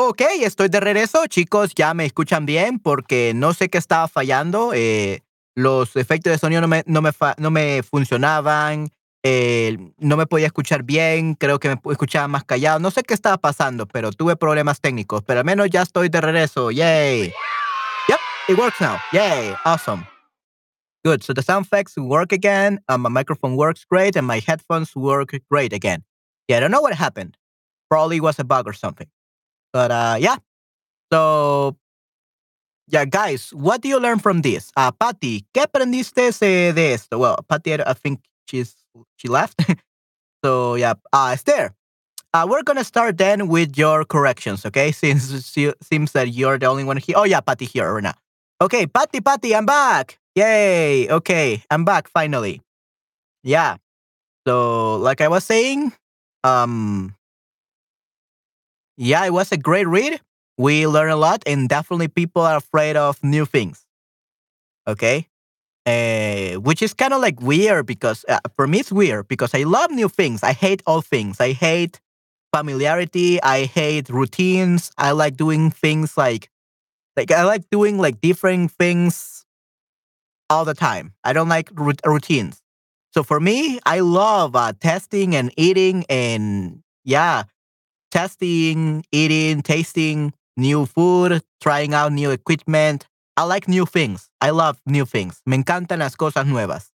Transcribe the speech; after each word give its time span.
Ok, 0.00 0.22
estoy 0.42 0.68
de 0.68 0.78
regreso, 0.78 1.26
chicos, 1.26 1.74
ya 1.74 1.92
me 1.92 2.04
escuchan 2.04 2.46
bien 2.46 2.78
porque 2.78 3.32
no 3.34 3.52
sé 3.52 3.68
qué 3.68 3.78
estaba 3.78 4.06
fallando. 4.06 4.70
eh, 4.72 5.24
los 5.56 5.96
efectos 5.96 6.30
de 6.30 6.38
sonido 6.38 6.60
no 6.60 6.68
me, 6.68 6.84
no 6.86 7.02
me, 7.02 7.10
no 7.36 7.50
me 7.50 7.82
funcionaban, 7.82 8.90
eh, 9.24 9.76
no 9.96 10.16
me 10.16 10.26
podía 10.28 10.46
escuchar 10.46 10.84
bien, 10.84 11.34
creo 11.34 11.58
que 11.58 11.70
me 11.70 11.80
escuchaba 11.90 12.28
más 12.28 12.44
callado. 12.44 12.78
No 12.78 12.92
sé 12.92 13.02
qué 13.02 13.12
estaba 13.12 13.38
pasando, 13.38 13.86
pero 13.88 14.12
tuve 14.12 14.36
problemas 14.36 14.80
técnicos. 14.80 15.24
Pero 15.24 15.40
al 15.40 15.44
menos 15.44 15.68
ya 15.68 15.82
estoy 15.82 16.08
de 16.08 16.20
regreso. 16.20 16.70
Yay. 16.70 17.32
Yep, 18.08 18.20
it 18.50 18.56
works 18.56 18.80
now. 18.80 18.98
Yay, 19.12 19.52
awesome. 19.64 20.06
Good. 21.04 21.24
So 21.24 21.34
the 21.34 21.42
sound 21.42 21.66
effects 21.66 21.96
work 21.96 22.32
again. 22.32 22.78
Uh, 22.88 22.98
my 22.98 23.08
microphone 23.08 23.56
works 23.56 23.84
great, 23.84 24.14
and 24.14 24.28
my 24.28 24.40
headphones 24.46 24.94
work 24.94 25.32
great 25.50 25.72
again. 25.72 26.04
Yeah, 26.46 26.58
I 26.58 26.60
don't 26.60 26.70
know 26.70 26.82
what 26.82 26.94
happened. 26.94 27.36
Probably 27.90 28.20
was 28.20 28.38
a 28.38 28.44
bug 28.44 28.68
or 28.68 28.74
something. 28.74 29.08
But 29.72 29.90
uh, 29.90 30.16
yeah. 30.20 30.36
So 31.12 31.76
yeah, 32.88 33.04
guys, 33.04 33.50
what 33.52 33.80
do 33.80 33.88
you 33.88 34.00
learn 34.00 34.18
from 34.18 34.42
this? 34.42 34.72
Uh, 34.76 34.90
Patty, 34.90 35.44
¿qué 35.54 35.62
aprendiste 35.62 36.32
de 36.74 36.92
esto? 36.92 37.18
Well, 37.18 37.44
Patty, 37.48 37.74
I 37.74 37.90
I 37.90 37.92
think 37.94 38.20
she's 38.46 38.74
she 39.16 39.28
left. 39.28 39.60
so 40.44 40.74
yeah, 40.74 40.94
uh, 41.12 41.30
Esther, 41.32 41.74
uh, 42.32 42.46
we're 42.48 42.62
gonna 42.62 42.84
start 42.84 43.18
then 43.18 43.48
with 43.48 43.76
your 43.76 44.04
corrections, 44.04 44.64
okay? 44.64 44.92
Since 44.92 45.56
it 45.56 45.76
seems 45.82 46.12
that 46.12 46.32
you're 46.32 46.58
the 46.58 46.66
only 46.66 46.84
one 46.84 46.96
here. 46.96 47.16
Oh 47.16 47.24
yeah, 47.24 47.40
Patty 47.40 47.66
here 47.66 47.92
right 47.92 48.02
now. 48.02 48.14
Okay, 48.60 48.86
Patty, 48.86 49.20
Patty, 49.20 49.54
I'm 49.54 49.66
back. 49.66 50.18
Yay! 50.34 51.08
Okay, 51.10 51.62
I'm 51.70 51.84
back 51.84 52.08
finally. 52.08 52.62
Yeah. 53.42 53.76
So 54.46 54.96
like 54.96 55.20
I 55.20 55.28
was 55.28 55.44
saying, 55.44 55.92
um, 56.44 57.14
yeah, 58.98 59.24
it 59.24 59.32
was 59.32 59.52
a 59.52 59.56
great 59.56 59.86
read. 59.86 60.20
We 60.58 60.86
learned 60.86 61.12
a 61.12 61.16
lot, 61.16 61.44
and 61.46 61.68
definitely 61.68 62.08
people 62.08 62.42
are 62.42 62.56
afraid 62.56 62.96
of 62.96 63.22
new 63.22 63.46
things. 63.46 63.86
Okay. 64.86 65.28
Uh, 65.86 66.60
which 66.60 66.82
is 66.82 66.92
kind 66.92 67.14
of 67.14 67.22
like 67.22 67.40
weird 67.40 67.86
because 67.86 68.24
uh, 68.28 68.40
for 68.56 68.66
me 68.66 68.80
it's 68.80 68.92
weird 68.92 69.26
because 69.28 69.54
I 69.54 69.62
love 69.62 69.90
new 69.90 70.08
things. 70.08 70.42
I 70.42 70.52
hate 70.52 70.82
old 70.86 71.06
things. 71.06 71.40
I 71.40 71.52
hate 71.52 72.00
familiarity. 72.54 73.40
I 73.42 73.64
hate 73.64 74.10
routines. 74.10 74.90
I 74.98 75.12
like 75.12 75.36
doing 75.36 75.70
things 75.70 76.18
like 76.18 76.50
like 77.16 77.30
I 77.30 77.44
like 77.44 77.70
doing 77.70 77.98
like 77.98 78.20
different 78.20 78.72
things 78.72 79.46
all 80.50 80.64
the 80.64 80.74
time. 80.74 81.14
I 81.24 81.32
don't 81.32 81.48
like 81.48 81.70
routines. 81.74 82.60
So 83.14 83.22
for 83.22 83.40
me, 83.40 83.80
I 83.86 84.00
love 84.00 84.56
uh, 84.56 84.72
testing 84.78 85.34
and 85.34 85.52
eating 85.56 86.04
and 86.10 86.82
yeah, 87.04 87.44
testing, 88.10 89.04
eating, 89.12 89.62
tasting 89.62 90.32
new 90.56 90.86
food, 90.86 91.42
trying 91.60 91.94
out 91.94 92.12
new 92.12 92.30
equipment. 92.30 93.06
I 93.36 93.44
like 93.44 93.68
new 93.68 93.86
things. 93.86 94.28
I 94.40 94.50
love 94.50 94.80
new 94.86 95.06
things. 95.06 95.40
Me 95.46 95.56
encantan 95.56 96.00
las 96.00 96.16
cosas 96.16 96.46
nuevas. 96.46 96.92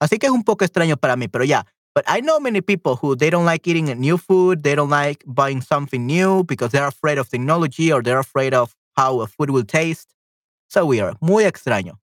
Así 0.00 0.18
que 0.18 0.26
es 0.26 0.32
un 0.32 0.44
poco 0.44 0.64
extraño 0.64 0.96
para 0.96 1.16
mí, 1.16 1.28
pero 1.30 1.44
yeah. 1.44 1.64
But 1.94 2.04
I 2.06 2.20
know 2.20 2.38
many 2.38 2.60
people 2.60 2.96
who 2.96 3.16
they 3.16 3.30
don't 3.30 3.44
like 3.44 3.66
eating 3.66 3.86
new 3.98 4.16
food, 4.16 4.62
they 4.62 4.76
don't 4.76 4.88
like 4.88 5.24
buying 5.26 5.60
something 5.60 6.06
new 6.06 6.44
because 6.44 6.70
they're 6.70 6.86
afraid 6.86 7.18
of 7.18 7.28
technology 7.28 7.92
or 7.92 8.00
they're 8.00 8.20
afraid 8.20 8.54
of 8.54 8.74
how 8.96 9.20
a 9.20 9.26
food 9.26 9.50
will 9.50 9.64
taste. 9.64 10.14
So 10.68 10.86
weird. 10.86 11.16
Muy 11.20 11.44
extraño. 11.44 11.98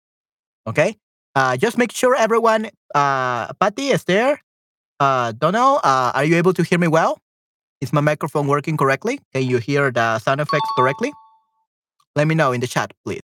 Okay? 0.67 0.97
Uh, 1.35 1.55
just 1.55 1.77
make 1.77 1.91
sure 1.91 2.15
everyone, 2.15 2.71
uh, 2.95 3.53
Patty 3.53 3.89
is 3.89 4.03
there. 4.05 4.41
Uh, 4.99 5.33
Donald, 5.33 5.81
uh, 5.83 6.11
are 6.15 6.23
you 6.23 6.35
able 6.38 6.53
to 6.53 6.63
hear 6.63 6.79
me 6.79 6.88
well? 6.88 7.19
Is 7.81 7.94
my 7.94 8.02
microphone 8.02 8.47
working 8.47 8.78
correctly? 8.78 9.19
Can 9.34 9.44
you 9.44 9.58
hear 9.58 9.91
the 9.91 10.19
sound 10.19 10.41
effects 10.41 10.69
correctly? 10.78 11.12
Let 12.16 12.28
me 12.28 12.36
know 12.36 12.52
in 12.52 12.62
the 12.62 12.68
chat, 12.68 12.94
please. 13.06 13.22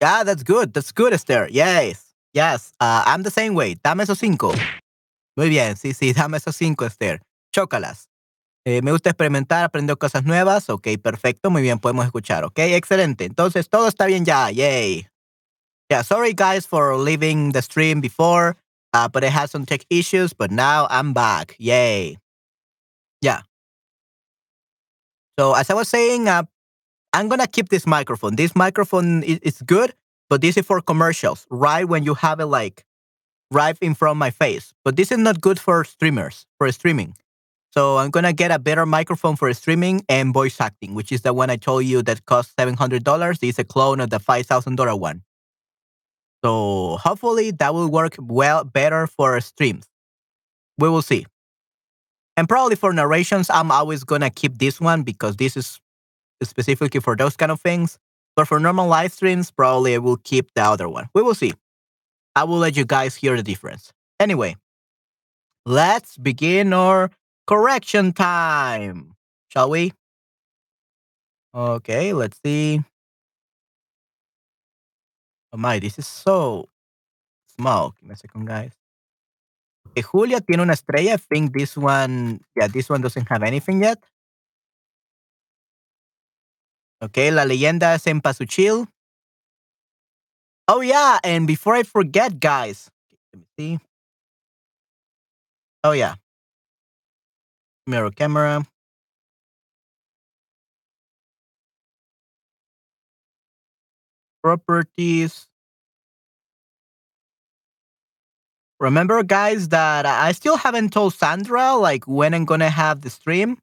Yeah, 0.00 0.24
that's 0.24 0.42
good. 0.42 0.74
That's 0.74 0.92
good, 0.92 1.12
Esther. 1.12 1.48
Yes. 1.50 2.14
Yes. 2.34 2.72
Uh, 2.80 3.02
I'm 3.06 3.22
the 3.22 3.30
same 3.30 3.54
way. 3.54 3.74
Dame 3.74 4.00
esos 4.00 4.18
cinco. 4.18 4.52
Muy 5.36 5.48
bien. 5.48 5.76
Sí, 5.76 5.94
sí. 5.94 6.12
Dame 6.14 6.38
esos 6.38 6.56
cinco, 6.56 6.84
Esther. 6.84 7.20
Chócalas. 7.52 8.08
Eh, 8.66 8.80
me 8.82 8.92
gusta 8.92 9.10
experimentar, 9.10 9.64
aprender 9.64 9.98
cosas 9.98 10.24
nuevas. 10.24 10.70
Ok, 10.70 10.88
perfecto. 11.02 11.50
Muy 11.50 11.62
bien, 11.62 11.78
podemos 11.78 12.06
escuchar. 12.06 12.44
Ok, 12.44 12.58
excelente. 12.60 13.24
Entonces, 13.26 13.68
todo 13.68 13.88
está 13.88 14.06
bien 14.06 14.24
ya. 14.24 14.50
Yay. 14.50 15.06
Yeah, 15.90 16.02
sorry 16.02 16.32
guys 16.32 16.66
for 16.66 16.96
leaving 16.96 17.52
the 17.52 17.60
stream 17.60 18.00
before, 18.00 18.56
uh, 18.94 19.06
but 19.06 19.22
I 19.22 19.28
had 19.28 19.50
some 19.50 19.66
tech 19.66 19.84
issues, 19.90 20.32
but 20.32 20.50
now 20.50 20.86
I'm 20.88 21.12
back. 21.12 21.54
Yay. 21.58 22.16
Yeah. 23.20 23.42
So, 25.38 25.54
as 25.54 25.68
I 25.68 25.74
was 25.74 25.88
saying, 25.88 26.26
uh, 26.26 26.44
I'm 27.12 27.28
gonna 27.28 27.46
keep 27.46 27.68
this 27.68 27.86
microphone. 27.86 28.36
This 28.36 28.56
microphone 28.56 29.22
is, 29.24 29.38
is 29.40 29.62
good, 29.62 29.94
but 30.30 30.40
this 30.40 30.56
is 30.56 30.64
for 30.64 30.80
commercials, 30.80 31.46
right? 31.50 31.86
When 31.86 32.02
you 32.02 32.14
have 32.14 32.40
it 32.40 32.46
like 32.46 32.84
right 33.54 33.76
in 33.80 33.94
front 33.94 34.12
of 34.12 34.16
my 34.18 34.30
face. 34.30 34.74
But 34.84 34.96
this 34.96 35.10
is 35.12 35.18
not 35.18 35.40
good 35.40 35.58
for 35.58 35.84
streamers, 35.84 36.46
for 36.58 36.70
streaming. 36.72 37.16
So 37.70 37.98
I'm 37.98 38.10
gonna 38.10 38.32
get 38.32 38.50
a 38.50 38.58
better 38.58 38.86
microphone 38.86 39.36
for 39.36 39.52
streaming 39.54 40.04
and 40.08 40.32
voice 40.32 40.60
acting, 40.60 40.94
which 40.94 41.10
is 41.10 41.22
the 41.22 41.32
one 41.32 41.50
I 41.50 41.56
told 41.56 41.84
you 41.84 42.02
that 42.02 42.24
costs 42.26 42.54
seven 42.58 42.74
hundred 42.74 43.02
dollars. 43.04 43.38
It's 43.42 43.58
a 43.58 43.64
clone 43.64 44.00
of 44.00 44.10
the 44.10 44.18
five 44.18 44.46
thousand 44.46 44.76
dollar 44.76 44.94
one. 44.94 45.22
So 46.44 46.98
hopefully 46.98 47.50
that 47.52 47.74
will 47.74 47.88
work 47.88 48.16
well 48.18 48.62
better 48.64 49.06
for 49.06 49.40
streams. 49.40 49.86
We 50.78 50.88
will 50.88 51.02
see. 51.02 51.26
And 52.36 52.48
probably 52.48 52.76
for 52.76 52.92
narrations, 52.92 53.48
I'm 53.50 53.70
always 53.70 54.04
gonna 54.04 54.30
keep 54.30 54.58
this 54.58 54.80
one 54.80 55.02
because 55.02 55.36
this 55.36 55.56
is 55.56 55.80
specifically 56.42 57.00
for 57.00 57.16
those 57.16 57.36
kind 57.36 57.50
of 57.50 57.60
things. 57.60 57.98
But 58.36 58.48
for 58.48 58.58
normal 58.60 58.88
live 58.88 59.12
streams, 59.12 59.50
probably 59.50 59.94
I 59.94 59.98
will 59.98 60.16
keep 60.16 60.52
the 60.54 60.62
other 60.62 60.88
one. 60.88 61.08
We 61.14 61.22
will 61.22 61.34
see. 61.34 61.54
I 62.36 62.44
will 62.44 62.58
let 62.58 62.76
you 62.76 62.84
guys 62.84 63.14
hear 63.14 63.36
the 63.36 63.42
difference. 63.42 63.92
Anyway, 64.18 64.56
let's 65.64 66.16
begin 66.16 66.72
our 66.72 67.10
correction 67.46 68.12
time. 68.12 69.14
Shall 69.48 69.70
we? 69.70 69.92
Okay, 71.54 72.12
let's 72.12 72.38
see. 72.44 72.82
Oh 75.52 75.56
my, 75.56 75.78
this 75.78 75.98
is 75.98 76.06
so 76.06 76.68
small. 77.56 77.94
Give 78.00 78.08
me 78.08 78.14
a 78.14 78.16
second, 78.16 78.46
guys. 78.46 78.72
Okay, 79.90 80.02
Julia 80.02 80.40
tiene 80.40 80.62
una 80.62 80.72
estrella. 80.72 81.12
I 81.12 81.16
think 81.16 81.56
this 81.56 81.76
one, 81.76 82.40
yeah, 82.56 82.66
this 82.66 82.88
one 82.88 83.00
doesn't 83.02 83.28
have 83.28 83.44
anything 83.44 83.82
yet. 83.82 84.02
Okay, 87.00 87.30
La 87.30 87.44
Leyenda 87.44 87.94
es 87.94 88.02
Cempasúchil. 88.02 88.88
Oh 90.68 90.80
yeah, 90.80 91.18
and 91.22 91.46
before 91.46 91.74
I 91.74 91.82
forget, 91.82 92.40
guys, 92.40 92.90
let 93.32 93.40
me 93.40 93.46
see. 93.58 93.78
Oh 95.82 95.92
yeah, 95.92 96.14
mirror 97.86 98.10
camera. 98.10 98.66
Properties. 104.42 105.48
Remember, 108.80 109.22
guys, 109.22 109.68
that 109.68 110.04
I 110.06 110.32
still 110.32 110.56
haven't 110.56 110.92
told 110.92 111.14
Sandra 111.14 111.74
like 111.74 112.04
when 112.06 112.34
I'm 112.34 112.44
gonna 112.44 112.70
have 112.70 113.00
the 113.00 113.10
stream 113.10 113.58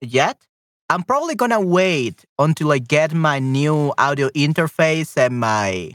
yet. 0.00 0.40
I'm 0.90 1.02
probably 1.04 1.34
gonna 1.34 1.60
wait 1.60 2.24
until 2.38 2.72
I 2.72 2.78
get 2.78 3.14
my 3.14 3.38
new 3.40 3.92
audio 3.98 4.28
interface 4.30 5.16
and 5.16 5.40
my 5.40 5.92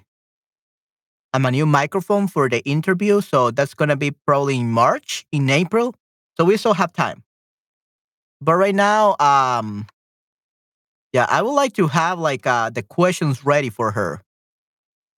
and 1.33 1.45
a 1.45 1.51
new 1.51 1.65
microphone 1.65 2.27
for 2.27 2.49
the 2.49 2.59
interview. 2.65 3.21
So 3.21 3.51
that's 3.51 3.73
gonna 3.73 3.95
be 3.95 4.11
probably 4.11 4.59
in 4.59 4.71
March, 4.71 5.25
in 5.31 5.49
April. 5.49 5.95
So 6.37 6.45
we 6.45 6.57
still 6.57 6.73
have 6.73 6.93
time. 6.93 7.23
But 8.41 8.55
right 8.55 8.75
now, 8.75 9.15
um, 9.19 9.87
yeah, 11.13 11.25
I 11.29 11.41
would 11.41 11.51
like 11.53 11.73
to 11.73 11.87
have 11.87 12.19
like 12.19 12.47
uh, 12.47 12.69
the 12.69 12.83
questions 12.83 13.45
ready 13.45 13.69
for 13.69 13.91
her, 13.91 14.21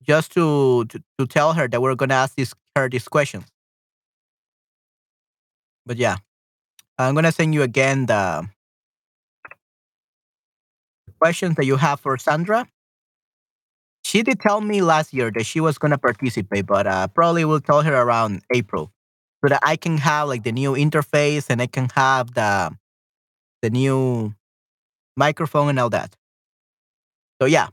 just 0.03 0.31
to, 0.33 0.85
to 0.85 1.03
to 1.19 1.27
tell 1.27 1.53
her 1.53 1.67
that 1.67 1.81
we're 1.81 1.95
gonna 1.95 2.15
ask 2.15 2.35
this 2.35 2.53
her 2.75 2.89
these 2.89 3.07
questions. 3.07 3.45
But 5.85 5.97
yeah, 5.97 6.17
I'm 6.97 7.15
gonna 7.15 7.31
send 7.31 7.53
you 7.53 7.63
again 7.63 8.05
the 8.07 8.47
questions 11.19 11.55
that 11.55 11.65
you 11.65 11.77
have 11.77 11.99
for 11.99 12.17
Sandra. 12.17 12.67
She 14.03 14.21
did 14.23 14.39
tell 14.39 14.61
me 14.61 14.81
last 14.81 15.13
year 15.13 15.31
that 15.31 15.45
she 15.45 15.59
was 15.59 15.77
gonna 15.77 15.97
participate, 15.97 16.65
but 16.65 16.87
uh, 16.87 17.07
probably 17.07 17.45
will 17.45 17.61
tell 17.61 17.81
her 17.81 17.95
around 17.95 18.41
April, 18.53 18.91
so 19.43 19.49
that 19.49 19.61
I 19.63 19.75
can 19.75 19.97
have 19.97 20.27
like 20.27 20.43
the 20.43 20.51
new 20.51 20.73
interface 20.73 21.47
and 21.49 21.61
I 21.61 21.67
can 21.67 21.89
have 21.95 22.33
the 22.33 22.75
the 23.61 23.69
new 23.69 24.33
microphone 25.17 25.69
and 25.69 25.79
all 25.79 25.89
that. 25.91 26.15
So 27.41 27.45
yeah. 27.47 27.69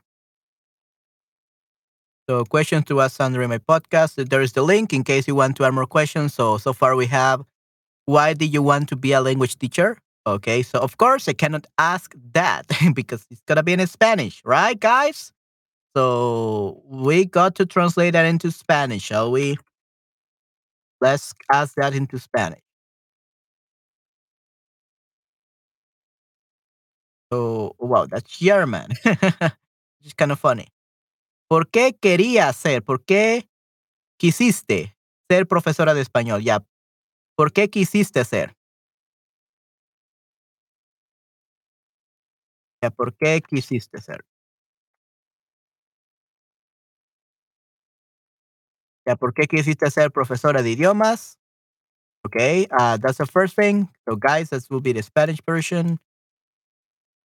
So 2.28 2.44
questions 2.44 2.84
to 2.86 3.00
ask 3.00 3.16
Sandra 3.16 3.42
in 3.44 3.50
my 3.50 3.58
podcast. 3.58 4.28
There 4.30 4.40
is 4.40 4.52
the 4.52 4.62
link 4.62 4.92
in 4.92 5.02
case 5.04 5.26
you 5.26 5.34
want 5.34 5.56
to 5.56 5.64
add 5.64 5.74
more 5.74 5.86
questions. 5.86 6.34
So 6.34 6.58
so 6.58 6.72
far 6.72 6.94
we 6.96 7.06
have 7.06 7.44
why 8.06 8.34
did 8.34 8.52
you 8.54 8.62
want 8.62 8.88
to 8.90 8.96
be 8.96 9.12
a 9.12 9.20
language 9.20 9.58
teacher? 9.58 9.98
Okay, 10.26 10.62
so 10.62 10.78
of 10.80 10.98
course 10.98 11.28
I 11.28 11.34
cannot 11.34 11.66
ask 11.78 12.14
that 12.34 12.66
because 12.94 13.26
it's 13.30 13.42
gonna 13.46 13.62
be 13.62 13.74
in 13.74 13.86
Spanish, 13.86 14.42
right, 14.44 14.78
guys? 14.78 15.32
So 15.96 16.82
we 16.86 17.24
got 17.24 17.56
to 17.56 17.66
translate 17.66 18.12
that 18.12 18.24
into 18.26 18.50
Spanish, 18.52 19.02
shall 19.02 19.30
we? 19.32 19.56
Let's 21.00 21.32
ask 21.52 21.74
that 21.76 21.94
into 21.94 22.18
Spanish. 22.18 22.60
Oh, 27.32 27.72
wow, 27.78 28.06
that's 28.06 28.38
German. 28.38 28.88
it's 29.04 30.14
kind 30.16 30.32
of 30.32 30.38
funny. 30.40 30.66
¿Por 31.48 31.68
qué 31.70 31.94
querías 32.00 32.56
ser? 32.56 32.82
¿Por 32.82 33.04
qué 33.04 33.48
quisiste 34.18 34.96
ser 35.30 35.46
profesora 35.46 35.94
de 35.94 36.02
español? 36.02 36.42
Ya. 36.42 36.64
¿Por 37.36 37.52
qué 37.52 37.70
quisiste 37.70 38.24
ser? 38.24 38.54
Ya, 42.82 42.90
¿por 42.90 43.14
qué 43.16 43.40
quisiste 43.42 44.00
ser? 44.00 44.24
Ya, 49.06 49.16
¿por 49.16 49.32
qué 49.32 49.46
quisiste 49.46 49.90
ser 49.90 50.10
profesora 50.10 50.62
de 50.62 50.70
idiomas? 50.70 51.38
Okay, 52.26 52.66
uh, 52.78 52.98
that's 52.98 53.16
the 53.18 53.26
first 53.26 53.56
thing. 53.56 53.88
So, 54.08 54.14
guys, 54.16 54.50
this 54.50 54.68
will 54.68 54.80
be 54.80 54.92
the 54.92 55.02
Spanish 55.02 55.38
version. 55.46 55.98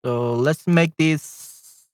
So, 0.05 0.33
let's 0.33 0.65
make 0.67 0.95
this 0.97 1.87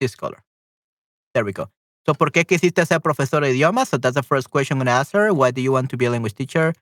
this 0.00 0.16
color. 0.16 0.42
There 1.34 1.44
we 1.44 1.52
go. 1.52 1.70
So, 2.06 2.14
¿por 2.14 2.30
qué 2.30 2.44
quisiste 2.44 2.86
ser 2.86 3.00
profesora 3.00 3.46
de 3.46 3.54
idiomas? 3.54 3.88
So, 3.88 3.98
that's 3.98 4.14
the 4.14 4.22
first 4.22 4.50
question 4.50 4.76
I'm 4.76 4.78
going 4.78 4.86
to 4.86 4.92
ask 4.92 5.12
her. 5.12 5.32
Why 5.32 5.50
do 5.50 5.60
you 5.60 5.72
want 5.72 5.90
to 5.90 5.96
be 5.96 6.06
a 6.06 6.10
language 6.10 6.34
teacher? 6.34 6.72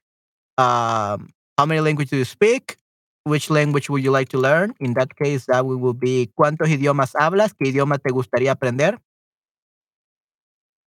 Um, 0.56 1.30
how 1.58 1.66
many 1.66 1.80
languages 1.80 2.10
do 2.10 2.16
you 2.18 2.24
speak? 2.24 2.76
Which 3.26 3.50
language 3.50 3.90
would 3.90 4.02
you 4.02 4.10
like 4.10 4.30
to 4.30 4.38
learn? 4.38 4.74
In 4.80 4.94
that 4.94 5.14
case, 5.16 5.44
that 5.46 5.66
will 5.66 5.92
be 5.92 6.30
¿cuántos 6.38 6.68
idiomas 6.70 7.14
hablas? 7.14 7.52
¿Qué 7.54 7.68
idioma 7.68 7.98
te 7.98 8.10
gustaría 8.12 8.52
aprender? 8.52 8.98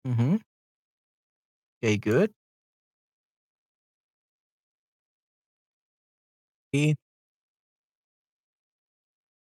Mm-hmm. 0.07 0.41
Okay, 1.83 1.97
good. 1.97 2.31
Y 6.73 6.95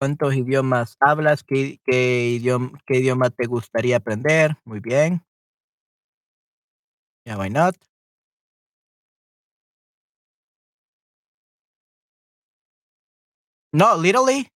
¿Cuántos 0.01 0.33
idiomas 0.33 0.95
hablas? 1.01 1.43
¿Qué, 1.43 1.79
qué, 1.83 2.29
idioma, 2.29 2.71
¿Qué 2.85 2.99
idioma 2.99 3.29
te 3.29 3.47
gustaría 3.47 3.97
aprender? 3.97 4.55
Muy 4.63 4.79
bien. 4.79 5.21
Yeah, 7.25 7.37
why 7.37 7.49
not? 7.49 7.75
No, 13.73 13.95
literally. 13.97 14.49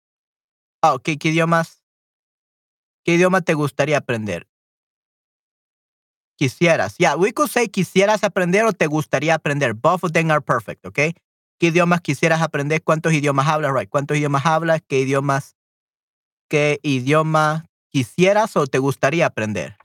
Oh, 0.83 0.99
¿qué, 0.99 1.17
¿qué 1.17 1.29
idiomas? 1.29 1.83
¿Qué 3.03 3.15
idioma 3.15 3.41
te 3.41 3.53
gustaría 3.53 3.97
aprender? 3.97 4.47
Quisieras. 6.37 6.95
Yeah, 6.97 7.15
we 7.15 7.33
could 7.33 7.49
say 7.49 7.67
quisieras 7.67 8.23
aprender 8.23 8.65
o 8.65 8.73
te 8.73 8.87
gustaría 8.87 9.35
aprender. 9.35 9.73
Both 9.73 10.03
of 10.05 10.11
them 10.13 10.31
are 10.31 10.41
perfect, 10.41 10.85
okay? 10.85 11.13
¿Qué 11.59 11.67
idiomas 11.67 12.01
quisieras 12.01 12.41
aprender? 12.41 12.83
¿Cuántos 12.83 13.13
idiomas 13.13 13.47
hablas? 13.47 13.73
Right. 13.73 13.89
¿Cuántos 13.89 14.17
idiomas 14.17 14.45
hablas? 14.45 14.81
¿Qué 14.87 14.99
idiomas? 15.01 15.55
¿Qué 16.49 16.79
idioma 16.83 17.65
quisieras 17.89 18.55
o 18.57 18.65
te 18.67 18.79
gustaría 18.79 19.25
aprender? 19.27 19.77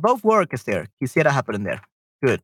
Both 0.00 0.24
work 0.24 0.54
is 0.54 0.64
there. 0.64 0.88
Quisieras 0.98 1.36
aprender. 1.36 1.82
Good. 2.22 2.40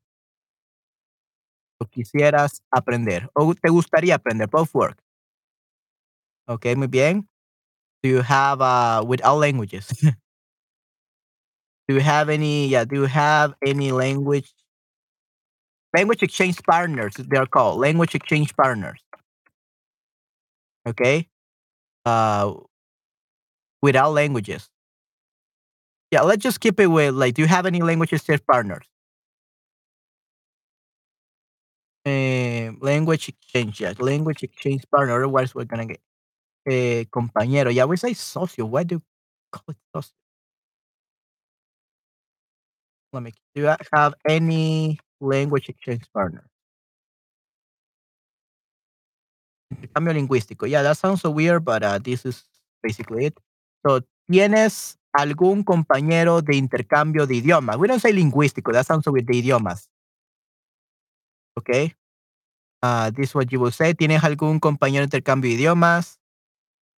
O 1.81 1.87
quisieras 1.87 2.63
aprender. 2.71 3.31
O 3.35 3.55
te 3.55 3.71
gustaría 3.71 4.17
aprender. 4.17 4.49
Both 4.49 4.75
work. 4.75 4.99
Okay, 6.49 6.75
muy 6.75 6.87
bien. 6.89 7.29
Do 8.03 8.11
you 8.11 8.23
have 8.23 8.63
uh 8.63 9.05
with 9.07 9.23
all 9.25 9.39
languages? 9.39 9.89
do 11.89 11.95
you 11.95 12.01
have 12.01 12.29
any 12.29 12.69
yeah, 12.69 12.85
do 12.85 12.97
you 12.97 13.07
have 13.07 13.55
any 13.67 13.93
language? 13.93 14.53
Language 15.95 16.23
exchange 16.23 16.63
partners 16.65 17.15
they're 17.17 17.47
called 17.47 17.81
language 17.81 18.15
exchange 18.15 18.55
partners. 18.57 19.01
Okay 20.87 21.29
uh 22.07 22.55
without 23.83 24.13
languages. 24.13 24.69
Yeah 26.11 26.23
let's 26.23 26.43
just 26.43 26.61
keep 26.61 26.81
it 26.81 26.87
with 26.87 27.15
like 27.15 27.35
do 27.35 27.43
you 27.43 27.49
have 27.49 27.67
any 27.67 27.83
language 27.83 28.13
exchange 28.13 28.41
partners? 28.51 28.85
Uh, 32.07 32.73
language 32.81 33.29
exchange 33.29 33.81
yeah 33.81 33.93
language 33.99 34.43
exchange 34.43 34.83
partner 34.91 35.15
otherwise 35.17 35.55
we're 35.55 35.65
gonna 35.65 35.85
get 35.85 36.01
a 36.71 37.05
compañero 37.07 37.73
yeah 37.73 37.85
we 37.85 37.97
say 37.97 38.15
socio 38.15 38.67
why 38.67 38.85
do 38.85 38.97
you 38.97 39.03
call 39.51 39.65
it 39.69 39.79
socio 39.95 40.15
let 43.13 43.23
me 43.23 43.33
do 43.55 43.63
you 43.63 43.75
have 43.93 44.15
any 44.29 44.99
language 45.21 45.69
exchange 45.69 46.05
partner. 46.13 46.45
Intercambio 49.71 50.15
lingüístico. 50.15 50.67
Yeah, 50.67 50.83
that 50.83 50.97
sounds 50.97 51.21
so 51.21 51.31
weird, 51.31 51.65
but 51.65 51.83
uh, 51.83 51.99
this 51.99 52.25
is 52.25 52.45
basically 52.83 53.27
it. 53.27 53.39
So, 53.87 54.01
¿tienes 54.27 54.99
algún 55.13 55.63
compañero 55.63 56.43
de 56.43 56.57
intercambio 56.57 57.27
de 57.27 57.37
idiomas? 57.37 57.77
We 57.77 57.89
don't 57.89 58.01
say 58.01 58.13
lingüístico. 58.13 58.73
That 58.73 58.87
sounds 58.87 59.05
so 59.05 59.13
weird. 59.13 59.27
De 59.27 59.37
idiomas. 59.37 59.89
Okay. 61.57 61.95
Uh, 62.83 63.11
this 63.11 63.31
is 63.31 63.35
what 63.35 63.51
you 63.53 63.61
will 63.61 63.73
say. 63.73 63.95
¿Tienes 63.95 64.23
algún 64.25 64.61
compañero 64.61 65.01
de 65.01 65.07
intercambio 65.07 65.51
de 65.51 65.57
idiomas? 65.57 66.19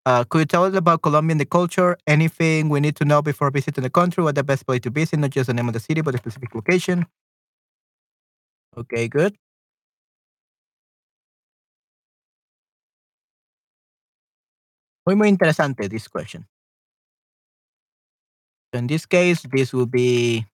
Uh, 0.09 0.23
could 0.23 0.39
you 0.39 0.45
tell 0.45 0.65
us 0.65 0.73
about 0.73 1.03
Colombia 1.03 1.33
and 1.33 1.39
the 1.39 1.45
culture? 1.45 1.95
Anything 2.07 2.67
we 2.69 2.79
need 2.79 2.95
to 2.95 3.05
know 3.05 3.21
before 3.21 3.51
visiting 3.51 3.83
the 3.83 3.91
country? 3.91 4.23
What 4.23 4.33
the 4.33 4.43
best 4.43 4.65
place 4.65 4.81
to 4.81 4.89
visit? 4.89 5.19
Not 5.19 5.29
just 5.29 5.45
the 5.45 5.53
name 5.53 5.67
of 5.67 5.73
the 5.75 5.79
city, 5.79 6.01
but 6.01 6.15
a 6.15 6.17
specific 6.17 6.55
location. 6.55 7.05
Okay, 8.75 9.07
good. 9.07 9.37
Muy, 15.05 15.15
muy 15.15 15.29
interesante, 15.29 15.87
this 15.87 16.09
question. 16.09 16.47
In 18.73 18.87
this 18.87 19.05
case, 19.05 19.43
this 19.51 19.73
will 19.73 19.85
be 19.85 20.47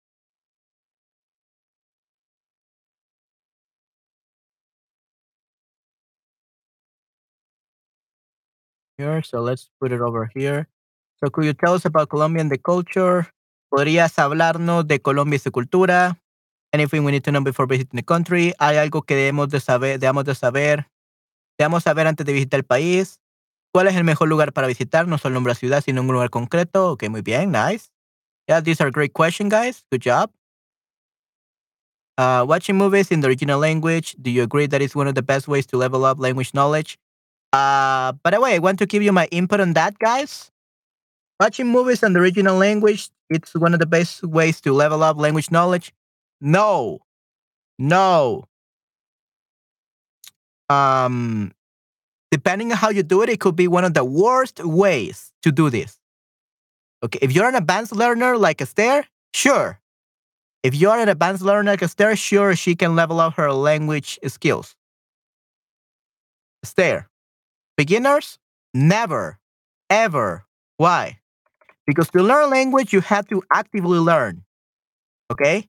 here. 8.97 9.21
So 9.21 9.41
let's 9.41 9.69
put 9.79 9.91
it 9.91 10.01
over 10.01 10.29
here. 10.33 10.67
So 11.23 11.29
could 11.29 11.45
you 11.45 11.53
tell 11.53 11.73
us 11.73 11.85
about 11.85 12.09
Colombia 12.09 12.41
and 12.41 12.51
the 12.51 12.57
culture? 12.57 13.29
¿Podrías 13.71 14.17
hablarnos 14.17 14.87
de 14.87 14.99
Colombia 14.99 15.35
y 15.37 15.39
su 15.39 15.51
cultura? 15.51 16.17
Anything 16.73 17.03
we 17.03 17.11
need 17.11 17.23
to 17.23 17.31
know 17.31 17.41
before 17.41 17.67
visiting 17.67 17.97
the 17.97 18.03
country? 18.03 18.53
¿Hay 18.59 18.77
algo 18.77 19.01
que 19.01 19.15
debemos 19.15 19.49
de 19.49 19.59
saber, 19.59 19.99
debemos 19.99 20.25
de 20.25 20.35
saber, 20.35 20.87
debemos 21.57 21.83
saber 21.83 22.07
antes 22.07 22.25
de 22.25 22.33
visitar 22.33 22.59
el 22.59 22.65
país? 22.65 23.19
¿Cuál 23.73 23.87
es 23.87 23.95
el 23.95 24.03
mejor 24.03 24.29
lugar 24.29 24.53
para 24.53 24.67
visitar? 24.67 25.07
No 25.07 25.17
solo 25.17 25.41
de 25.41 25.55
ciudad, 25.55 25.81
sino 25.83 26.01
un 26.01 26.07
lugar 26.07 26.29
concreto. 26.29 26.91
Ok, 26.91 27.09
muy 27.09 27.21
bien, 27.21 27.51
nice. 27.51 27.89
Yeah, 28.47 28.61
these 28.61 28.81
are 28.81 28.91
great 28.91 29.13
questions, 29.13 29.51
guys. 29.51 29.83
Good 29.91 30.01
job. 30.01 30.31
Uh, 32.17 32.45
watching 32.47 32.77
movies 32.77 33.11
in 33.11 33.19
the 33.19 33.27
original 33.27 33.59
language. 33.59 34.15
Do 34.21 34.31
you 34.31 34.43
agree 34.43 34.67
that 34.67 34.81
it's 34.81 34.95
one 34.95 35.07
of 35.07 35.15
the 35.15 35.21
best 35.21 35.47
ways 35.47 35.65
to 35.67 35.77
level 35.77 36.05
up 36.05 36.19
language 36.19 36.53
knowledge? 36.53 36.97
Uh, 37.55 38.11
by 38.21 38.31
the 38.31 38.41
way, 38.41 38.55
I 38.55 38.59
want 38.59 38.79
to 38.79 38.85
give 38.85 39.01
you 39.01 39.13
my 39.13 39.27
input 39.31 39.61
on 39.61 39.73
that, 39.73 39.97
guys. 39.97 40.51
Watching 41.39 41.67
movies 41.67 42.03
in 42.03 42.11
the 42.11 42.19
original 42.19 42.57
language, 42.57 43.09
it's 43.29 43.55
one 43.55 43.73
of 43.73 43.79
the 43.79 43.85
best 43.85 44.23
ways 44.23 44.59
to 44.61 44.73
level 44.73 45.03
up 45.03 45.17
language 45.17 45.49
knowledge. 45.51 45.93
No, 46.41 46.99
no. 47.79 48.43
Um, 50.67 51.53
depending 52.29 52.73
on 52.73 52.77
how 52.77 52.89
you 52.89 53.03
do 53.03 53.21
it, 53.21 53.29
it 53.29 53.39
could 53.39 53.55
be 53.55 53.69
one 53.69 53.85
of 53.85 53.93
the 53.93 54.03
worst 54.03 54.59
ways 54.59 55.31
to 55.43 55.51
do 55.51 55.69
this. 55.69 55.97
Okay, 57.03 57.19
if 57.21 57.31
you're 57.31 57.47
an 57.47 57.55
advanced 57.55 57.95
learner 57.95 58.37
like 58.37 58.61
Esther, 58.61 59.05
sure. 59.33 59.79
If 60.61 60.75
you're 60.75 60.97
an 60.97 61.07
advanced 61.07 61.43
learner 61.43 61.71
like 61.71 61.83
Esther, 61.83 62.17
sure, 62.17 62.53
she 62.55 62.75
can 62.75 62.97
level 62.97 63.21
up 63.21 63.35
her 63.35 63.53
language 63.53 64.19
skills. 64.27 64.75
Esther, 66.63 67.07
beginners, 67.77 68.39
never, 68.73 69.39
ever. 69.89 70.45
Why? 70.77 71.19
Because 71.87 72.09
to 72.09 72.23
learn 72.23 72.49
language, 72.49 72.93
you 72.93 73.01
have 73.01 73.27
to 73.27 73.43
actively 73.53 73.99
learn. 73.99 74.43
Okay? 75.31 75.67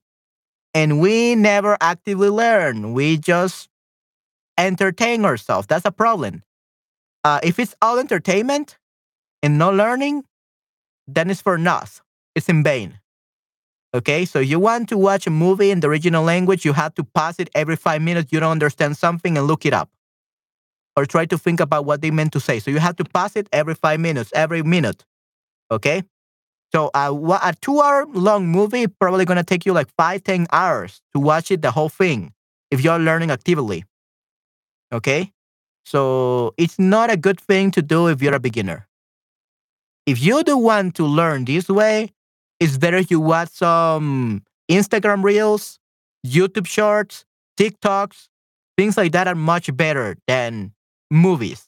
And 0.73 0.99
we 0.99 1.35
never 1.35 1.77
actively 1.81 2.29
learn. 2.29 2.93
We 2.93 3.17
just 3.17 3.69
entertain 4.57 5.25
ourselves. 5.25 5.67
That's 5.67 5.85
a 5.85 5.91
problem. 5.91 6.43
Uh, 7.23 7.39
if 7.43 7.59
it's 7.59 7.75
all 7.81 7.99
entertainment 7.99 8.77
and 9.43 9.57
no 9.57 9.71
learning, 9.71 10.23
then 11.07 11.29
it's 11.29 11.41
for 11.41 11.57
us. 11.57 12.01
It's 12.35 12.49
in 12.49 12.63
vain. 12.63 12.99
Okay, 13.93 14.25
so 14.25 14.39
you 14.39 14.59
want 14.59 14.89
to 14.89 14.97
watch 14.97 15.25
a 15.25 15.29
movie 15.29 15.71
in 15.71 15.79
the 15.79 15.87
original 15.87 16.23
language, 16.23 16.65
you 16.65 16.73
have 16.73 16.93
to 16.95 17.03
pause 17.03 17.35
it 17.39 17.49
every 17.55 17.75
five 17.75 18.01
minutes. 18.01 18.31
You 18.31 18.39
don't 18.39 18.51
understand 18.51 18.97
something 18.97 19.37
and 19.37 19.47
look 19.47 19.65
it 19.65 19.73
up 19.73 19.89
or 20.97 21.05
try 21.05 21.25
to 21.27 21.37
think 21.37 21.59
about 21.59 21.85
what 21.85 22.01
they 22.01 22.11
meant 22.11 22.33
to 22.33 22.39
say. 22.39 22.59
So 22.59 22.71
you 22.71 22.79
have 22.79 22.95
to 22.97 23.05
pass 23.05 23.35
it 23.35 23.47
every 23.53 23.75
five 23.75 23.99
minutes, 23.99 24.31
every 24.33 24.63
minute. 24.63 25.05
Okay, 25.71 26.03
so 26.73 26.89
uh, 26.93 27.39
a 27.43 27.53
two 27.61 27.79
hour 27.79 28.05
long 28.07 28.47
movie 28.47 28.87
probably 28.87 29.23
gonna 29.23 29.43
take 29.43 29.65
you 29.65 29.73
like 29.73 29.87
five, 29.95 30.23
ten 30.23 30.47
hours 30.51 31.01
to 31.13 31.19
watch 31.21 31.51
it 31.51 31.61
the 31.61 31.71
whole 31.71 31.89
thing 31.89 32.33
if 32.71 32.83
you're 32.83 32.99
learning 32.99 33.31
actively. 33.31 33.85
Okay, 34.91 35.31
so 35.85 36.53
it's 36.57 36.79
not 36.79 37.11
a 37.11 37.17
good 37.17 37.39
thing 37.39 37.71
to 37.71 37.81
do 37.81 38.07
if 38.07 38.21
you're 38.21 38.35
a 38.35 38.39
beginner. 38.39 38.87
If 40.05 40.21
you 40.21 40.43
do 40.43 40.57
want 40.57 40.95
to 40.95 41.05
learn 41.05 41.45
this 41.45 41.69
way, 41.69 42.09
it's 42.59 42.77
better 42.77 43.01
you 43.01 43.19
watch 43.19 43.49
some 43.49 44.43
Instagram 44.71 45.23
reels, 45.23 45.79
YouTube 46.25 46.65
shorts, 46.65 47.25
TikToks, 47.59 48.29
things 48.77 48.97
like 48.97 49.11
that 49.11 49.27
are 49.27 49.35
much 49.35 49.75
better 49.75 50.15
than 50.27 50.71
movies. 51.09 51.67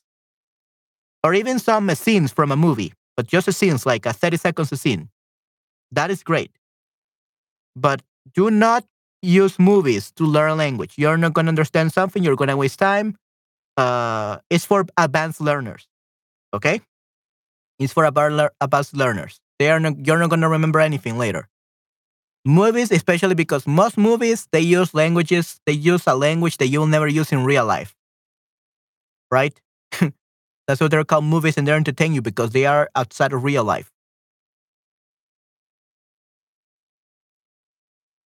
Or 1.23 1.33
even 1.33 1.59
some 1.59 1.89
scenes 1.95 2.31
from 2.31 2.51
a 2.51 2.55
movie, 2.55 2.93
but 3.17 3.27
just 3.27 3.47
a 3.47 3.53
scenes 3.53 3.85
like 3.85 4.05
a 4.05 4.13
30 4.13 4.37
seconds 4.37 4.71
a 4.71 4.77
scene. 4.77 5.09
That 5.91 6.11
is 6.11 6.23
great. 6.23 6.51
But 7.75 8.01
do 8.33 8.49
not 8.49 8.85
use 9.21 9.59
movies 9.59 10.11
to 10.15 10.23
learn 10.23 10.57
language. 10.57 10.93
You're 10.97 11.17
not 11.17 11.33
going 11.33 11.45
to 11.45 11.49
understand 11.49 11.91
something, 11.91 12.23
you're 12.23 12.35
going 12.35 12.49
to 12.49 12.57
waste 12.57 12.79
time. 12.79 13.17
Uh, 13.75 14.37
it's 14.49 14.65
for 14.65 14.85
advanced 14.97 15.41
learners. 15.41 15.87
Okay? 16.53 16.81
It's 17.79 17.93
for 17.93 18.05
advanced 18.05 18.95
learners. 18.95 19.39
They 19.57 19.69
are 19.71 19.79
not, 19.79 20.05
you're 20.05 20.19
not 20.19 20.29
going 20.29 20.41
to 20.41 20.49
remember 20.49 20.79
anything 20.79 21.17
later. 21.17 21.47
Movies, 22.45 22.91
especially 22.91 23.35
because 23.35 23.67
most 23.67 23.97
movies, 23.97 24.47
they 24.51 24.61
use 24.61 24.93
languages, 24.93 25.59
they 25.65 25.73
use 25.73 26.07
a 26.07 26.15
language 26.15 26.57
that 26.57 26.67
you'll 26.67 26.87
never 26.87 27.07
use 27.07 27.31
in 27.31 27.43
real 27.43 27.65
life. 27.65 27.95
Right? 29.31 29.59
That's 30.67 30.81
what 30.81 30.91
they're 30.91 31.03
called 31.03 31.25
movies 31.25 31.57
and 31.57 31.67
they 31.67 31.71
entertain 31.73 32.13
you 32.13 32.21
because 32.21 32.51
they 32.51 32.65
are 32.65 32.89
outside 32.95 33.33
of 33.33 33.43
real 33.43 33.63
life. 33.63 33.91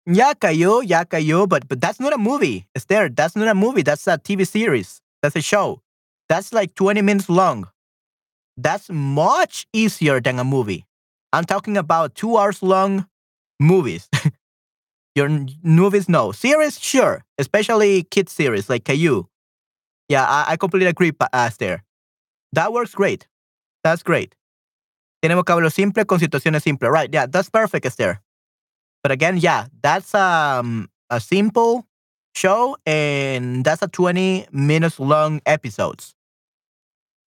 Yeah, 0.06 0.34
Caillou, 0.34 0.82
yeah, 0.84 1.04
Caillou, 1.04 1.48
but 1.48 1.68
but 1.68 1.82
that's 1.82 2.00
not 2.00 2.14
a 2.14 2.18
movie. 2.18 2.68
It's 2.74 2.86
there. 2.86 3.10
That's 3.10 3.36
not 3.36 3.48
a 3.50 3.54
movie. 3.56 3.82
That's 3.82 4.08
a 4.08 4.18
TV 4.18 4.46
series. 4.46 5.02
That's 5.22 5.36
a 5.36 5.42
show. 5.42 5.82
That's 6.30 6.54
like 6.54 6.76
20 6.76 7.02
minutes 7.02 7.30
long. 7.30 7.68
That's 8.58 8.90
much 8.90 9.68
easier 9.74 10.22
than 10.22 10.40
a 10.40 10.46
movie. 10.46 10.86
I'm 11.34 11.46
talking 11.46 11.78
about 11.78 12.16
two 12.16 12.38
hours 12.38 12.64
long 12.64 13.08
movies. 13.60 14.10
Your 15.16 15.30
movies, 15.64 16.10
no. 16.10 16.32
Series, 16.32 16.80
sure. 16.80 17.26
Especially 17.38 18.04
kids 18.04 18.32
series 18.32 18.70
like 18.70 18.86
Caillou. 18.86 19.28
Yeah, 20.10 20.26
I, 20.26 20.54
I 20.54 20.58
completely 20.58 20.88
agree, 20.88 21.12
Esther. 21.34 21.84
That 22.54 22.74
works 22.74 22.96
great. 22.96 23.28
That's 23.84 24.04
great. 24.04 24.36
Tiene 25.22 25.36
vocabulario 25.36 25.72
simple 25.72 26.06
con 26.06 26.20
situaciones 26.20 26.64
simples. 26.64 26.92
Right, 26.92 27.10
yeah, 27.14 27.26
that's 27.28 27.50
perfect, 27.50 27.86
Esther. 27.86 28.22
But 29.04 29.12
again, 29.12 29.38
yeah, 29.38 29.68
that's 29.82 30.14
um, 30.16 30.90
a 31.10 31.20
simple 31.20 31.88
show 32.36 32.78
and 32.86 33.64
that's 33.66 33.82
a 33.82 33.88
20 33.88 34.48
minutes 34.52 35.00
long 35.00 35.42
episodes. 35.46 36.16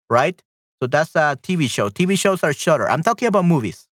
Right? 0.10 0.42
So 0.82 0.88
that's 0.88 1.16
a 1.16 1.38
TV 1.42 1.68
show. 1.70 1.90
TV 1.90 2.18
shows 2.18 2.44
are 2.44 2.54
shorter. 2.54 2.90
I'm 2.90 3.04
talking 3.04 3.28
about 3.28 3.46
movies. 3.46 3.88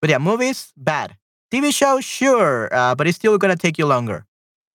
But 0.00 0.10
yeah, 0.10 0.18
movies, 0.18 0.72
bad. 0.76 1.16
TV 1.50 1.72
show, 1.72 2.00
sure, 2.00 2.68
uh, 2.72 2.94
but 2.94 3.06
it's 3.06 3.16
still 3.16 3.38
gonna 3.38 3.56
take 3.56 3.78
you 3.78 3.86
longer. 3.86 4.26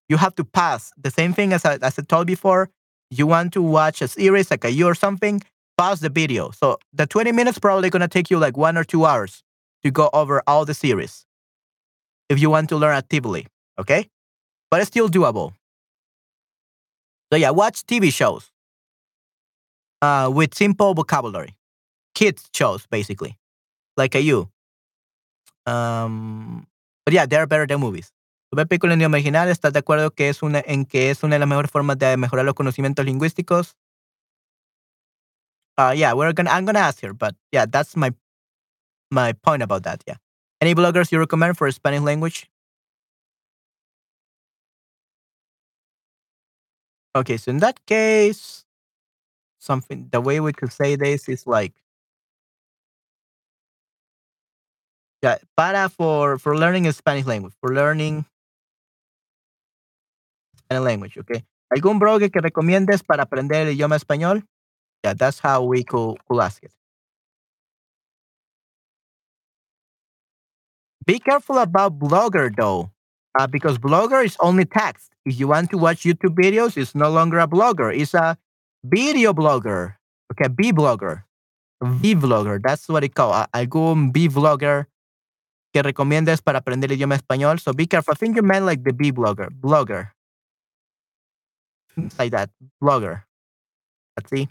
You 0.10 0.18
have 0.18 0.36
to 0.36 0.44
pass 0.44 0.92
the 0.98 1.12
same 1.12 1.34
thing 1.34 1.54
as 1.54 1.64
I, 1.64 1.76
as 1.76 1.98
I 1.98 2.02
told 2.02 2.28
before. 2.28 2.70
You 3.12 3.28
want 3.28 3.54
to 3.54 3.62
watch 3.62 4.02
a 4.02 4.08
series 4.08 4.52
like 4.52 4.66
a 4.66 4.72
year 4.72 4.88
or 4.88 4.96
something, 4.96 5.42
pause 5.78 6.00
the 6.00 6.10
video. 6.10 6.52
So 6.52 6.78
the 6.94 7.08
20 7.08 7.32
minutes 7.32 7.60
probably 7.60 7.90
gonna 7.90 8.08
take 8.08 8.30
you 8.30 8.38
like 8.38 8.58
one 8.58 8.78
or 8.78 8.84
two 8.84 9.06
hours 9.06 9.44
to 9.84 9.92
go 9.92 10.10
over 10.14 10.44
all 10.48 10.66
the 10.66 10.74
series. 10.74 11.26
If 12.28 12.40
you 12.40 12.50
want 12.50 12.70
to 12.70 12.78
learn 12.78 12.96
actively, 12.96 13.48
okay? 13.80 14.10
But 14.70 14.82
it's 14.82 14.90
still 14.90 15.10
doable. 15.10 15.54
So 17.32 17.38
yeah, 17.38 17.52
watch 17.52 17.86
TV 17.86 18.12
shows 18.12 18.52
uh, 20.02 20.32
with 20.34 20.54
simple 20.56 20.94
vocabulary. 20.94 21.56
Kids 22.16 22.50
shows, 22.54 22.86
basically, 22.88 23.38
like 23.98 24.12
Caillou. 24.12 24.50
Um, 25.66 26.68
but 27.06 27.14
yeah, 27.14 27.26
they're 27.26 27.48
better 27.48 27.68
than 27.68 27.80
movies. 27.80 28.12
Ver 28.52 28.68
películas 28.68 28.96
en 28.96 29.02
idioma 29.02 29.18
original, 29.18 29.50
¿estás 29.50 29.74
de 29.74 29.80
acuerdo 29.80 30.12
que 30.12 30.30
es 30.30 30.42
una, 30.44 30.62
en 30.66 30.86
que 30.86 31.12
es 31.12 31.24
una 31.24 31.36
de 31.36 31.40
las 31.40 31.48
mejores 31.48 31.72
formas 31.72 31.98
de 31.98 32.18
mejorar 32.18 32.46
los 32.46 32.56
conocimientos 32.56 33.06
lingüísticos? 33.06 33.76
Uh, 35.78 35.94
yeah, 35.96 36.14
we're 36.14 36.34
gonna, 36.34 36.50
I'm 36.52 36.66
gonna 36.66 36.80
ask 36.80 37.02
her, 37.04 37.14
but 37.14 37.36
yeah, 37.52 37.66
that's 37.66 37.96
my 37.96 38.12
my 39.12 39.34
point 39.34 39.64
about 39.64 39.84
that. 39.84 40.04
Yeah. 40.08 40.16
Any 40.62 40.76
bloggers 40.76 41.12
you 41.12 41.20
recommend 41.20 41.58
for 41.58 41.72
Spanish 41.72 42.02
language? 42.02 42.50
Okay, 47.16 47.38
so 47.38 47.52
in 47.52 47.58
that 47.60 47.86
case, 47.86 48.66
something 49.60 50.10
the 50.12 50.22
way 50.22 50.40
we 50.40 50.54
could 50.54 50.72
say 50.72 50.96
this 50.96 51.30
is 51.30 51.46
like 51.46 51.74
yeah 55.22 55.38
para 55.58 55.90
for 55.90 56.40
for 56.40 56.56
learning 56.58 56.88
a 56.88 56.94
spanish 56.94 57.26
language 57.26 57.54
for 57.60 57.74
learning 57.76 58.26
language 60.78 61.18
okay 61.18 61.44
algún 61.72 61.98
blog 61.98 62.30
que 62.32 62.40
recomiendes 62.40 63.02
para 63.04 63.24
aprender 63.24 63.68
el 63.68 63.74
idioma 63.74 63.96
español 63.96 64.46
yeah 65.04 65.14
that's 65.14 65.40
how 65.40 65.64
we 65.64 65.84
could, 65.84 66.18
could 66.28 66.42
ask 66.42 66.64
it 66.64 66.72
be 71.06 71.20
careful 71.20 71.58
about 71.58 71.98
blogger 71.98 72.54
though 72.56 72.92
uh, 73.40 73.48
because 73.48 73.80
blogger 73.80 74.24
is 74.24 74.38
only 74.40 74.66
text 74.66 75.10
if 75.26 75.40
you 75.40 75.48
want 75.48 75.70
to 75.72 75.78
watch 75.78 76.04
youtube 76.04 76.36
videos 76.36 76.78
it's 76.78 76.94
no 76.94 77.10
longer 77.10 77.40
a 77.40 77.48
blogger 77.48 77.90
it's 77.90 78.14
a 78.14 78.38
video 78.84 79.34
blogger. 79.34 79.96
Okay, 80.32 80.48
B 80.48 80.72
blogger. 80.72 81.24
B 82.02 82.14
vlogger, 82.14 82.60
that's 82.62 82.90
what 82.90 83.04
it 83.04 83.16
called. 83.16 83.48
Algún 83.54 84.12
B 84.12 84.28
vlogger 84.28 84.88
que 85.74 85.82
recomiendes 85.82 86.42
para 86.42 86.60
aprender 86.60 86.92
el 86.92 86.98
idioma 86.98 87.16
español. 87.16 87.60
So 87.60 87.74
be 87.74 87.88
careful. 87.88 88.14
I 88.14 88.16
think 88.16 88.36
you 88.36 88.44
meant 88.44 88.66
like 88.66 88.84
the 88.84 88.92
B 88.92 89.12
blogger, 89.12 89.50
blogger. 89.50 90.12
Like 92.18 92.32
that, 92.32 92.50
blogger. 92.82 93.24
Let's 94.18 94.30
see. 94.30 94.48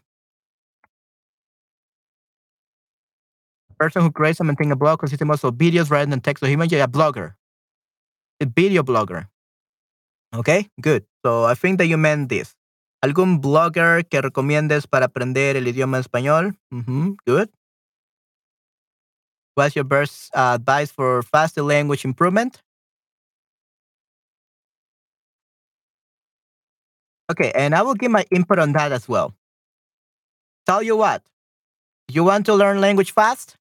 A 3.70 3.74
person 3.78 4.02
who 4.02 4.10
creates 4.10 4.40
and 4.40 4.48
maintains 4.48 4.72
a 4.72 4.76
blog 4.76 5.00
consists 5.00 5.22
of 5.22 5.54
videos 5.54 5.90
rather 5.90 6.10
than 6.10 6.20
text 6.20 6.42
or 6.42 6.48
images. 6.48 6.82
A 6.82 6.88
blogger. 6.88 7.34
A 8.40 8.46
video 8.46 8.82
blogger. 8.82 9.28
Okay, 10.34 10.68
good. 10.80 11.04
So 11.24 11.44
I 11.44 11.54
think 11.54 11.78
that 11.78 11.86
you 11.86 11.96
meant 11.96 12.28
this. 12.28 12.54
¿Algún 13.02 13.40
blogger 13.40 14.04
que 14.08 14.20
recomiendes 14.20 14.86
para 14.86 15.06
aprender 15.06 15.56
el 15.56 15.68
idioma 15.68 15.98
español? 15.98 16.58
Mm 16.70 16.84
-hmm, 16.84 17.16
good. 17.26 17.48
What's 19.54 19.74
your 19.74 19.84
best 19.84 20.30
uh, 20.34 20.54
advice 20.54 20.92
for 20.92 21.22
faster 21.22 21.62
language 21.62 22.04
improvement? 22.04 22.62
Okay, 27.30 27.52
and 27.54 27.74
I 27.74 27.82
will 27.82 27.94
give 27.94 28.10
my 28.10 28.24
input 28.30 28.58
on 28.58 28.72
that 28.72 28.92
as 28.92 29.08
well. 29.08 29.34
Tell 30.66 30.82
you 30.82 30.96
what, 30.96 31.22
you 32.08 32.24
want 32.24 32.46
to 32.46 32.54
learn 32.54 32.80
language 32.80 33.12
fast? 33.12 33.56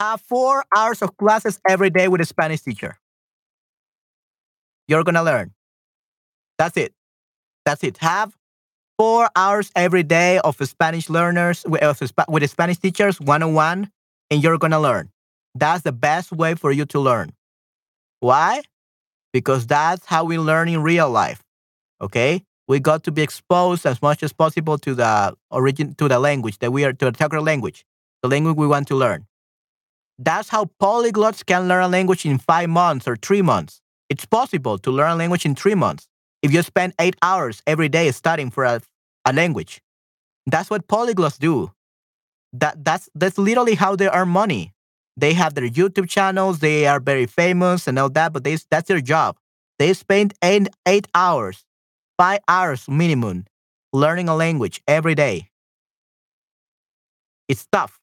Have 0.00 0.20
four 0.22 0.64
hours 0.76 1.02
of 1.02 1.16
classes 1.16 1.58
every 1.68 1.90
day 1.90 2.08
with 2.08 2.20
a 2.20 2.26
Spanish 2.26 2.62
teacher. 2.62 2.98
You're 4.88 5.04
gonna 5.04 5.22
learn. 5.22 5.52
That's 6.58 6.76
it. 6.76 6.92
That's 7.64 7.84
it. 7.84 7.98
Have 7.98 8.36
four 8.98 9.30
hours 9.36 9.72
every 9.76 10.02
day 10.02 10.38
of 10.40 10.56
Spanish 10.68 11.10
learners 11.10 11.64
with, 11.68 12.50
Spanish 12.50 12.78
teachers 12.78 13.20
one 13.20 13.42
on 13.42 13.54
one, 13.54 13.90
and 14.30 14.42
you're 14.42 14.58
gonna 14.58 14.80
learn. 14.80 15.10
That's 15.54 15.82
the 15.82 15.92
best 15.92 16.32
way 16.32 16.54
for 16.54 16.72
you 16.72 16.84
to 16.86 17.00
learn. 17.00 17.32
Why? 18.20 18.62
Because 19.32 19.66
that's 19.66 20.06
how 20.06 20.24
we 20.24 20.38
learn 20.38 20.68
in 20.68 20.82
real 20.82 21.10
life. 21.10 21.42
Okay, 22.00 22.42
we 22.68 22.80
got 22.80 23.04
to 23.04 23.12
be 23.12 23.22
exposed 23.22 23.86
as 23.86 24.02
much 24.02 24.22
as 24.22 24.32
possible 24.32 24.78
to 24.78 24.94
the 24.94 25.34
origin 25.50 25.94
to 25.94 26.08
the 26.08 26.18
language 26.18 26.58
that 26.58 26.72
we 26.72 26.84
are 26.84 26.92
to 26.92 27.04
the 27.06 27.12
target 27.12 27.42
language, 27.42 27.84
the 28.22 28.28
language 28.28 28.56
we 28.56 28.66
want 28.66 28.88
to 28.88 28.96
learn. 28.96 29.26
That's 30.18 30.48
how 30.48 30.70
polyglots 30.82 31.44
can 31.44 31.68
learn 31.68 31.84
a 31.84 31.88
language 31.88 32.24
in 32.24 32.38
five 32.38 32.70
months 32.70 33.06
or 33.08 33.16
three 33.16 33.42
months 33.42 33.80
It's 34.08 34.24
possible 34.26 34.78
to 34.78 34.90
learn 34.90 35.12
a 35.12 35.16
language 35.16 35.44
in 35.46 35.54
three 35.56 35.74
months 35.74 36.08
if 36.42 36.52
you 36.52 36.62
spend 36.62 36.94
eight 37.00 37.16
hours 37.22 37.62
every 37.66 37.88
day 37.88 38.10
studying 38.12 38.50
for 38.52 38.64
a, 38.64 38.80
a 39.26 39.32
language. 39.32 39.82
That's 40.46 40.70
what 40.70 40.88
polyglots 40.88 41.38
do. 41.38 41.72
That 42.54 42.84
that's 42.84 43.10
that's 43.14 43.38
literally 43.38 43.76
how 43.76 43.96
they 43.96 44.08
earn 44.08 44.30
money. 44.30 44.72
They 45.16 45.34
have 45.34 45.54
their 45.54 45.68
YouTube 45.68 46.08
channels. 46.08 46.60
They 46.60 46.86
are 46.86 47.00
very 47.00 47.26
famous 47.26 47.88
and 47.88 47.98
all 47.98 48.10
that, 48.10 48.32
but 48.32 48.44
they, 48.44 48.56
that's 48.70 48.88
their 48.88 49.02
job. 49.02 49.38
They 49.78 49.94
spend 49.94 50.34
eight, 50.44 50.68
eight 50.86 51.08
hours, 51.14 51.65
five 52.18 52.40
hours 52.48 52.88
minimum, 52.88 53.44
learning 53.92 54.28
a 54.28 54.36
language 54.36 54.80
every 54.86 55.14
day. 55.14 55.48
It's 57.48 57.66
tough. 57.70 58.00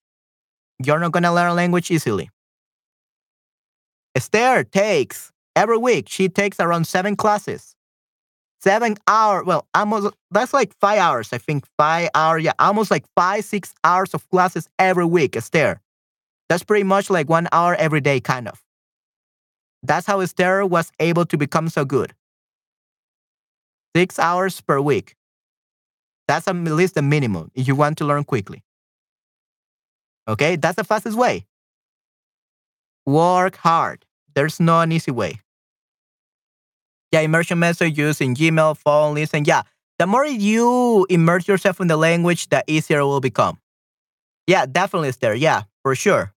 You're 0.84 1.00
not 1.00 1.12
gonna 1.12 1.34
learn 1.34 1.52
a 1.52 1.54
language 1.54 1.92
easily. 1.92 2.30
Esther 4.16 4.64
takes 4.64 5.32
every 5.56 5.78
week. 5.78 6.08
She 6.10 6.30
takes 6.30 6.60
around 6.60 6.86
seven 6.88 7.16
classes. 7.16 7.76
Seven 8.62 8.96
hours. 9.08 9.46
Well, 9.46 9.68
almost 9.74 10.16
that's 10.32 10.54
like 10.54 10.74
five 10.80 11.00
hours. 11.00 11.34
I 11.34 11.38
think 11.38 11.66
five 11.78 12.10
hours. 12.16 12.44
Yeah, 12.44 12.54
almost 12.60 12.92
like 12.92 13.06
five, 13.16 13.44
six 13.44 13.74
hours 13.84 14.14
of 14.14 14.28
classes 14.30 14.70
every 14.80 15.06
week. 15.06 15.36
Esther. 15.36 15.82
That's 16.50 16.64
pretty 16.64 16.84
much 16.84 17.10
like 17.10 17.30
one 17.30 17.48
hour 17.52 17.76
every 17.76 18.02
day, 18.02 18.20
kind 18.20 18.48
of. 18.48 18.62
That's 19.82 20.06
how 20.06 20.20
Esther 20.20 20.66
was 20.66 20.92
able 21.00 21.26
to 21.26 21.38
become 21.38 21.68
so 21.70 21.84
good. 21.84 22.14
Six 23.96 24.18
hours 24.18 24.60
per 24.62 24.80
week. 24.80 25.16
That's 26.28 26.48
at 26.48 26.56
least 26.56 26.96
the 26.96 27.02
minimum 27.02 27.52
if 27.54 27.68
you 27.68 27.76
want 27.76 27.98
to 28.00 28.06
learn 28.06 28.24
quickly. 28.24 28.64
Okay, 30.28 30.56
that's 30.56 30.78
the 30.78 30.84
fastest 30.84 31.18
way. 31.18 31.46
Work 33.06 33.58
hard. 33.58 34.06
There's 34.36 34.60
no 34.60 34.80
an 34.80 34.92
easy 34.92 35.12
way. 35.12 35.42
Yeah, 37.12 37.22
immersion 37.22 37.60
method 37.60 37.96
used 37.96 38.22
in 38.22 38.34
Gmail, 38.34 38.78
phone, 38.78 39.14
listen. 39.14 39.44
Yeah, 39.46 39.64
the 40.00 40.08
more 40.08 40.26
you 40.26 41.06
immerse 41.10 41.48
yourself 41.48 41.80
in 41.80 41.88
the 41.88 41.98
language, 41.98 42.50
the 42.50 42.64
easier 42.68 43.00
it 43.00 43.06
will 43.06 43.20
become. 43.20 43.60
Yeah, 44.48 44.66
definitely, 44.66 45.10
Esther. 45.10 45.36
Yeah, 45.36 45.64
for 45.84 45.94
sure. 45.94 46.34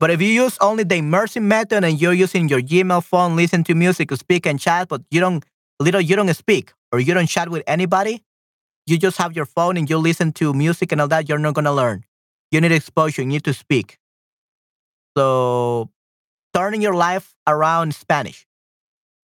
But 0.00 0.10
if 0.10 0.20
you 0.20 0.28
use 0.28 0.56
only 0.60 0.84
the 0.84 0.96
immersive 0.96 1.42
method 1.42 1.84
and 1.84 2.00
you're 2.00 2.12
using 2.14 2.48
your 2.48 2.60
Gmail 2.60 3.04
phone, 3.04 3.36
listen 3.36 3.64
to 3.64 3.74
music, 3.74 4.12
speak 4.12 4.46
and 4.46 4.58
chat, 4.58 4.88
but 4.88 5.02
you 5.10 5.20
don't 5.20 5.44
little 5.84 6.00
you 6.00 6.16
don't 6.16 6.32
speak 6.34 6.72
or 6.90 6.98
you 6.98 7.14
don't 7.14 7.26
chat 7.28 7.48
with 7.48 7.62
anybody, 7.66 8.22
you 8.86 8.98
just 8.98 9.18
have 9.18 9.36
your 9.36 9.46
phone 9.46 9.76
and 9.76 9.88
you 9.88 9.98
listen 9.98 10.32
to 10.32 10.52
music 10.52 10.92
and 10.92 11.00
all 11.00 11.08
that, 11.08 11.28
you're 11.28 11.38
not 11.38 11.54
gonna 11.54 11.72
learn. 11.72 12.04
You 12.50 12.60
need 12.60 12.72
exposure, 12.72 13.22
you 13.22 13.28
need 13.28 13.44
to 13.44 13.54
speak. 13.54 13.98
So 15.16 15.90
turning 16.52 16.82
your 16.82 16.94
life 16.94 17.34
around 17.46 17.94
Spanish. 17.94 18.46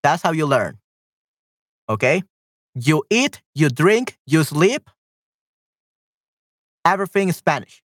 That's 0.02 0.22
how 0.22 0.32
you 0.32 0.46
learn. 0.46 0.78
Okay? 1.88 2.22
You 2.74 3.02
eat, 3.10 3.42
you 3.54 3.68
drink, 3.68 4.16
you 4.26 4.44
sleep. 4.44 4.88
Everything 6.84 7.28
is 7.28 7.36
Spanish. 7.36 7.82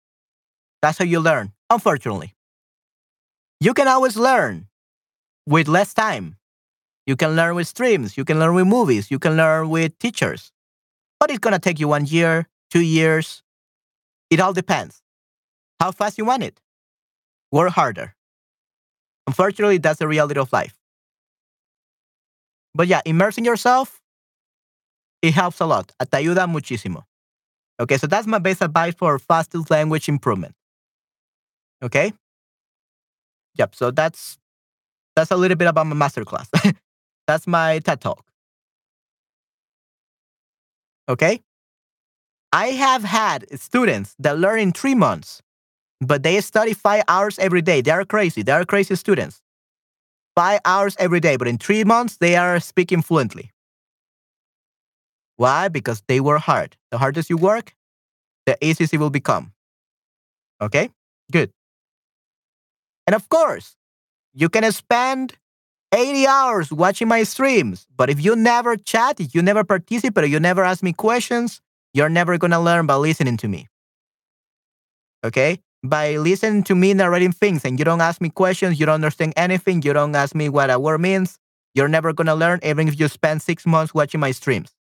That's 0.82 0.98
how 0.98 1.04
you 1.04 1.20
learn, 1.20 1.52
unfortunately. 1.70 2.34
You 3.60 3.74
can 3.74 3.88
always 3.88 4.16
learn 4.16 4.66
with 5.46 5.68
less 5.68 5.94
time. 5.94 6.36
You 7.06 7.16
can 7.16 7.36
learn 7.36 7.54
with 7.54 7.68
streams, 7.68 8.16
you 8.16 8.24
can 8.24 8.38
learn 8.38 8.54
with 8.54 8.66
movies, 8.66 9.10
you 9.10 9.18
can 9.18 9.36
learn 9.36 9.68
with 9.68 9.98
teachers. 9.98 10.52
But 11.20 11.30
it's 11.30 11.38
going 11.38 11.52
to 11.52 11.58
take 11.58 11.78
you 11.78 11.88
one 11.88 12.06
year, 12.06 12.48
two 12.70 12.80
years. 12.80 13.42
It 14.30 14.40
all 14.40 14.52
depends. 14.52 15.02
How 15.80 15.92
fast 15.92 16.18
you 16.18 16.24
want 16.24 16.42
it. 16.42 16.60
Work 17.52 17.72
harder. 17.72 18.14
Unfortunately, 19.26 19.78
that's 19.78 19.98
the 19.98 20.08
reality 20.08 20.40
of 20.40 20.52
life. 20.52 20.74
But 22.74 22.88
yeah, 22.88 23.00
immersing 23.04 23.44
yourself, 23.44 24.00
it 25.22 25.32
helps 25.34 25.60
a 25.60 25.66
lot. 25.66 25.92
Te 26.00 26.18
ayuda 26.18 26.46
muchísimo. 26.46 27.04
Okay, 27.80 27.96
so 27.96 28.06
that's 28.06 28.26
my 28.26 28.38
best 28.38 28.62
advice 28.62 28.94
for 28.94 29.18
fastest 29.18 29.70
language 29.70 30.08
improvement. 30.08 30.54
Okay? 31.82 32.12
Yep. 33.56 33.74
So 33.74 33.90
that's 33.90 34.38
that's 35.16 35.30
a 35.30 35.36
little 35.36 35.56
bit 35.56 35.68
about 35.68 35.86
my 35.86 35.94
masterclass. 35.96 36.48
that's 37.26 37.46
my 37.46 37.78
TED 37.80 38.00
talk. 38.00 38.24
Okay. 41.08 41.40
I 42.52 42.68
have 42.68 43.02
had 43.04 43.46
students 43.58 44.14
that 44.18 44.38
learn 44.38 44.60
in 44.60 44.72
three 44.72 44.94
months, 44.94 45.42
but 46.00 46.22
they 46.22 46.40
study 46.40 46.72
five 46.72 47.02
hours 47.08 47.38
every 47.38 47.62
day. 47.62 47.80
They 47.80 47.90
are 47.90 48.04
crazy. 48.04 48.42
They 48.42 48.52
are 48.52 48.64
crazy 48.64 48.94
students. 48.94 49.42
Five 50.36 50.60
hours 50.64 50.96
every 50.98 51.20
day, 51.20 51.36
but 51.36 51.48
in 51.48 51.58
three 51.58 51.84
months, 51.84 52.16
they 52.16 52.36
are 52.36 52.60
speaking 52.60 53.02
fluently. 53.02 53.52
Why? 55.36 55.68
Because 55.68 56.02
they 56.06 56.20
work 56.20 56.42
hard. 56.42 56.76
The 56.90 56.98
hardest 56.98 57.28
you 57.28 57.36
work, 57.36 57.74
the 58.46 58.56
easier 58.64 58.86
it 58.92 58.98
will 58.98 59.10
become. 59.10 59.52
Okay? 60.60 60.90
Good. 61.32 61.50
And 63.06 63.14
of 63.14 63.28
course, 63.28 63.76
you 64.32 64.48
can 64.48 64.70
spend 64.72 65.36
80 65.94 66.26
hours 66.26 66.72
watching 66.72 67.06
my 67.06 67.22
streams, 67.22 67.86
but 67.96 68.10
if 68.10 68.22
you 68.22 68.34
never 68.34 68.76
chat, 68.76 69.20
if 69.20 69.32
you 69.32 69.42
never 69.42 69.62
participate, 69.62 70.28
you 70.28 70.40
never 70.40 70.64
ask 70.64 70.82
me 70.82 70.92
questions, 70.92 71.60
you're 71.92 72.08
never 72.08 72.36
going 72.36 72.50
to 72.50 72.58
learn 72.58 72.86
by 72.86 72.96
listening 72.96 73.36
to 73.36 73.48
me. 73.48 73.68
Okay? 75.24 75.60
By 75.84 76.16
listening 76.16 76.64
to 76.64 76.74
me 76.74 76.94
narrating 76.94 77.30
things 77.30 77.64
and 77.64 77.78
you 77.78 77.84
don't 77.84 78.00
ask 78.00 78.20
me 78.20 78.28
questions, 78.28 78.80
you 78.80 78.86
don't 78.86 78.96
understand 78.96 79.34
anything, 79.36 79.82
you 79.82 79.92
don't 79.92 80.16
ask 80.16 80.34
me 80.34 80.48
what 80.48 80.68
a 80.68 80.80
word 80.80 81.00
means, 81.00 81.38
you're 81.74 81.88
never 81.88 82.12
going 82.12 82.26
to 82.26 82.34
learn 82.34 82.58
even 82.64 82.88
if 82.88 82.98
you 82.98 83.06
spend 83.06 83.40
six 83.40 83.64
months 83.64 83.94
watching 83.94 84.18
my 84.18 84.32
streams. 84.32 84.74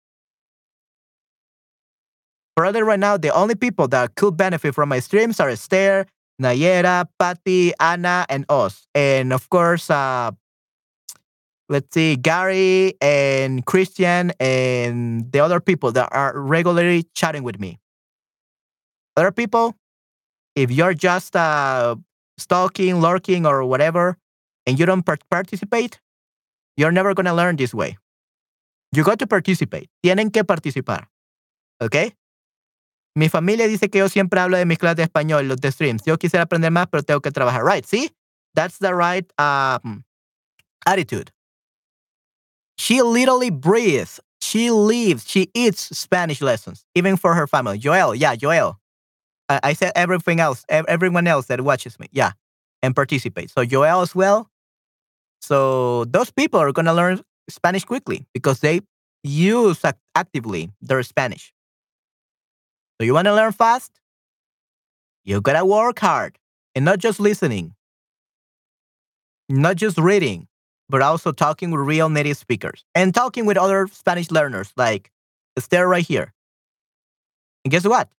Further, 2.58 2.86
right 2.86 2.99
now, 2.99 3.17
the 3.17 3.30
only 3.30 3.56
people 3.56 3.88
that 3.89 4.15
could 4.15 4.36
benefit 4.36 4.73
from 4.73 4.89
my 4.89 4.99
streams 4.99 5.39
are 5.39 5.49
Esther 5.49 6.08
Nayera, 6.41 7.08
Patty, 7.19 7.73
Anna, 7.80 8.26
and 8.30 8.45
us. 8.49 8.88
And 8.95 9.32
of 9.34 9.49
course, 9.49 9.89
uh, 9.89 10.32
let's 11.69 11.93
see, 11.93 12.15
Gary 12.15 12.95
and 13.02 13.65
Christian 13.65 14.32
and 14.39 15.32
the 15.32 15.39
other 15.39 15.60
people 15.60 15.91
that 15.93 16.10
are 16.12 16.38
regularly 16.39 17.06
chatting 17.15 17.43
with 17.43 17.60
me. 17.60 17.80
Other 19.15 19.32
people, 19.32 19.76
if 20.56 20.71
you're 20.71 20.93
just 20.93 21.36
uh, 21.36 21.95
stalking, 22.38 22.99
lurking, 22.99 23.45
or 23.45 23.63
whatever, 23.63 24.17
and 24.65 24.80
you 24.80 24.86
don't 24.86 25.04
participate, 25.30 25.99
you're 26.78 26.91
never 26.91 27.13
going 27.13 27.26
to 27.26 27.34
learn 27.34 27.56
this 27.56 27.73
way. 27.73 27.97
You 28.91 29.04
got 29.04 29.19
to 29.19 29.28
participate. 29.28 29.89
Tienen 30.04 30.32
que 30.32 30.43
participar. 30.43 31.08
Okay? 31.82 32.13
Mi 33.15 33.30
familia 33.30 33.67
dice 33.67 33.89
que 33.89 33.99
yo 33.99 34.10
siempre 34.10 34.39
hablo 34.39 34.58
de 34.58 34.65
mis 34.65 34.80
clases 34.80 34.97
de 34.97 35.04
español, 35.04 35.47
los 35.47 35.58
de 35.58 35.71
streams. 35.71 36.04
Yo 36.06 36.17
quisiera 36.17 36.43
aprender 36.43 36.71
más, 36.71 36.88
pero 36.89 37.04
tengo 37.04 37.21
que 37.21 37.32
trabajar. 37.32 37.63
Right, 37.63 37.86
see? 37.86 38.10
That's 38.56 38.80
the 38.80 38.93
right 38.93 39.26
um, 39.39 40.04
attitude. 40.86 41.32
She 42.84 43.02
literally 43.02 43.50
breathes. 43.50 44.19
She 44.41 44.69
lives. 44.69 45.24
She 45.26 45.50
eats 45.54 45.98
Spanish 45.98 46.41
lessons, 46.41 46.84
even 46.96 47.15
for 47.15 47.34
her 47.34 47.48
family. 47.48 47.78
Joel, 47.78 48.13
yeah, 48.13 48.36
Joel. 48.36 48.78
I, 49.48 49.60
I 49.63 49.74
said 49.74 49.93
everything 49.96 50.41
else, 50.41 50.65
everyone 50.67 51.26
else 51.26 51.46
that 51.46 51.62
watches 51.62 51.98
me, 51.98 52.10
yeah, 52.12 52.32
and 52.82 52.93
participates. 52.93 53.54
So 53.54 53.63
Joel 53.63 54.02
as 54.02 54.13
well. 54.13 54.50
So 55.39 56.04
those 56.04 56.30
people 56.30 56.60
are 56.60 56.74
going 56.74 56.88
to 56.88 56.93
learn 56.93 57.22
Spanish 57.50 57.86
quickly 57.86 58.26
because 58.34 58.60
they 58.60 58.82
use 59.24 59.82
actively 60.13 60.69
their 60.82 61.02
Spanish. 61.04 61.54
So 63.00 63.06
you 63.06 63.13
want 63.13 63.28
to 63.28 63.34
learn 63.34 63.54
fast? 63.54 63.93
You 65.24 65.39
gotta 65.39 65.65
work 65.65 66.00
hard 66.00 66.38
and 66.76 66.84
not 66.84 67.00
just 67.00 67.22
listening, 67.22 67.76
not 69.48 69.78
just 69.78 69.98
reading, 69.98 70.50
but 70.89 71.02
also 71.02 71.32
talking 71.32 71.72
with 71.72 71.82
real 71.82 72.10
native 72.10 72.38
speakers 72.38 72.84
and 72.96 73.13
talking 73.13 73.46
with 73.46 73.58
other 73.58 73.88
Spanish 73.88 74.32
learners 74.32 74.72
like 74.78 75.12
Esther 75.58 75.88
right 75.88 76.06
here. 76.06 76.34
And 77.63 77.72
guess 77.72 77.86
what? 77.86 78.10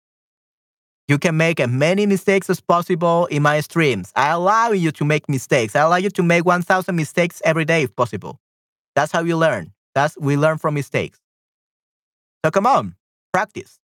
You 1.07 1.19
can 1.19 1.37
make 1.37 1.61
as 1.61 1.69
many 1.69 2.07
mistakes 2.07 2.49
as 2.49 2.61
possible 2.61 3.27
in 3.27 3.43
my 3.43 3.61
streams. 3.61 4.11
I 4.17 4.31
allow 4.31 4.71
you 4.71 4.91
to 4.93 5.05
make 5.05 5.29
mistakes. 5.29 5.77
I 5.77 5.81
allow 5.81 5.97
you 5.97 6.09
to 6.11 6.23
make 6.23 6.47
1,000 6.47 6.97
mistakes 6.97 7.43
every 7.45 7.67
day 7.67 7.83
if 7.83 7.95
possible. 7.95 8.41
That's 8.95 9.13
how 9.13 9.23
you 9.23 9.37
learn. 9.37 9.73
That's 9.95 10.17
we 10.19 10.37
learn 10.37 10.59
from 10.59 10.75
mistakes. 10.75 11.21
So 12.45 12.51
come 12.51 12.67
on, 12.67 12.97
practice. 13.33 13.79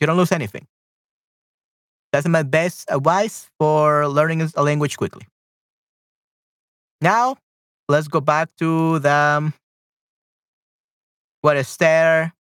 You 0.00 0.06
don't 0.06 0.16
lose 0.16 0.32
anything. 0.32 0.66
That's 2.12 2.26
my 2.26 2.42
best 2.42 2.90
advice 2.90 3.48
for 3.58 4.08
learning 4.08 4.50
a 4.54 4.62
language 4.62 4.96
quickly. 4.96 5.26
Now, 7.00 7.36
let's 7.90 8.08
go 8.08 8.20
back 8.20 8.48
to 8.58 8.98
the 9.00 9.52
what 11.42 11.56
Esther 11.56 12.32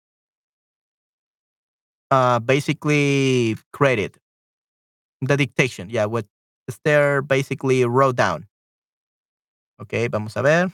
uh, 2.11 2.39
basically 2.39 3.57
created. 3.73 4.17
The 5.21 5.35
dictation, 5.35 5.89
yeah, 5.89 6.05
what 6.05 6.25
Esther 6.69 7.21
basically 7.21 7.83
wrote 7.83 8.15
down. 8.15 8.45
Okay, 9.81 10.07
vamos 10.07 10.35
a 10.37 10.43
ver. 10.43 10.71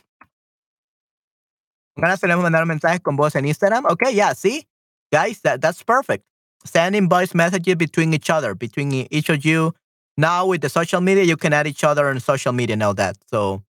Ganas 1.97 2.19
tenemos 2.19 2.43
mandar 2.43 2.65
mensajes 2.65 3.01
con 3.01 3.15
voz 3.15 3.35
en 3.35 3.45
Instagram. 3.45 3.85
Okay, 3.89 4.11
yeah, 4.11 4.33
see? 4.33 4.67
Guys, 5.11 5.39
that, 5.41 5.61
that's 5.61 5.81
perfect. 5.81 6.25
Sending 6.65 7.07
voice 7.07 7.33
messages 7.33 7.75
between 7.75 8.13
each 8.13 8.29
other, 8.29 8.53
between 8.53 9.07
each 9.09 9.29
of 9.29 9.45
you. 9.45 9.73
Now 10.17 10.45
with 10.47 10.61
the 10.61 10.69
social 10.69 11.01
media, 11.01 11.23
you 11.23 11.37
can 11.37 11.53
add 11.53 11.67
each 11.67 11.83
other 11.83 12.09
on 12.09 12.19
social 12.19 12.53
media 12.53 12.73
and 12.73 12.83
all 12.83 12.93
that. 12.95 13.17
So 13.29 13.63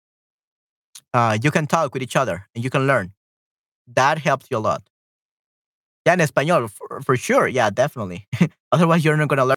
uh, 1.17 1.39
you 1.43 1.51
can 1.51 1.67
talk 1.67 1.95
with 1.95 2.03
each 2.03 2.17
other 2.17 2.47
and 2.55 2.65
you 2.65 2.71
can 2.71 2.87
learn. 2.87 3.13
That 4.01 4.19
helps 4.19 4.47
you 4.51 4.59
a 4.59 4.65
lot. 4.71 4.83
Yeah, 6.07 6.15
in 6.15 6.21
español, 6.21 6.71
for, 6.71 7.01
for 7.01 7.17
sure. 7.17 7.49
Yeah, 7.49 7.71
definitely. 7.71 8.27
Otherwise, 8.73 9.05
you're 9.05 9.17
not 9.17 9.29
going 9.29 9.39
to 9.39 9.45
learn. 9.45 9.57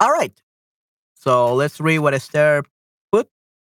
All 0.00 0.10
right. 0.10 0.32
So 1.16 1.54
let's 1.54 1.80
read 1.80 2.00
what 2.00 2.14
Esther 2.14 2.64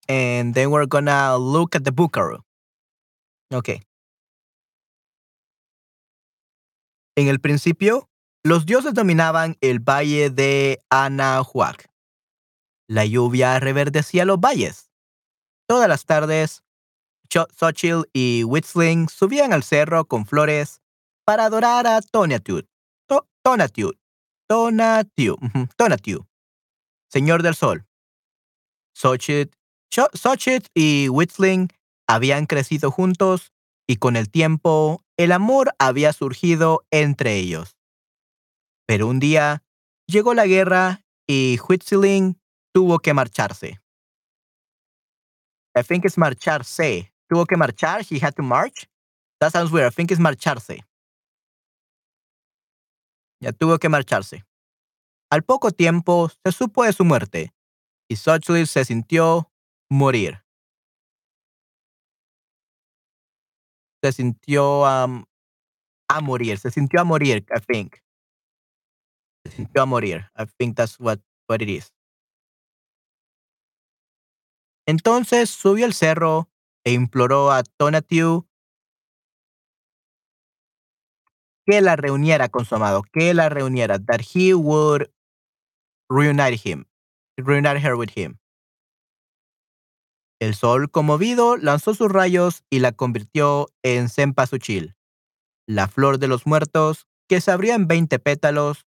and 0.08 0.54
then 0.54 0.70
we're 0.72 0.88
gonna 0.88 1.38
look 1.38 1.76
at 1.76 1.84
the 1.84 1.92
Buckaroo. 1.92 2.44
Okay. 3.54 3.82
En 7.16 7.28
el 7.28 7.40
principio, 7.40 8.10
los 8.44 8.66
dioses 8.66 8.94
dominaban 8.94 9.58
el 9.62 9.80
valle 9.80 10.30
de 10.30 10.80
Anahuac. 10.90 11.90
La 12.88 13.06
lluvia 13.06 13.60
reverdecía 13.60 14.26
los 14.26 14.40
valles. 14.40 14.90
Todas 15.68 15.88
las 15.88 16.06
tardes, 16.06 16.64
Xochitl 17.30 18.10
y 18.14 18.44
Whistling 18.44 19.08
subían 19.10 19.54
al 19.54 19.64
cerro 19.64 20.06
con 20.06 20.26
flores 20.26 20.82
para 21.26 21.46
adorar 21.46 21.88
a 21.88 22.02
Tonatiuh. 22.02 22.64
To 23.08 23.28
Tonatiuh. 23.44 23.94
Tonatiuh. 24.48 25.38
Tonatiuh. 25.78 26.26
Señor 27.10 27.44
del 27.44 27.56
Sol. 27.56 27.86
Xochitl, 28.94 29.56
Xochitl 29.94 30.68
y 30.74 31.08
Whistling 31.10 31.70
habían 32.08 32.48
crecido 32.48 32.90
juntos 32.90 33.52
y 33.88 33.98
con 33.98 34.16
el 34.16 34.30
tiempo 34.30 35.04
el 35.18 35.32
amor 35.32 35.76
había 35.78 36.14
surgido 36.14 36.86
entre 36.90 37.36
ellos. 37.36 37.78
Pero 38.88 39.08
un 39.08 39.20
día 39.20 39.64
llegó 40.08 40.34
la 40.34 40.48
guerra 40.48 41.06
y 41.28 41.60
Whistling 41.68 42.40
tuvo 42.74 43.00
que 43.00 43.14
marcharse. 43.14 43.80
I 45.76 45.84
think 45.84 46.06
it's 46.06 46.18
marcharse. 46.18 47.12
Tuvo 47.30 47.46
que 47.46 47.58
marchar. 47.58 48.02
He 48.02 48.20
had 48.24 48.34
to 48.34 48.44
march. 48.44 48.88
That 49.40 49.52
sounds 49.52 49.72
weird. 49.72 49.92
I 49.92 49.96
think 49.96 50.12
it's 50.12 50.20
marcharse. 50.20 50.84
Ya 53.40 53.52
tuvo 53.52 53.78
que 53.80 53.90
marcharse. 53.90 54.44
Al 55.30 55.44
poco 55.44 55.72
tiempo 55.72 56.30
se 56.30 56.52
supo 56.52 56.84
de 56.84 56.94
su 56.94 57.04
muerte 57.04 57.54
y 58.08 58.16
Xochitl 58.16 58.68
se 58.68 58.86
sintió 58.86 59.53
morir. 59.94 60.44
Se 64.02 64.12
sintió 64.12 64.82
um, 64.82 65.26
a 66.10 66.20
morir. 66.22 66.58
Se 66.58 66.72
sintió 66.72 67.02
a 67.02 67.04
morir, 67.04 67.46
I 67.56 67.60
think. 67.62 67.98
Se 69.46 69.52
sintió 69.52 69.84
a 69.84 69.86
morir. 69.86 70.30
I 70.36 70.46
think 70.58 70.76
that's 70.76 71.00
what, 71.00 71.20
what 71.48 71.62
it 71.62 71.70
is. 71.70 71.94
Entonces 74.86 75.50
subió 75.50 75.86
al 75.86 75.94
cerro 75.94 76.50
e 76.84 76.92
imploró 76.92 77.52
a 77.52 77.64
Tonatiuh 77.64 78.46
que 81.66 81.80
la 81.80 81.96
reuniera 81.96 82.50
con 82.50 82.66
su 82.66 82.76
amado, 82.76 83.04
que 83.04 83.34
la 83.34 83.48
reuniera, 83.48 83.98
that 83.98 84.20
he 84.20 84.54
would 84.54 85.10
reunite 86.10 86.58
him, 86.58 86.86
reunite 87.38 87.80
her 87.80 87.96
with 87.96 88.10
him. 88.18 88.43
El 90.44 90.56
sol, 90.56 90.92
conmovido, 90.92 91.56
lanzó 91.56 91.94
sus 91.94 92.12
rayos 92.12 92.66
y 92.70 92.80
la 92.80 92.92
convirtió 92.92 93.70
en 93.82 94.10
cempasúchil, 94.10 94.94
la 95.66 95.88
flor 95.88 96.20
de 96.20 96.28
los 96.28 96.46
muertos 96.46 97.08
que 97.30 97.40
se 97.40 97.50
abrió 97.50 97.74
en 97.74 97.88
veinte 97.88 98.20
pétalos 98.20 98.86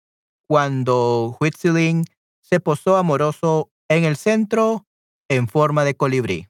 cuando 0.46 1.36
Huitzilin 1.40 2.04
se 2.40 2.60
posó 2.60 2.96
amoroso 2.96 3.72
en 3.88 4.04
el 4.04 4.16
centro 4.16 4.86
en 5.28 5.48
forma 5.48 5.82
de 5.82 5.96
colibrí. 5.96 6.46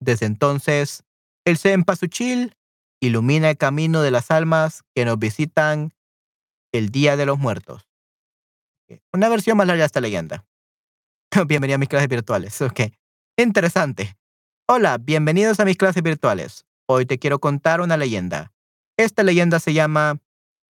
Desde 0.00 0.26
entonces, 0.26 1.04
el 1.44 1.56
cempasúchil 1.56 2.56
ilumina 3.00 3.50
el 3.50 3.56
camino 3.56 4.02
de 4.02 4.10
las 4.10 4.32
almas 4.32 4.82
que 4.96 5.04
nos 5.04 5.16
visitan 5.16 5.94
el 6.72 6.88
Día 6.88 7.16
de 7.16 7.26
los 7.26 7.38
Muertos. 7.38 7.86
Una 9.12 9.28
versión 9.28 9.56
más 9.56 9.68
larga 9.68 9.82
de 9.82 9.86
esta 9.86 10.00
leyenda. 10.00 10.44
Bienvenido 11.46 11.76
a 11.76 11.78
mis 11.78 11.88
clases 11.88 12.08
virtuales. 12.08 12.60
Ok. 12.60 12.80
Interesante. 13.36 14.16
Hola, 14.68 14.96
bienvenidos 14.98 15.58
a 15.58 15.64
mis 15.64 15.76
clases 15.76 16.04
virtuales. 16.04 16.66
Hoy 16.86 17.04
te 17.04 17.18
quiero 17.18 17.40
contar 17.40 17.80
una 17.80 17.96
leyenda. 17.96 18.52
Esta 18.96 19.24
leyenda 19.24 19.58
se 19.58 19.72
llama 19.72 20.20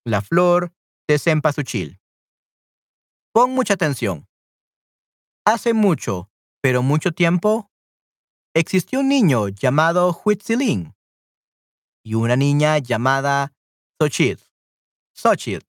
La 0.05 0.21
flor 0.21 0.71
de 1.05 1.19
Cempasúchil. 1.19 1.99
Pon 3.33 3.51
mucha 3.51 3.73
atención. 3.73 4.29
Hace 5.45 5.73
mucho, 5.73 6.31
pero 6.61 6.81
mucho 6.83 7.11
tiempo, 7.11 7.69
existió 8.55 9.01
un 9.01 9.09
niño 9.09 9.49
llamado 9.49 10.17
Huitzilin 10.23 10.95
y 12.01 12.13
una 12.13 12.37
niña 12.37 12.77
llamada 12.77 13.51
Xochitl. 13.99 14.41
Xochitl. 15.13 15.65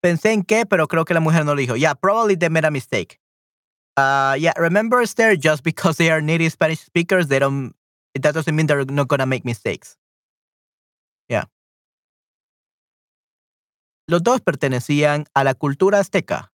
Pensé 0.00 0.32
en 0.32 0.42
qué, 0.42 0.64
pero 0.64 0.88
creo 0.88 1.04
que 1.04 1.12
la 1.12 1.20
mujer 1.20 1.44
no 1.44 1.54
lo 1.54 1.60
dijo. 1.60 1.76
Yeah, 1.76 1.94
probably 1.94 2.34
they 2.34 2.48
made 2.48 2.66
a 2.66 2.70
mistake. 2.70 3.21
Uh, 3.96 4.36
yeah, 4.38 4.52
remember, 4.58 5.00
Esther, 5.00 5.36
just 5.36 5.62
because 5.62 5.96
they 5.98 6.10
are 6.10 6.20
native 6.20 6.52
Spanish 6.52 6.80
speakers, 6.80 7.28
they 7.28 7.38
don't, 7.38 7.74
that 8.14 8.34
doesn't 8.34 8.54
mean 8.56 8.66
they're 8.66 8.84
not 8.84 9.08
gonna 9.08 9.26
make 9.26 9.44
mistakes. 9.44 9.96
Yeah. 11.28 11.44
Los 14.08 14.22
dos 14.22 14.40
pertenecían 14.40 15.26
a 15.34 15.44
la 15.44 15.54
cultura 15.54 15.98
azteca. 15.98 16.48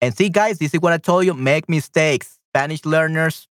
And 0.00 0.14
see, 0.16 0.28
guys, 0.28 0.58
this 0.58 0.74
is 0.74 0.80
what 0.80 0.92
I 0.92 0.98
told 0.98 1.24
you, 1.24 1.34
make 1.34 1.68
mistakes. 1.68 2.38
Spanish 2.50 2.84
learners, 2.84 3.48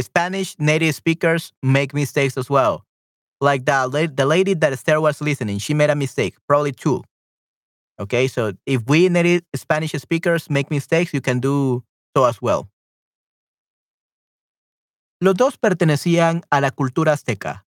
Spanish 0.00 0.56
native 0.58 0.94
speakers 0.94 1.52
make 1.62 1.94
mistakes 1.94 2.36
as 2.36 2.50
well. 2.50 2.84
Like 3.40 3.64
the, 3.64 4.12
the 4.14 4.26
lady 4.26 4.54
that 4.54 4.72
Esther 4.72 5.00
was 5.00 5.20
listening, 5.20 5.58
she 5.58 5.74
made 5.74 5.90
a 5.90 5.94
mistake, 5.94 6.34
probably 6.48 6.72
two. 6.72 7.02
Okay, 8.00 8.26
so 8.26 8.52
if 8.66 8.82
we 8.88 9.08
native 9.08 9.42
Spanish 9.54 9.92
speakers 9.92 10.50
make 10.50 10.70
mistakes, 10.70 11.14
you 11.14 11.20
can 11.20 11.40
do 11.40 11.84
so 12.14 12.26
as 12.26 12.38
well. 12.40 12.68
Los 15.20 15.34
dos 15.34 15.56
pertenecían 15.56 16.42
a 16.50 16.60
la 16.60 16.70
cultura 16.72 17.12
azteca. 17.12 17.66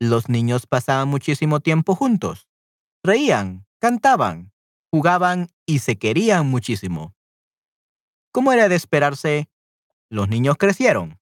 Los 0.00 0.28
niños 0.28 0.66
pasaban 0.66 1.08
muchísimo 1.08 1.60
tiempo 1.60 1.94
juntos. 1.94 2.48
Reían, 3.02 3.66
cantaban, 3.80 4.52
jugaban 4.92 5.48
y 5.66 5.80
se 5.80 5.98
querían 5.98 6.46
muchísimo. 6.46 7.14
Como 8.32 8.52
era 8.52 8.68
de 8.68 8.76
esperarse, 8.76 9.48
los 10.08 10.28
niños 10.28 10.56
crecieron. 10.56 11.18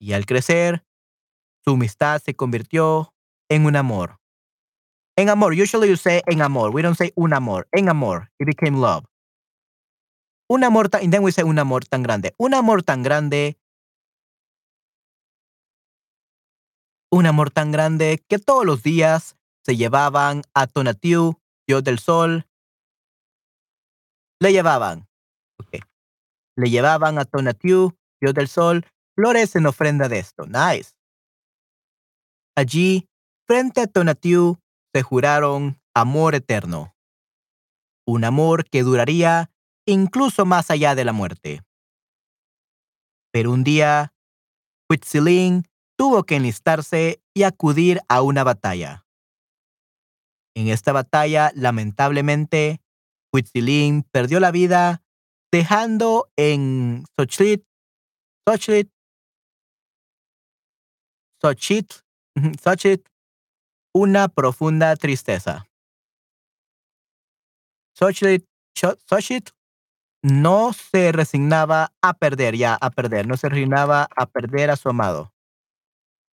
Y 0.00 0.14
al 0.14 0.26
crecer, 0.26 0.84
su 1.64 1.72
amistad 1.72 2.20
se 2.22 2.34
convirtió 2.34 3.14
en 3.48 3.66
un 3.66 3.76
amor. 3.76 4.18
En 5.16 5.28
amor. 5.28 5.52
Usually 5.52 5.88
you 5.88 5.96
say 5.96 6.22
en 6.26 6.40
amor. 6.40 6.70
We 6.74 6.82
don't 6.82 6.96
say 6.96 7.12
un 7.14 7.34
amor. 7.34 7.68
En 7.72 7.88
amor. 7.88 8.30
It 8.38 8.46
became 8.46 8.80
love. 8.80 9.04
Un 10.52 10.64
amor 10.64 10.90
tan, 10.90 11.00
un 11.46 11.58
amor 11.58 11.86
tan 11.86 12.02
grande. 12.02 12.34
Un 12.36 12.52
amor 12.52 12.82
tan 12.82 13.02
grande. 13.02 13.56
Un 17.10 17.24
amor 17.24 17.50
tan 17.50 17.72
grande 17.72 18.22
que 18.28 18.38
todos 18.38 18.66
los 18.66 18.82
días 18.82 19.38
se 19.64 19.78
llevaban 19.78 20.42
a 20.52 20.66
Tonatiuh, 20.66 21.40
Dios 21.66 21.82
del 21.82 21.98
Sol. 21.98 22.46
Le 24.40 24.52
llevaban. 24.52 25.08
Le 26.58 26.68
llevaban 26.68 27.18
a 27.18 27.24
Tonatiuh, 27.24 27.96
Dios 28.20 28.34
del 28.34 28.48
Sol, 28.48 28.84
flores 29.14 29.56
en 29.56 29.64
ofrenda 29.64 30.10
de 30.10 30.18
esto. 30.18 30.44
Nice. 30.44 30.92
Allí, 32.54 33.08
frente 33.46 33.80
a 33.80 33.86
Tonatiuh, 33.86 34.58
se 34.94 35.00
juraron 35.00 35.80
amor 35.94 36.34
eterno, 36.34 36.94
un 38.06 38.24
amor 38.24 38.68
que 38.68 38.82
duraría 38.82 39.51
incluso 39.86 40.44
más 40.44 40.70
allá 40.70 40.94
de 40.94 41.04
la 41.04 41.12
muerte. 41.12 41.62
Pero 43.32 43.52
un 43.52 43.64
día, 43.64 44.12
Huitzilin 44.90 45.64
tuvo 45.96 46.24
que 46.24 46.36
enlistarse 46.36 47.22
y 47.34 47.44
acudir 47.44 48.00
a 48.08 48.22
una 48.22 48.44
batalla. 48.44 49.06
En 50.54 50.68
esta 50.68 50.92
batalla, 50.92 51.50
lamentablemente, 51.54 52.80
Huitzilin 53.32 54.02
perdió 54.02 54.38
la 54.40 54.50
vida 54.50 55.02
dejando 55.50 56.30
en 56.36 57.04
Xochitl, 57.18 57.64
Xochitl, 58.46 58.92
Xochitl 61.40 61.96
Xochitl, 62.62 63.10
una 63.94 64.28
profunda 64.28 64.96
tristeza. 64.96 65.66
Xochitl, 67.98 68.46
Xo- 68.74 68.98
Xochitl 69.08 69.52
no 70.22 70.72
se 70.72 71.12
resignaba 71.12 71.92
a 72.00 72.14
perder, 72.14 72.56
ya, 72.56 72.74
a 72.74 72.90
perder, 72.90 73.26
no 73.26 73.36
se 73.36 73.48
resignaba 73.48 74.08
a 74.16 74.26
perder 74.26 74.70
a 74.70 74.76
su 74.76 74.88
amado. 74.88 75.32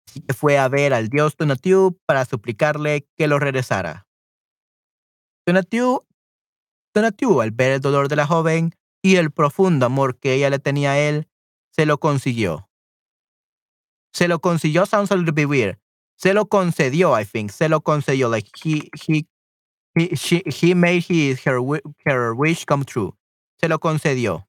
Así 0.09 0.21
que 0.21 0.35
fue 0.35 0.59
a 0.59 0.69
ver 0.69 0.93
al 0.93 1.09
dios 1.09 1.37
Tonatiuh 1.37 1.97
para 2.07 2.25
suplicarle 2.25 3.07
que 3.17 3.27
lo 3.29 3.39
regresara. 3.39 4.07
Tonatiuh, 5.47 6.01
al 7.41 7.51
ver 7.53 7.73
el 7.73 7.81
dolor 7.81 8.09
de 8.09 8.17
la 8.17 8.27
joven 8.27 8.73
y 9.03 9.17
el 9.17 9.31
profundo 9.31 9.87
amor 9.87 10.19
que 10.19 10.35
ella 10.35 10.51
le 10.51 10.59
tenía 10.59 10.93
a 10.93 10.99
él, 10.99 11.29
se 11.71 11.87
lo 11.87 11.99
consiguió. 11.99 12.69
Se 14.13 14.29
lo 14.29 14.41
consiguió 14.41 14.87
sounds 14.87 15.13
a 15.13 15.17
little 15.17 15.47
bit. 15.47 15.77
Se 16.17 16.33
lo 16.33 16.47
concedió, 16.47 17.21
I 17.21 17.25
think. 17.25 17.51
Se 17.51 17.69
lo 17.69 17.83
concedió. 17.83 18.31
Like 18.31 18.51
he 18.65 18.91
he 19.07 19.29
he 19.95 20.43
he 20.47 20.75
made 20.75 21.05
his 21.07 21.45
her 21.47 21.61
her 22.07 22.35
wish 22.35 22.65
come 22.65 22.85
true. 22.85 23.15
Se 23.61 23.69
lo 23.69 23.79
concedió. 23.79 24.49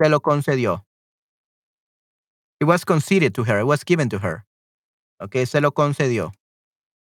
Se 0.00 0.08
lo 0.08 0.20
concedió. 0.20 0.86
It 2.60 2.66
was 2.66 2.84
conceded 2.84 3.34
to 3.34 3.44
her. 3.44 3.60
It 3.60 3.66
was 3.66 3.84
given 3.84 4.08
to 4.10 4.18
her. 4.18 4.46
Okay, 5.20 5.46
se 5.46 5.60
lo 5.60 5.72
concedió. 5.72 6.32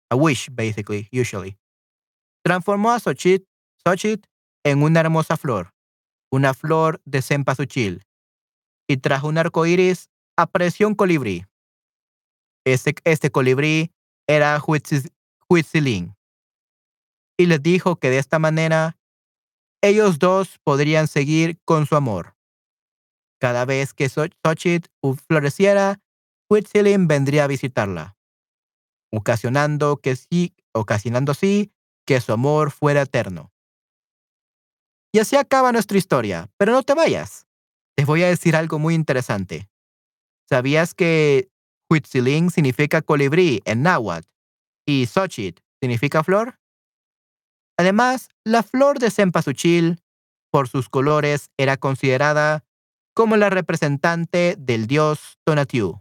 A 0.10 0.16
wish, 0.16 0.50
basically, 0.50 1.08
usually. 1.12 1.58
Transformó 2.44 2.92
a 2.92 3.00
Xochitl, 3.00 3.46
Xochitl 3.86 4.28
en 4.66 4.84
una 4.84 5.00
hermosa 5.00 5.38
flor, 5.38 5.74
una 6.32 6.54
flor 6.54 7.02
de 7.06 7.22
cempasúchil. 7.22 8.04
Y 8.88 8.98
tras 8.98 9.24
un 9.24 9.38
arco 9.38 9.66
iris 9.66 10.10
apareció 10.38 10.88
un 10.88 10.96
colibrí. 10.96 11.46
Este, 12.66 12.96
este 13.06 13.32
colibrí 13.32 13.92
era. 14.28 14.60
Y 17.42 17.48
les 17.48 17.64
dijo 17.64 17.96
que 17.96 18.12
de 18.12 18.20
esta 18.20 18.38
manera 18.38 19.00
ellos 19.82 20.20
dos 20.20 20.60
podrían 20.64 21.08
seguir 21.08 21.60
con 21.66 21.88
su 21.88 21.96
amor. 21.96 22.36
Cada 23.40 23.66
vez 23.66 23.96
que 23.96 24.06
Xo- 24.06 24.32
Xochitl 24.46 24.90
floreciera, 25.28 26.00
Huitzilin 26.52 27.08
vendría 27.08 27.46
a 27.46 27.48
visitarla, 27.48 28.16
ocasionando 29.12 29.98
que 29.98 30.16
sí, 30.16 30.56
ocasionando 30.74 31.32
así 31.32 31.72
que 32.06 32.22
su 32.22 32.34
amor 32.34 32.72
fuera 32.72 33.02
eterno. 33.04 33.52
Y 35.14 35.20
así 35.20 35.36
acaba 35.36 35.72
nuestra 35.72 35.98
historia, 35.98 36.50
pero 36.58 36.72
no 36.72 36.84
te 36.84 36.94
vayas. 36.94 37.46
Te 37.98 38.06
voy 38.06 38.24
a 38.24 38.28
decir 38.30 38.56
algo 38.56 38.80
muy 38.80 38.96
interesante. 38.96 39.70
¿Sabías 40.50 40.96
que 40.96 41.50
Huitzilin 41.92 42.52
significa 42.52 43.02
colibrí 43.04 43.62
en 43.66 43.84
náhuatl 43.84 44.30
y 44.88 45.08
Xochitl 45.08 45.64
significa 45.82 46.24
flor? 46.24 46.61
Además, 47.82 48.30
la 48.44 48.62
flor 48.62 49.00
de 49.00 49.10
cempasúchil, 49.10 50.04
por 50.52 50.70
sus 50.70 50.88
colores, 50.88 51.50
era 51.58 51.78
considerada 51.78 52.64
como 53.16 53.38
la 53.38 53.50
representante 53.50 54.56
del 54.56 54.86
dios 54.86 55.40
Tonatiuh, 55.46 56.00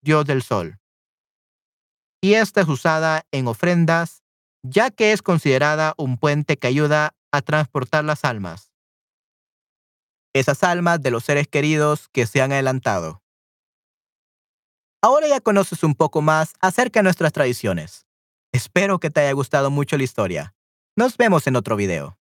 dios 0.00 0.24
del 0.26 0.44
sol. 0.44 0.78
Y 2.22 2.34
esta 2.34 2.60
es 2.60 2.68
usada 2.68 3.26
en 3.32 3.48
ofrendas, 3.48 4.22
ya 4.62 4.92
que 4.92 5.10
es 5.10 5.20
considerada 5.20 5.92
un 5.96 6.18
puente 6.18 6.56
que 6.56 6.68
ayuda 6.68 7.16
a 7.32 7.42
transportar 7.42 8.04
las 8.04 8.24
almas. 8.24 8.70
Esas 10.32 10.62
almas 10.62 11.02
de 11.02 11.10
los 11.10 11.24
seres 11.24 11.48
queridos 11.48 12.08
que 12.12 12.28
se 12.28 12.42
han 12.42 12.52
adelantado. 12.52 13.24
Ahora 15.02 15.26
ya 15.26 15.40
conoces 15.40 15.82
un 15.82 15.96
poco 15.96 16.22
más 16.22 16.52
acerca 16.60 17.00
de 17.00 17.04
nuestras 17.04 17.32
tradiciones. 17.32 18.06
Espero 18.52 19.00
que 19.00 19.10
te 19.10 19.18
haya 19.18 19.32
gustado 19.32 19.72
mucho 19.72 19.96
la 19.96 20.04
historia. 20.04 20.54
Nos 20.98 21.16
vemos 21.16 21.46
en 21.46 21.54
otro 21.54 21.76
video. 21.76 22.18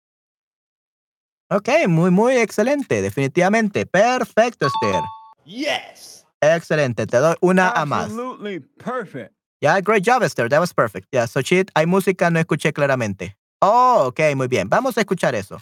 Ok, 1.49 1.67
muy, 1.87 2.11
muy 2.11 2.37
excelente, 2.37 3.01
definitivamente. 3.01 3.87
Perfecto, 3.87 4.67
Esther. 4.67 5.01
Yes. 5.45 6.27
Excelente, 6.39 7.07
te 7.07 7.17
doy 7.17 7.35
una 7.41 7.71
a 7.71 7.87
más. 7.87 8.03
Absolutely 8.03 8.59
perfect. 8.59 9.33
Yeah, 9.61 9.81
great 9.81 10.05
job, 10.05 10.21
Esther. 10.21 10.47
That 10.47 10.59
was 10.59 10.75
perfect. 10.75 11.07
Yeah, 11.11 11.25
Xochitl, 11.25 11.71
hay 11.73 11.87
música, 11.87 12.29
no 12.29 12.37
escuché 12.37 12.71
claramente. 12.71 13.35
Oh, 13.61 14.09
ok, 14.09 14.35
muy 14.35 14.47
bien. 14.47 14.69
Vamos 14.69 14.95
a 14.99 15.01
escuchar 15.01 15.33
eso. 15.33 15.59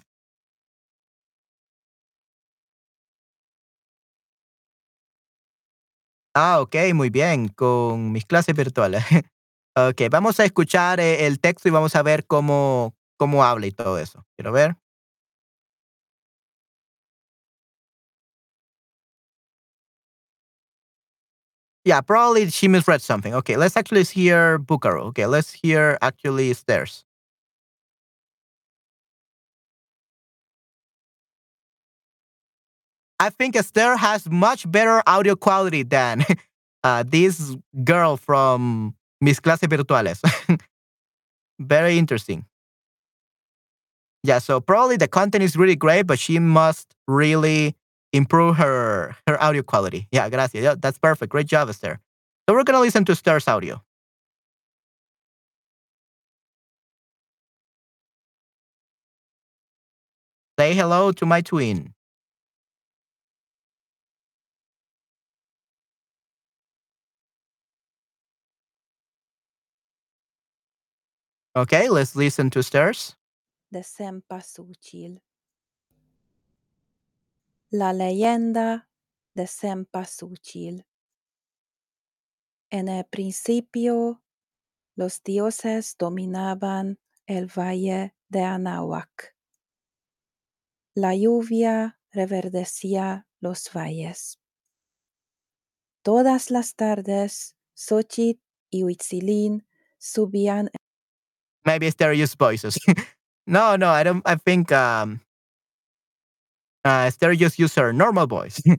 Ah, 6.33 6.59
ok, 6.59 6.75
muy 6.93 7.09
bien, 7.09 7.47
con 7.47 8.11
mis 8.11 8.25
clases 8.25 8.53
virtuales. 8.53 9.05
ok, 9.73 10.01
vamos 10.11 10.37
a 10.41 10.43
escuchar 10.43 10.99
eh, 10.99 11.27
el 11.27 11.39
texto 11.39 11.69
y 11.69 11.71
vamos 11.71 11.95
a 11.95 12.03
ver 12.03 12.25
cómo, 12.25 12.93
cómo 13.17 13.43
habla 13.43 13.67
y 13.67 13.71
todo 13.71 13.97
eso. 13.97 14.25
Quiero 14.37 14.51
ver. 14.51 14.75
Yeah, 21.85 22.01
probably 22.01 22.49
she 22.49 22.67
misread 22.67 23.01
something. 23.01 23.33
Okay, 23.35 23.57
let's 23.57 23.77
actually 23.77 24.03
hear 24.05 24.57
Vocaroo. 24.57 25.03
Okay, 25.09 25.27
let's 25.27 25.53
hear 25.53 25.99
actually 26.01 26.49
Esther's. 26.49 27.05
I 33.19 33.29
think 33.29 33.55
Esther 33.55 33.95
has 33.95 34.29
much 34.29 34.69
better 34.69 35.01
audio 35.07 35.35
quality 35.35 35.83
than 35.83 36.25
uh, 36.83 37.03
this 37.07 37.55
girl 37.83 38.17
from 38.17 38.95
Mis 39.21 39.39
Clases 39.39 39.69
Virtuales. 39.69 40.19
Very 41.59 41.97
interesting. 41.97 42.45
Yeah, 44.25 44.39
so 44.39 44.59
probably 44.59 44.97
the 44.97 45.07
content 45.07 45.43
is 45.43 45.55
really 45.55 45.75
great, 45.75 46.03
but 46.07 46.17
she 46.19 46.39
must 46.39 46.95
really 47.07 47.75
improve 48.11 48.57
her 48.57 49.15
her 49.27 49.41
audio 49.41 49.61
quality. 49.61 50.07
Yeah, 50.11 50.29
gracias. 50.29 50.63
Yeah, 50.63 50.75
that's 50.79 50.97
perfect. 50.97 51.31
Great 51.31 51.47
job, 51.47 51.69
Esther. 51.69 51.99
So 52.49 52.55
we're 52.55 52.63
gonna 52.63 52.79
listen 52.81 53.05
to 53.05 53.11
Esther's 53.11 53.47
audio. 53.47 53.81
Say 60.59 60.73
hello 60.73 61.11
to 61.13 61.25
my 61.25 61.41
twin. 61.41 61.93
Okay, 71.55 71.89
let's 71.89 72.15
listen 72.15 72.49
to 72.51 72.59
Esther's. 72.59 73.15
De 73.69 73.83
Cempasúchil. 73.83 75.23
La 77.69 77.93
leyenda 77.93 78.89
de 79.33 79.47
Cempasúchil. 79.47 80.85
En 82.69 82.87
el 82.87 83.05
principio, 83.05 84.23
los 84.95 85.23
dioses 85.23 85.95
dominaban 85.97 86.99
el 87.25 87.47
valle 87.47 88.15
de 88.29 88.41
Anahuac. 88.41 89.35
La 90.93 91.15
lluvia 91.15 91.99
reverdecía 92.11 93.27
los 93.39 93.69
valles. 93.73 94.39
Todas 96.01 96.51
las 96.51 96.75
tardes, 96.75 97.57
Xochitl 97.73 98.41
y 98.69 98.83
Huitzilin 98.83 99.67
subían 99.97 100.69
Maybe 101.65 101.87
Esther 101.87 102.11
used 102.13 102.37
voices. 102.37 102.77
no, 103.45 103.77
no, 103.77 103.89
I 103.89 104.03
don't. 104.03 104.21
I 104.25 104.35
think 104.35 104.71
um, 104.71 105.21
uh, 106.83 107.11
used 107.57 107.75
her 107.77 107.93
normal 107.93 108.27
voice. 108.27 108.61
el 108.65 108.77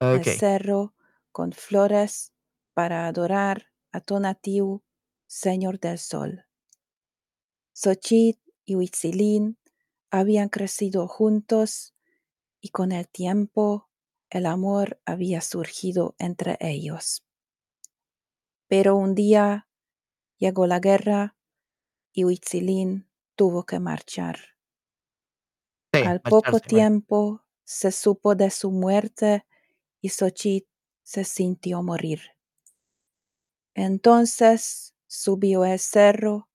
okay. 0.20 0.36
cerro 0.36 0.94
con 1.32 1.52
flores 1.52 2.32
para 2.74 3.06
adorar 3.06 3.66
a 3.92 4.00
Tonatiuh, 4.00 4.82
Señor 5.26 5.80
del 5.80 5.98
Sol. 5.98 6.44
Xochitl 7.74 8.40
y 8.64 8.76
Huitzilin 8.76 9.58
habían 10.10 10.48
crecido 10.48 11.08
juntos 11.08 11.94
y 12.60 12.70
con 12.70 12.92
el 12.92 13.06
tiempo 13.06 13.88
el 14.30 14.46
amor 14.46 15.00
había 15.04 15.40
surgido 15.40 16.14
entre 16.18 16.56
ellos. 16.60 17.22
Pero 18.66 18.96
un 18.96 19.14
día 19.14 19.68
llegó 20.38 20.66
la 20.66 20.80
guerra 20.80 21.36
y 22.12 22.24
Huitzilin 22.24 23.08
tuvo 23.36 23.64
que 23.64 23.78
marchar. 23.78 24.38
Sí, 25.92 26.02
Al 26.02 26.20
poco 26.20 26.58
tiempo 26.58 27.44
se 27.64 27.92
supo 27.92 28.34
de 28.34 28.50
su 28.50 28.70
muerte 28.70 29.46
y 30.00 30.08
Xochitl 30.08 30.68
se 31.02 31.24
sintió 31.24 31.82
morir. 31.82 32.20
Entonces 33.74 34.94
subió 35.06 35.64
el 35.64 35.78
cerro 35.78 36.48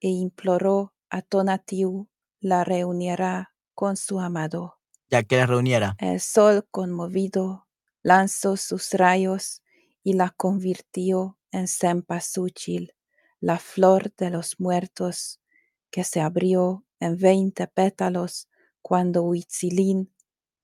e 0.00 0.08
imploró 0.08 0.94
a 1.10 1.22
Tonatiuh 1.22 2.08
la 2.40 2.64
reuniera 2.64 3.54
con 3.74 3.96
su 3.96 4.20
amado. 4.20 4.78
Ya 5.10 5.22
que 5.22 5.36
les 5.36 5.46
reuniera. 5.46 5.94
El 5.98 6.20
sol 6.20 6.66
conmovido 6.70 7.68
lanzó 8.02 8.56
sus 8.56 8.92
rayos 8.92 9.62
y 10.02 10.14
la 10.14 10.30
convirtió 10.30 11.38
en 11.50 11.68
cempasúchil, 11.68 12.94
la 13.40 13.58
flor 13.58 14.14
de 14.16 14.30
los 14.30 14.58
muertos, 14.58 15.40
que 15.94 16.02
se 16.02 16.20
abrió 16.20 16.84
en 16.98 17.16
veinte 17.16 17.68
pétalos 17.68 18.48
cuando 18.82 19.22
Huitzilín 19.22 20.12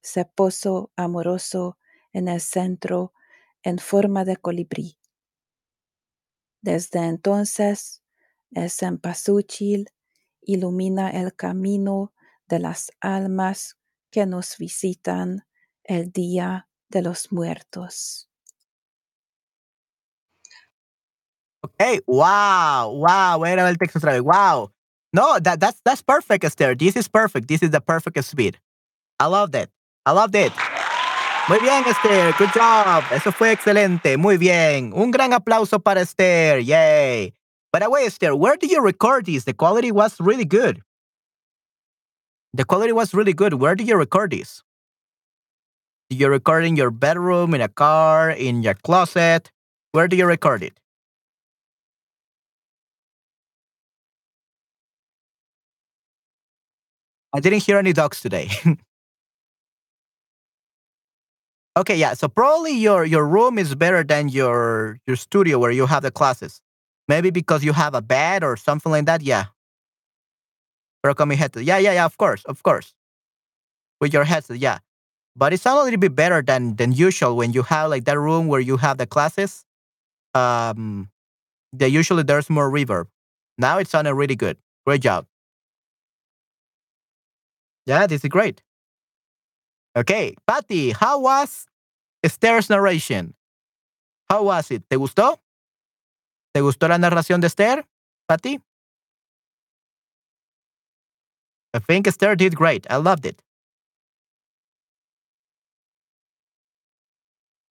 se 0.02 0.24
posó 0.24 0.90
amoroso 0.96 1.78
en 2.12 2.26
el 2.26 2.40
centro 2.40 3.12
en 3.62 3.78
forma 3.78 4.24
de 4.24 4.36
colibrí. 4.38 4.98
Desde 6.62 7.06
entonces, 7.06 8.02
el 8.50 8.72
cempasúchil 8.72 9.90
ilumina 10.40 11.10
el 11.10 11.32
camino 11.36 12.12
de 12.48 12.58
las 12.58 12.90
almas 12.98 13.78
que 14.10 14.26
nos 14.26 14.58
visitan 14.58 15.46
el 15.84 16.10
día 16.10 16.68
de 16.88 17.02
los 17.02 17.30
muertos. 17.30 18.28
Okay. 21.62 22.00
Wow. 22.08 22.96
Wow. 22.98 23.38
Voy 23.38 23.50
a 23.50 23.52
grabar 23.52 23.70
el 23.70 23.78
texto 23.78 24.00
otra 24.00 24.14
vez. 24.14 24.22
Wow. 24.22 24.72
No, 25.12 25.38
that, 25.40 25.58
that's 25.60 25.80
that's 25.84 26.02
perfect, 26.02 26.44
Esther. 26.44 26.74
This 26.74 26.96
is 26.96 27.08
perfect. 27.08 27.48
This 27.48 27.62
is 27.62 27.70
the 27.70 27.80
perfect 27.80 28.22
speed. 28.24 28.58
I 29.18 29.26
love 29.26 29.52
that. 29.52 29.68
I 30.06 30.12
love 30.12 30.32
that. 30.32 30.52
Muy 31.48 31.58
bien, 31.58 31.84
Esther. 31.86 32.32
Good 32.38 32.52
job. 32.54 33.04
Eso 33.10 33.32
fue 33.32 33.50
excelente. 33.52 34.16
Muy 34.16 34.36
bien. 34.36 34.92
Un 34.94 35.10
gran 35.10 35.32
aplauso 35.32 35.82
para 35.82 36.00
Esther. 36.00 36.60
Yay. 36.60 37.32
By 37.72 37.80
the 37.80 37.90
way, 37.90 38.04
Esther, 38.06 38.34
where 38.34 38.56
did 38.56 38.70
you 38.70 38.80
record 38.80 39.26
this? 39.26 39.44
The 39.44 39.54
quality 39.54 39.92
was 39.92 40.20
really 40.20 40.44
good. 40.44 40.80
The 42.54 42.64
quality 42.64 42.92
was 42.92 43.14
really 43.14 43.32
good. 43.32 43.54
Where 43.54 43.74
did 43.74 43.88
you 43.88 43.96
record 43.96 44.32
this? 44.32 44.62
Did 46.08 46.18
you 46.18 46.28
record 46.28 46.64
in 46.64 46.74
your 46.74 46.90
bedroom, 46.90 47.54
in 47.54 47.60
a 47.60 47.68
car, 47.68 48.30
in 48.30 48.62
your 48.62 48.74
closet? 48.74 49.52
Where 49.92 50.08
do 50.08 50.16
you 50.16 50.26
record 50.26 50.62
it? 50.62 50.79
I 57.32 57.40
didn't 57.40 57.62
hear 57.62 57.78
any 57.78 57.92
dogs 57.92 58.20
today. 58.20 58.50
okay, 61.76 61.96
yeah. 61.96 62.14
So 62.14 62.28
probably 62.28 62.72
your 62.72 63.04
your 63.04 63.26
room 63.26 63.58
is 63.58 63.74
better 63.74 64.02
than 64.04 64.28
your 64.28 64.98
your 65.06 65.16
studio 65.16 65.58
where 65.58 65.70
you 65.70 65.86
have 65.86 66.02
the 66.02 66.10
classes. 66.10 66.60
Maybe 67.08 67.30
because 67.30 67.64
you 67.64 67.72
have 67.72 67.94
a 67.94 68.02
bed 68.02 68.44
or 68.44 68.56
something 68.56 68.92
like 68.92 69.06
that. 69.06 69.22
Yeah. 69.22 69.46
Or 71.04 71.14
coming 71.14 71.38
headset. 71.38 71.64
Yeah, 71.64 71.78
yeah, 71.78 71.92
yeah. 71.92 72.04
Of 72.04 72.16
course, 72.18 72.44
of 72.44 72.62
course. 72.62 72.92
With 74.00 74.12
your 74.12 74.24
headset, 74.24 74.58
yeah. 74.58 74.78
But 75.36 75.52
it 75.52 75.60
sounds 75.60 75.80
a 75.80 75.84
little 75.84 76.00
bit 76.00 76.14
better 76.16 76.42
than 76.42 76.76
than 76.76 76.92
usual 76.92 77.36
when 77.36 77.52
you 77.52 77.62
have 77.64 77.90
like 77.90 78.04
that 78.06 78.18
room 78.18 78.48
where 78.48 78.60
you 78.60 78.76
have 78.78 78.98
the 78.98 79.06
classes. 79.06 79.64
Um, 80.34 81.10
the 81.72 81.88
usually 81.90 82.22
there's 82.24 82.50
more 82.50 82.70
reverb. 82.70 83.06
Now 83.58 83.78
it 83.78 83.88
sounded 83.88 84.14
really 84.14 84.36
good. 84.36 84.58
Great 84.86 85.02
job. 85.02 85.26
Yeah, 87.90 88.06
this 88.06 88.22
is 88.22 88.30
great. 88.30 88.62
Okay, 89.96 90.36
Patty, 90.46 90.92
how 90.92 91.18
was 91.18 91.66
Esther's 92.22 92.70
narration? 92.70 93.34
How 94.30 94.44
was 94.44 94.70
it? 94.70 94.84
¿Te 94.88 94.96
gustó? 94.96 95.40
¿Te 96.54 96.60
gustó 96.60 96.86
la 96.86 96.98
narración 96.98 97.40
de 97.40 97.48
Esther, 97.48 97.84
Patty? 98.28 98.60
I 101.74 101.80
think 101.80 102.06
Esther 102.06 102.36
did 102.36 102.54
great. 102.54 102.86
I 102.88 102.98
loved 102.98 103.26
it. 103.26 103.42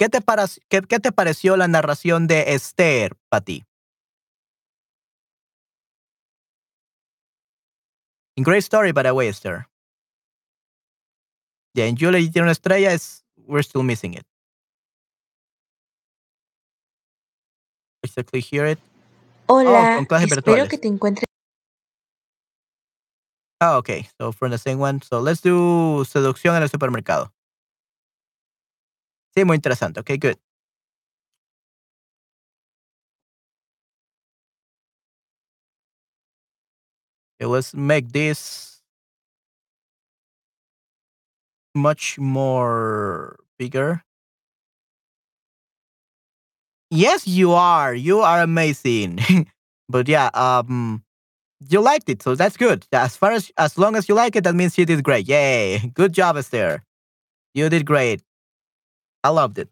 ¿Qué 0.02 0.10
te, 0.10 1.12
pareció 1.14 1.56
la 1.56 1.68
narración 1.70 2.28
de 2.28 2.54
Esther, 2.56 3.12
Patty? 3.32 3.64
Great 8.38 8.64
story, 8.64 8.92
by 8.92 9.04
the 9.04 9.14
way, 9.14 9.30
Esther. 9.30 9.70
Yeah, 11.74 11.86
en 11.86 11.96
Julia 11.98 12.20
tiene 12.32 12.44
una 12.44 12.52
estrella, 12.52 12.94
es, 12.94 13.24
we're 13.48 13.64
still 13.64 13.84
missing 13.84 14.14
it. 14.14 14.24
Exactly 18.04 18.42
hear 18.42 18.66
it. 18.66 18.80
Hola, 19.48 19.96
con 19.96 20.06
clases 20.06 20.32
espero 20.32 20.56
virtuales. 20.56 20.70
que 20.70 20.78
te 20.78 20.88
encuentres 20.88 21.26
Oh, 23.62 23.78
okay. 23.78 24.08
So 24.18 24.32
from 24.32 24.52
the 24.52 24.58
same 24.58 24.80
one. 24.80 25.02
So 25.02 25.20
let's 25.20 25.42
do 25.42 26.06
seducción 26.06 26.56
en 26.56 26.64
el 26.64 26.70
supermercado. 26.70 27.34
Sí, 29.36 29.44
muy 29.44 29.56
interesante. 29.56 30.00
Okay, 30.00 30.18
good. 30.18 30.38
Okay, 37.40 37.48
let's 37.48 37.74
make 37.74 38.12
this 38.12 38.79
much 41.80 42.20
more 42.20 43.40
bigger. 43.58 44.04
Yes, 46.92 47.28
you 47.28 47.52
are. 47.54 47.94
You 47.94 48.20
are 48.22 48.42
amazing. 48.42 49.20
but 49.90 50.08
yeah, 50.08 50.30
um 50.34 51.04
you 51.70 51.82
liked 51.82 52.10
it, 52.10 52.24
so 52.24 52.36
that's 52.36 52.58
good. 52.58 52.86
As 52.94 53.18
far 53.18 53.32
as 53.34 53.52
as 53.58 53.78
long 53.78 53.96
as 53.96 54.10
you 54.10 54.16
like 54.16 54.36
it, 54.36 54.44
that 54.46 54.56
means 54.56 54.78
you 54.78 54.86
did 54.86 55.04
great. 55.04 55.28
Yay. 55.28 55.80
Good 55.96 56.14
job, 56.14 56.38
Esther. 56.38 56.84
You 57.54 57.70
did 57.70 57.86
great. 57.86 58.22
I 59.24 59.30
loved 59.30 59.58
it. 59.60 59.70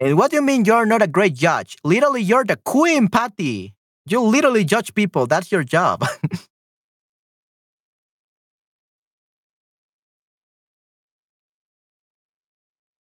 And 0.00 0.16
what 0.16 0.30
do 0.30 0.36
you 0.36 0.42
mean 0.42 0.64
you're 0.64 0.86
not 0.86 1.02
a 1.02 1.06
great 1.06 1.34
judge? 1.34 1.76
Literally, 1.84 2.22
you're 2.22 2.44
the 2.44 2.56
queen, 2.56 3.08
Patty. 3.08 3.74
You 4.06 4.20
literally 4.20 4.64
judge 4.64 4.94
people. 4.94 5.26
That's 5.26 5.52
your 5.52 5.62
job. 5.62 6.04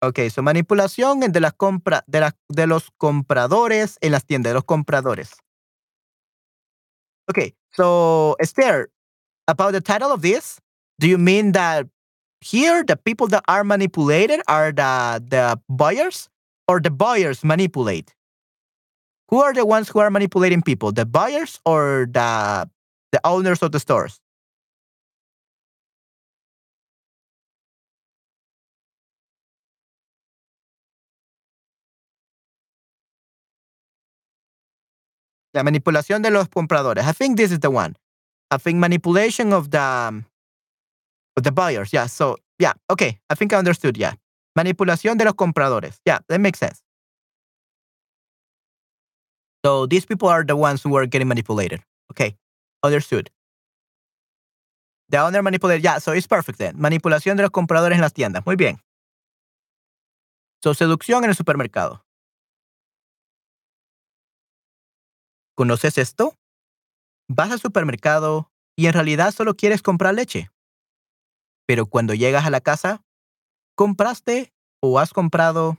ok, 0.07 0.31
so 0.31 0.43
manipulación 0.43 1.21
de 1.21 1.41
las 1.41 1.53
compra, 1.53 2.05
de, 2.07 2.21
las 2.21 2.35
de 2.49 2.67
los 2.67 2.91
compradores 2.99 3.99
en 4.01 4.13
las 4.13 4.25
tiendas, 4.25 4.51
de 4.51 4.55
los 4.55 4.65
compradores. 4.65 5.33
Okay, 7.29 7.55
so 7.71 8.37
Esther, 8.39 8.91
about 9.49 9.73
the 9.73 9.81
title 9.81 10.13
of 10.13 10.23
this, 10.23 10.61
do 10.99 11.09
you 11.09 11.19
mean 11.19 11.53
that 11.53 11.87
here 12.41 12.85
the 12.85 12.97
people 12.97 13.27
that 13.29 13.43
are 13.49 13.65
manipulated 13.65 14.41
are 14.47 14.73
the 14.73 15.23
the 15.29 15.59
buyers 15.69 16.29
or 16.69 16.81
the 16.81 16.91
buyers 16.91 17.43
manipulate? 17.43 18.15
Who 19.29 19.41
are 19.41 19.55
the 19.55 19.65
ones 19.65 19.89
who 19.89 20.01
are 20.01 20.11
manipulating 20.11 20.63
people? 20.63 20.93
The 20.93 21.07
buyers 21.07 21.61
or 21.65 22.07
the 22.11 22.69
the 23.13 23.21
owners 23.25 23.63
of 23.63 23.73
the 23.73 23.81
stores? 23.81 24.21
La 35.55 35.63
manipulación 35.63 36.21
de 36.23 36.31
los 36.31 36.49
compradores. 36.49 37.07
I 37.07 37.13
think 37.13 37.37
this 37.37 37.53
is 37.53 37.61
the 37.61 37.71
one. 37.71 37.95
I 38.51 38.59
think 38.59 38.79
manipulation 38.79 39.53
of 39.53 39.71
the 39.71 39.81
um, 39.81 40.25
of 41.37 41.45
the 41.45 41.53
buyers. 41.53 41.93
Yeah. 41.93 42.07
So 42.07 42.37
yeah. 42.59 42.73
Okay. 42.91 43.19
I 43.31 43.35
think 43.35 43.53
I 43.53 43.57
understood. 43.57 43.97
Yeah. 43.97 44.15
Manipulación 44.57 45.17
de 45.17 45.25
los 45.25 45.35
compradores. 45.35 46.01
Yeah, 46.05 46.19
that 46.29 46.41
makes 46.41 46.59
sense. 46.59 46.83
So 49.65 49.87
these 49.87 50.05
people 50.05 50.29
are 50.29 50.45
the 50.45 50.57
ones 50.57 50.83
who 50.83 50.95
are 50.97 51.07
getting 51.07 51.29
manipulated. 51.29 51.81
Okay. 52.11 52.37
Understood. 52.83 53.31
The 55.09 55.19
owner 55.19 55.43
manipulated. 55.43 55.85
Yeah, 55.85 55.99
so 55.99 56.13
it's 56.13 56.27
perfect 56.27 56.59
then. 56.59 56.77
Manipulación 56.77 57.37
de 57.37 57.43
los 57.43 57.51
compradores 57.51 57.95
en 57.95 58.01
las 58.01 58.13
tiendas. 58.13 58.45
Muy 58.45 58.57
bien. 58.57 58.79
So 60.63 60.75
seducción 60.75 61.25
en 61.25 61.31
el 61.31 61.37
supermercado. 61.37 62.03
¿Conoces 65.55 65.99
esto? 65.99 66.37
Vas 67.29 67.53
al 67.53 67.61
supermercado 67.61 68.51
y 68.77 68.87
en 68.87 68.93
realidad 68.93 69.33
solo 69.33 69.55
quieres 69.55 69.83
comprar 69.83 70.15
leche. 70.15 70.51
Pero 71.67 71.87
cuando 71.87 72.13
llegas 72.13 72.45
a 72.45 72.51
la 72.51 72.61
casa, 72.61 73.05
compraste 73.77 74.53
o 74.83 74.99
has 74.99 75.13
comprado. 75.13 75.79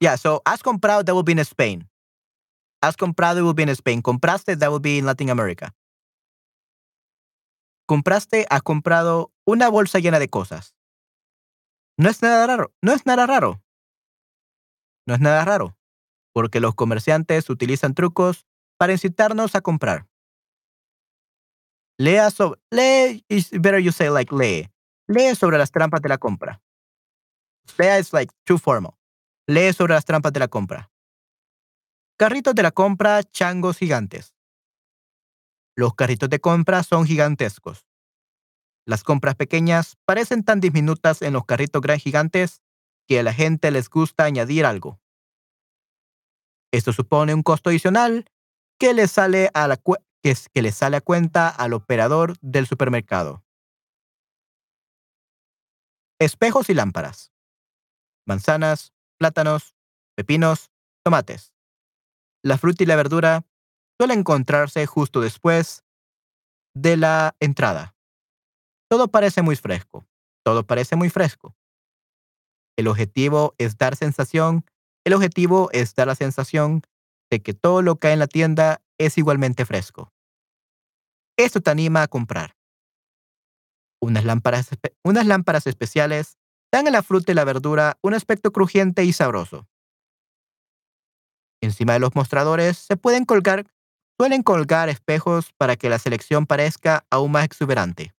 Yeah, 0.00 0.16
so 0.16 0.42
has 0.44 0.62
comprado, 0.62 1.04
that 1.04 1.14
will 1.14 1.24
be 1.24 1.32
in 1.32 1.38
Spain. 1.38 1.88
Has 2.82 2.96
comprado, 2.96 3.40
it 3.40 3.44
will 3.44 3.54
be 3.54 3.62
in 3.62 3.70
Spain. 3.70 4.02
Compraste, 4.02 4.56
that 4.58 4.70
will 4.70 4.80
be 4.80 4.98
in 4.98 5.06
Latin 5.06 5.30
America. 5.30 5.74
Compraste, 7.86 8.46
has 8.50 8.62
comprado 8.62 9.32
una 9.46 9.68
bolsa 9.70 9.98
llena 9.98 10.18
de 10.18 10.28
cosas. 10.28 10.74
No 11.96 12.10
es 12.10 12.22
nada 12.22 12.46
raro, 12.46 12.72
no 12.82 12.92
es 12.92 13.06
nada 13.06 13.26
raro. 13.26 13.62
No 15.06 15.14
es 15.14 15.20
nada 15.20 15.44
raro, 15.44 15.77
porque 16.38 16.60
los 16.60 16.76
comerciantes 16.76 17.50
utilizan 17.50 17.94
trucos 17.94 18.46
para 18.76 18.92
incitarnos 18.92 19.56
a 19.56 19.60
comprar. 19.60 20.06
Lea 21.98 22.30
sobre, 22.30 22.60
lee, 22.70 23.24
sobre 25.34 25.58
las 25.58 25.72
trampas 25.72 26.00
de 26.00 26.08
la 26.08 26.18
compra. 26.18 26.62
Lea 27.76 27.98
is 27.98 28.12
like 28.12 28.32
too 28.44 28.56
formal. 28.56 28.92
Lee 29.48 29.72
sobre 29.72 29.94
las 29.94 30.04
trampas 30.04 30.32
de 30.32 30.38
la 30.38 30.46
compra. 30.46 30.92
Carritos 32.16 32.54
de 32.54 32.62
la 32.62 32.70
compra, 32.70 33.24
changos 33.24 33.76
gigantes. 33.76 34.32
Los 35.74 35.96
carritos 35.96 36.30
de 36.30 36.38
compra 36.38 36.84
son 36.84 37.04
gigantescos. 37.04 37.84
Las 38.86 39.02
compras 39.02 39.34
pequeñas 39.34 39.96
parecen 40.04 40.44
tan 40.44 40.60
diminutas 40.60 41.20
en 41.20 41.32
los 41.32 41.46
carritos 41.46 41.82
gran 41.82 41.98
gigantes 41.98 42.62
que 43.08 43.18
a 43.18 43.24
la 43.24 43.34
gente 43.34 43.72
les 43.72 43.90
gusta 43.90 44.22
añadir 44.22 44.64
algo. 44.64 45.00
Esto 46.72 46.92
supone 46.92 47.34
un 47.34 47.42
costo 47.42 47.70
adicional 47.70 48.30
que 48.78 48.94
le 48.94 49.08
sale 49.08 49.50
a, 49.54 49.76
que, 50.22 50.62
le 50.62 50.72
sale 50.72 50.96
a 50.98 51.00
cuenta 51.00 51.48
al 51.48 51.72
operador 51.72 52.36
del 52.40 52.66
supermercado. 52.66 53.44
Espejos 56.20 56.68
y 56.68 56.74
lámparas. 56.74 57.32
Manzanas, 58.26 58.92
plátanos, 59.18 59.74
pepinos, 60.14 60.70
tomates. 61.04 61.54
La 62.42 62.58
fruta 62.58 62.82
y 62.82 62.86
la 62.86 62.96
verdura 62.96 63.46
suelen 63.98 64.20
encontrarse 64.20 64.86
justo 64.86 65.20
después 65.20 65.84
de 66.74 66.96
la 66.96 67.34
entrada. 67.40 67.96
Todo 68.88 69.08
parece 69.08 69.42
muy 69.42 69.56
fresco. 69.56 70.06
Todo 70.44 70.66
parece 70.66 70.96
muy 70.96 71.10
fresco. 71.10 71.56
El 72.76 72.88
objetivo 72.88 73.54
es 73.58 73.76
dar 73.76 73.96
sensación, 73.96 74.64
el 75.04 75.14
objetivo 75.14 75.70
es 75.72 75.94
dar 75.94 76.06
la 76.06 76.14
sensación 76.14 76.82
de 77.30 77.40
que 77.40 77.54
todo 77.54 77.82
lo 77.82 77.96
que 77.96 78.08
hay 78.08 78.12
en 78.14 78.18
la 78.18 78.26
tienda 78.26 78.82
es 78.98 79.18
igualmente 79.18 79.64
fresco. 79.64 80.12
Esto 81.36 81.60
te 81.60 81.70
anima 81.70 82.02
a 82.02 82.08
comprar. 82.08 82.56
Unas 84.00 84.24
lámparas, 84.24 85.66
especiales 85.66 86.38
dan 86.72 86.86
a 86.86 86.90
la 86.90 87.02
fruta 87.02 87.32
y 87.32 87.34
la 87.34 87.44
verdura 87.44 87.98
un 88.02 88.14
aspecto 88.14 88.52
crujiente 88.52 89.04
y 89.04 89.12
sabroso. 89.12 89.66
Encima 91.60 91.94
de 91.94 91.98
los 91.98 92.14
mostradores 92.14 92.78
se 92.78 92.96
pueden 92.96 93.24
colgar, 93.24 93.66
suelen 94.18 94.42
colgar 94.42 94.88
espejos 94.88 95.52
para 95.56 95.76
que 95.76 95.88
la 95.88 95.98
selección 95.98 96.46
parezca 96.46 97.04
aún 97.10 97.32
más 97.32 97.44
exuberante. 97.44 98.14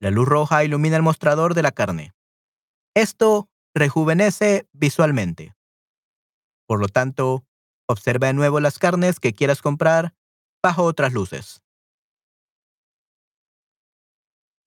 La 0.00 0.10
luz 0.10 0.28
roja 0.28 0.64
ilumina 0.64 0.96
el 0.96 1.02
mostrador 1.02 1.54
de 1.54 1.62
la 1.62 1.72
carne. 1.72 2.14
Esto 2.94 3.49
rejuvenece 3.74 4.68
visualmente. 4.72 5.54
Por 6.66 6.80
lo 6.80 6.88
tanto, 6.88 7.44
observa 7.88 8.28
de 8.28 8.34
nuevo 8.34 8.60
las 8.60 8.78
carnes 8.78 9.20
que 9.20 9.32
quieras 9.32 9.62
comprar 9.62 10.14
bajo 10.62 10.84
otras 10.84 11.12
luces. 11.12 11.62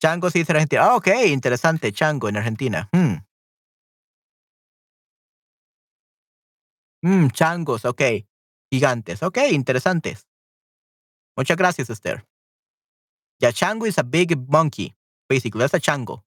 Chango 0.01 0.29
sí 0.29 0.39
dice 0.39 0.51
Argentina. 0.51 0.83
Ah, 0.83 0.95
ok, 0.97 1.07
interesante. 1.27 1.93
Chango 1.93 2.27
en 2.27 2.35
Argentina. 2.35 2.89
Hmm. 2.91 3.23
Mm, 7.01 7.29
changos, 7.29 7.85
ok. 7.85 8.01
Gigantes. 8.69 9.23
Ok, 9.23 9.37
interesantes. 9.51 10.27
Muchas 11.37 11.57
gracias, 11.57 11.89
Esther. 11.89 12.25
Yeah, 13.39 13.51
chango 13.51 13.85
is 13.85 13.97
a 13.97 14.03
big 14.03 14.37
monkey. 14.49 14.93
Basically, 15.29 15.59
that's 15.59 15.73
a 15.73 15.79
chango 15.79 16.23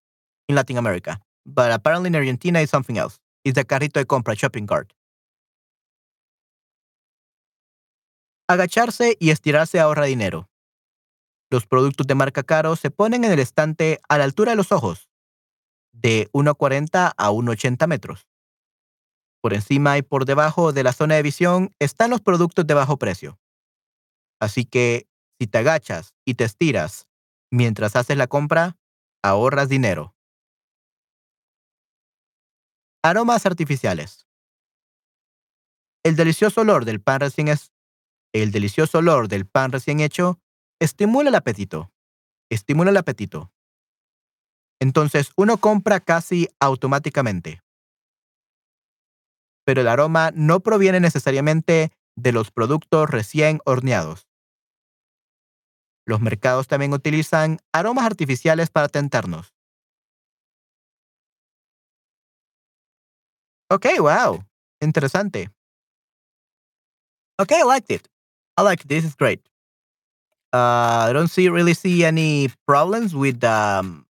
in 0.49 0.55
Latin 0.55 0.79
America. 0.79 1.21
But 1.47 1.71
apparently 1.71 2.09
in 2.09 2.17
Argentina 2.17 2.61
it's 2.61 2.73
something 2.73 2.99
else. 2.99 3.19
It's 3.45 3.55
the 3.55 3.65
carrito 3.65 4.01
de 4.01 4.07
compra, 4.07 4.35
shopping 4.35 4.67
cart. 4.67 4.93
Agacharse 8.49 9.17
y 9.21 9.31
estirarse 9.31 9.79
ahorra 9.81 10.05
dinero. 10.05 10.49
Los 11.51 11.67
productos 11.67 12.07
de 12.09 12.17
marca 12.17 12.43
caro 12.43 12.75
se 12.75 12.91
ponen 12.91 13.25
en 13.25 13.33
el 13.33 13.39
estante 13.39 14.01
a 14.09 14.19
la 14.19 14.25
altura 14.25 14.51
de 14.51 14.57
los 14.57 14.73
ojos, 14.73 15.09
de 15.93 16.29
1,40 16.33 17.13
a 17.17 17.31
1,80 17.31 17.87
metros. 17.87 18.27
Por 19.41 19.55
encima 19.55 19.97
y 19.99 20.03
por 20.03 20.25
debajo 20.25 20.73
de 20.73 20.83
la 20.83 20.93
zona 20.93 21.15
de 21.15 21.23
visión 21.23 21.73
están 21.79 22.11
los 22.11 22.21
productos 22.21 22.67
de 22.67 22.75
bajo 22.75 22.99
precio. 22.99 23.39
Así 24.41 24.65
que, 24.65 25.09
si 25.39 25.47
te 25.47 25.59
agachas 25.59 26.15
y 26.25 26.35
te 26.35 26.45
estiras 26.45 27.07
mientras 27.53 27.95
haces 27.95 28.17
la 28.17 28.27
compra, 28.27 28.77
ahorras 29.23 29.69
dinero. 29.69 30.16
Aromas 33.07 33.47
artificiales. 33.47 34.27
El 36.05 36.17
delicioso 36.17 36.63
olor 36.63 36.85
del 36.85 37.01
pan 37.01 37.21
recién 37.21 37.49
el 38.35 38.51
delicioso 38.51 38.99
olor 38.99 39.29
del 39.29 39.47
pan 39.47 39.71
recién 39.71 40.01
hecho 40.01 40.41
estimula 40.81 41.29
el 41.29 41.37
apetito. 41.37 41.93
Estimula 42.51 42.91
el 42.91 42.97
apetito. 42.97 43.53
Entonces 44.81 45.31
uno 45.37 45.59
compra 45.59 46.01
casi 46.01 46.49
automáticamente 46.59 47.63
pero 49.65 49.81
el 49.81 49.89
aroma 49.89 50.31
no 50.33 50.61
proviene 50.61 51.01
necesariamente 51.01 51.91
de 52.17 52.33
los 52.33 52.53
productos 52.53 53.11
recién 53.11 53.61
horneados. 53.65 54.29
Los 56.07 56.21
mercados 56.21 56.69
también 56.69 56.93
utilizan 56.93 57.59
aromas 57.73 58.07
artificiales 58.07 58.71
para 58.71 58.89
tentarnos. 58.89 59.56
Okay, 63.71 64.01
wow. 64.01 64.43
Interesante. 64.83 65.49
Okay, 67.41 67.61
I 67.61 67.65
liked 67.65 67.91
it. 67.91 68.09
I 68.57 68.63
like 68.63 68.81
it. 68.83 68.89
This 68.89 69.05
is 69.05 69.15
great. 69.15 69.41
Uh, 70.53 71.11
I 71.11 71.13
don't 71.13 71.29
see 71.29 71.49
really 71.49 71.75
see 71.75 72.05
any 72.05 72.49
problems 72.67 73.15
with 73.15 73.43
um 73.45 74.07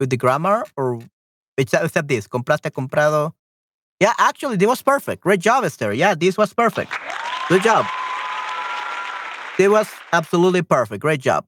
with 0.00 0.10
the 0.10 0.16
grammar 0.16 0.64
or 0.76 1.00
except, 1.56 1.84
except 1.84 2.08
this. 2.08 2.26
Compraste, 2.26 2.70
comprado. 2.70 3.32
Yeah, 4.00 4.14
actually, 4.18 4.56
this 4.56 4.68
was 4.68 4.82
perfect. 4.82 5.22
Great 5.22 5.40
job, 5.40 5.64
Esther. 5.64 5.92
Yeah, 5.92 6.14
this 6.14 6.36
was 6.38 6.54
perfect. 6.54 6.92
Good 7.48 7.62
job. 7.62 7.86
It 9.58 9.70
was 9.70 9.88
absolutely 10.12 10.62
perfect. 10.62 11.00
Great 11.02 11.20
job. 11.20 11.44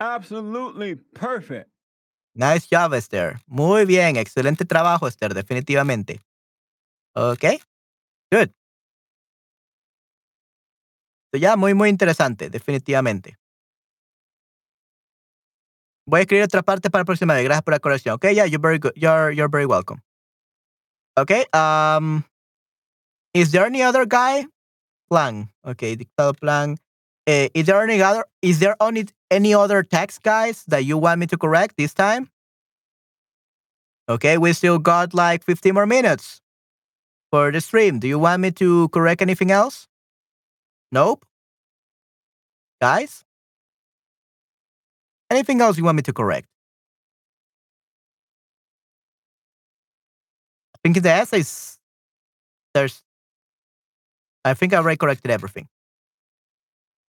Absolutely 0.00 0.96
perfect. 0.96 1.70
Nice 2.34 2.66
job, 2.70 2.94
Esther. 2.94 3.40
Muy 3.46 3.84
bien. 3.84 4.16
Excelente 4.16 4.64
trabajo, 4.64 5.06
Esther. 5.06 5.34
Definitivamente. 5.34 6.20
Ok. 7.14 7.44
Good. 8.30 8.50
So, 11.32 11.38
ya, 11.38 11.56
muy, 11.56 11.74
muy 11.74 11.88
interesante. 11.88 12.50
Definitivamente. 12.50 13.36
Voy 16.06 16.18
a 16.18 16.22
escribir 16.22 16.44
otra 16.44 16.62
parte 16.62 16.90
para 16.90 17.02
la 17.02 17.06
próxima 17.06 17.34
vez. 17.34 17.44
Gracias 17.44 17.62
por 17.62 17.72
la 17.72 17.80
corrección. 17.80 18.14
Ok, 18.16 18.26
yeah, 18.32 18.46
you're 18.46 18.60
very 18.60 18.78
good. 18.78 18.92
You're, 18.94 19.32
you're 19.32 19.48
very 19.48 19.64
welcome. 19.64 20.02
Okay. 21.16 21.46
Um, 21.52 22.24
is 23.32 23.52
there 23.52 23.64
any 23.64 23.82
other 23.82 24.06
guy? 24.06 24.46
Plan. 25.08 25.50
Okay, 25.64 25.96
dictado 25.96 26.34
plan. 26.34 26.76
Uh, 27.26 27.48
is 27.54 27.66
there 27.66 27.80
any 27.82 28.02
other? 28.02 28.26
Is 28.42 28.58
there 28.58 28.76
only 28.80 29.06
any 29.34 29.52
other 29.52 29.82
text, 29.82 30.22
guys, 30.22 30.64
that 30.68 30.84
you 30.84 30.96
want 30.96 31.18
me 31.20 31.26
to 31.26 31.36
correct 31.36 31.76
this 31.76 31.92
time? 31.92 32.30
Okay, 34.08 34.38
we 34.38 34.52
still 34.52 34.78
got 34.78 35.14
like 35.14 35.42
15 35.42 35.74
more 35.74 35.86
minutes 35.86 36.40
for 37.30 37.50
the 37.50 37.60
stream. 37.60 37.98
Do 37.98 38.06
you 38.06 38.18
want 38.18 38.42
me 38.42 38.50
to 38.52 38.88
correct 38.90 39.22
anything 39.22 39.50
else? 39.50 39.88
Nope. 40.92 41.24
Guys? 42.80 43.24
Anything 45.30 45.60
else 45.60 45.78
you 45.78 45.84
want 45.84 45.96
me 45.96 46.02
to 46.02 46.12
correct? 46.12 46.46
I 50.74 50.78
think 50.84 51.02
the 51.02 51.10
essays, 51.10 51.78
there's, 52.74 53.02
I 54.44 54.52
think 54.54 54.74
I 54.74 54.76
already 54.76 54.98
corrected 54.98 55.30
everything. 55.30 55.66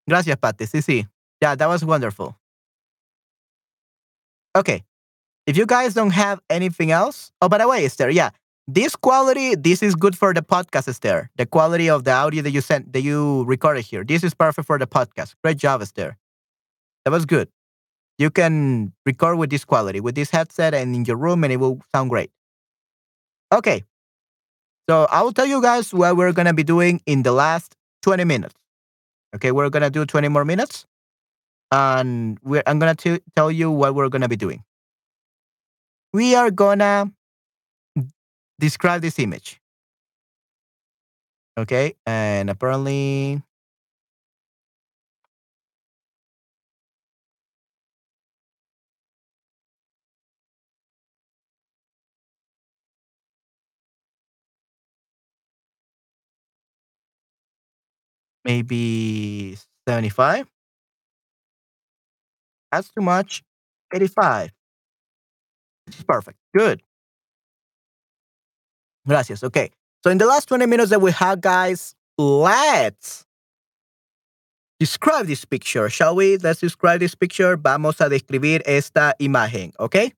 Gracias, 0.08 0.38
Patty. 0.38 0.66
Sí, 0.66 0.82
sí. 0.82 1.08
Yeah, 1.42 1.56
that 1.56 1.68
was 1.68 1.84
wonderful. 1.84 2.38
Okay. 4.56 4.84
If 5.46 5.58
you 5.58 5.66
guys 5.66 5.94
don't 5.94 6.12
have 6.12 6.40
anything 6.50 6.92
else, 6.92 7.32
oh, 7.42 7.50
by 7.50 7.60
the 7.60 7.68
way, 7.68 7.86
Esther, 7.86 8.10
yeah, 8.10 8.30
this 8.68 8.96
quality, 8.96 9.54
this 9.54 9.84
is 9.84 9.94
good 9.94 10.18
for 10.18 10.34
the 10.34 10.42
podcast, 10.42 10.88
Esther. 10.88 11.30
The 11.36 11.46
quality 11.46 11.90
of 11.90 12.04
the 12.04 12.12
audio 12.12 12.42
that 12.42 12.52
you 12.52 12.62
sent, 12.62 12.94
that 12.94 13.02
you 13.02 13.44
recorded 13.44 13.86
here, 13.86 14.04
this 14.04 14.24
is 14.24 14.34
perfect 14.34 14.66
for 14.66 14.80
the 14.80 14.88
podcast. 14.88 15.36
Great 15.44 15.58
job, 15.58 15.82
Esther. 15.82 16.18
That 17.04 17.12
was 17.12 17.26
good. 17.26 17.50
You 18.18 18.32
can 18.32 18.94
record 19.06 19.38
with 19.38 19.50
this 19.50 19.66
quality, 19.66 20.00
with 20.00 20.16
this 20.16 20.32
headset 20.32 20.74
and 20.74 20.96
in 20.96 21.06
your 21.06 21.18
room, 21.18 21.44
and 21.44 21.54
it 21.54 21.58
will 21.58 21.82
sound 21.94 22.10
great. 22.10 22.32
Okay. 23.54 23.84
So 24.90 25.06
I 25.12 25.22
will 25.22 25.34
tell 25.34 25.46
you 25.46 25.62
guys 25.62 25.94
what 25.94 26.16
we're 26.16 26.32
going 26.32 26.46
to 26.46 26.54
be 26.54 26.64
doing 26.64 27.02
in 27.06 27.24
the 27.24 27.32
last 27.32 27.76
20 28.04 28.24
minutes. 28.24 28.56
Okay, 29.36 29.52
we're 29.52 29.70
going 29.70 29.84
to 29.84 29.90
do 29.90 30.06
20 30.06 30.28
more 30.30 30.46
minutes 30.46 30.86
and 31.72 32.40
we're, 32.44 32.64
I'm 32.68 32.80
gonna 32.80 32.96
t- 32.96 33.22
tell 33.36 33.52
you 33.52 33.72
what 33.72 33.96
we're 33.96 34.10
gonna 34.10 34.30
be 34.30 34.38
doing. 34.38 34.64
We 36.14 36.36
are 36.36 36.50
gonna 36.52 37.12
describe 38.60 39.02
this 39.02 39.20
image. 39.20 39.60
Okay, 41.58 41.96
and 42.06 42.50
apparently. 42.50 43.42
Maybe 58.44 59.58
75. 59.88 60.48
That's 62.76 62.90
too 62.90 63.02
much. 63.02 63.42
85. 63.94 64.52
This 65.88 66.00
is 66.00 66.04
perfect. 66.04 66.38
Good. 66.56 66.82
Gracias. 69.08 69.44
Okay. 69.44 69.72
So 70.04 70.10
in 70.10 70.18
the 70.18 70.26
last 70.26 70.50
20 70.50 70.66
minutes 70.66 70.90
that 70.90 71.00
we 71.00 71.12
have, 71.12 71.40
guys, 71.40 71.96
let's 72.18 73.26
describe 74.78 75.28
this 75.28 75.46
picture, 75.46 75.90
shall 75.90 76.16
we? 76.16 76.38
Let's 76.38 76.60
describe 76.60 77.00
this 77.00 77.16
picture. 77.16 77.56
Vamos 77.56 78.02
a 78.02 78.10
describir 78.10 78.62
esta 78.66 79.14
imagen, 79.22 79.72
okay? 79.80 80.12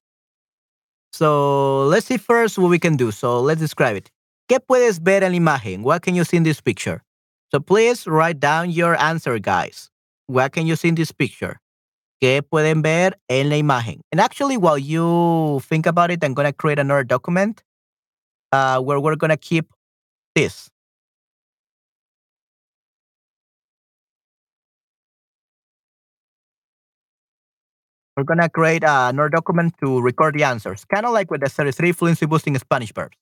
So 1.14 1.86
let's 1.86 2.08
see 2.08 2.18
first 2.18 2.58
what 2.58 2.70
we 2.70 2.80
can 2.80 2.98
do. 2.98 3.12
So 3.12 3.40
let's 3.40 3.62
describe 3.62 3.98
it. 3.98 4.10
¿Qué 4.50 4.60
puedes 4.60 4.98
ver 5.00 5.24
en 5.24 5.32
la 5.34 5.38
imagen? 5.38 5.84
What 5.84 6.02
can 6.02 6.16
you 6.16 6.24
see 6.24 6.38
in 6.38 6.44
this 6.44 6.60
picture? 6.60 7.04
So 7.52 7.60
please 7.60 8.08
write 8.08 8.40
down 8.40 8.72
your 8.72 9.00
answer, 9.00 9.38
guys. 9.38 9.92
What 10.26 10.54
can 10.54 10.66
you 10.66 10.76
see 10.76 10.88
in 10.88 10.96
this 10.96 11.12
picture? 11.12 11.60
¿Qué 12.20 12.42
pueden 12.42 12.82
ver 12.82 13.20
en 13.28 13.50
la 13.50 13.58
imagen? 13.58 14.02
And 14.12 14.20
actually, 14.20 14.58
while 14.58 14.78
you 14.78 15.60
think 15.62 15.86
about 15.86 16.10
it, 16.10 16.24
I'm 16.24 16.34
going 16.34 16.48
to 16.48 16.54
create 16.54 16.80
another 16.80 17.04
document 17.04 17.64
uh, 18.52 18.80
where 18.82 19.00
we're 19.00 19.16
going 19.16 19.30
to 19.30 19.38
keep 19.38 19.72
this. 20.36 20.70
We're 28.16 28.24
going 28.24 28.40
to 28.40 28.50
create 28.50 28.84
uh, 28.84 29.10
another 29.10 29.30
document 29.30 29.76
to 29.84 30.02
record 30.02 30.34
the 30.34 30.44
answers, 30.44 30.86
kind 30.86 31.06
of 31.06 31.14
like 31.14 31.30
with 31.30 31.42
the 31.42 31.50
33 31.50 31.92
fluency 31.92 32.26
boosting 32.26 32.58
Spanish 32.58 32.92
verbs. 32.92 33.16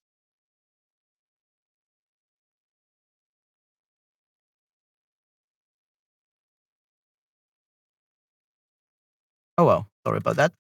Oh, 9.57 9.65
well, 9.65 9.87
sorry 10.05 10.17
about 10.17 10.35
that. 10.37 10.53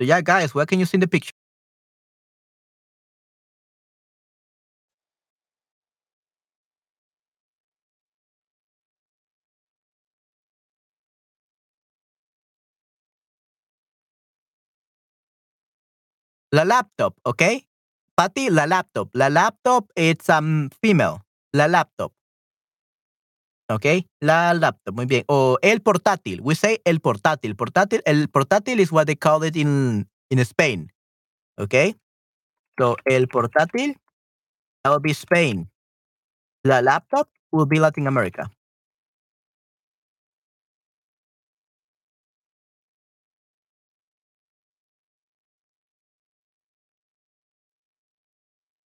So 0.00 0.06
yeah, 0.06 0.20
guys, 0.22 0.54
where 0.54 0.66
can 0.66 0.80
you 0.80 0.86
see 0.86 0.98
the 0.98 1.06
picture? 1.08 1.32
La 16.52 16.64
laptop, 16.64 17.14
okay? 17.26 17.66
Patty, 18.16 18.50
la 18.50 18.64
laptop. 18.66 19.08
La 19.14 19.28
laptop, 19.28 19.90
it's 19.96 20.28
um 20.28 20.68
female. 20.82 21.22
La 21.54 21.66
laptop. 21.66 22.12
Okay? 23.70 24.08
La 24.20 24.52
laptop, 24.52 24.94
muy 24.94 25.06
bien. 25.06 25.24
O 25.28 25.56
el 25.62 25.80
portátil. 25.80 26.40
We 26.42 26.56
say 26.56 26.80
el 26.84 27.00
portátil. 27.00 27.54
Portátil, 27.54 28.02
el 28.04 28.28
portátil 28.28 28.80
is 28.80 28.90
what 28.90 29.06
they 29.06 29.16
call 29.16 29.44
it 29.44 29.56
in, 29.56 30.08
in 30.28 30.38
Spain. 30.40 30.92
Okay? 31.56 31.94
So, 32.78 32.96
el 33.04 33.28
portátil, 33.28 33.96
that 34.82 34.90
will 34.90 35.00
be 35.00 35.14
Spain. 35.14 35.70
La 36.64 36.80
laptop 36.80 37.28
will 37.52 37.66
be 37.66 37.78
Latin 37.78 38.08
America. 38.08 38.50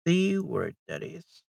See 0.07 0.39
where 0.39 0.72
that 0.89 1.05
is. 1.05 1.45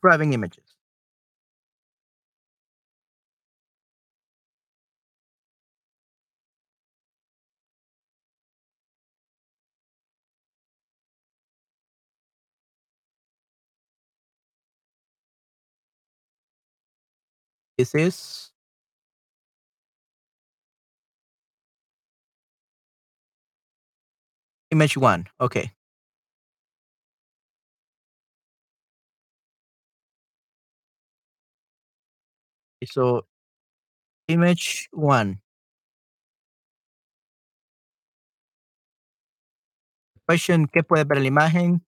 Describing 0.00 0.32
images. 0.32 0.76
This 17.78 17.94
is 17.94 18.50
image 24.70 24.96
one. 24.96 25.26
Okay. 25.40 25.72
So, 32.84 33.26
image 34.28 34.88
one. 34.92 35.40
Question, 40.28 40.68
¿qué 40.72 40.84
puede 40.84 41.02
ver 41.02 41.18
la 41.20 41.26
imagen? 41.26 41.84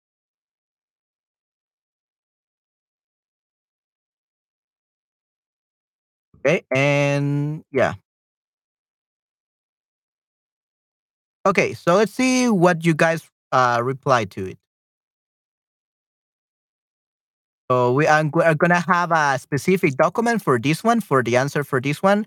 Okay, 6.39 6.65
and 6.75 7.65
yeah. 7.71 7.95
Okay, 11.47 11.73
so 11.75 11.95
let's 11.97 12.13
see 12.13 12.49
what 12.49 12.85
you 12.85 12.95
guys 12.95 13.29
uh, 13.53 13.81
reply 13.83 14.25
to 14.27 14.47
it. 14.47 14.59
So 17.71 17.93
we 17.93 18.05
are, 18.09 18.25
gonna 18.25 18.83
have 18.83 19.13
a 19.13 19.39
specific 19.39 19.95
document 19.95 20.43
for 20.43 20.59
this 20.59 20.83
one, 20.83 21.01
for 21.01 21.23
the 21.23 21.37
answer 21.37 21.63
for 21.63 21.81
this 21.81 22.03
one. 22.03 22.27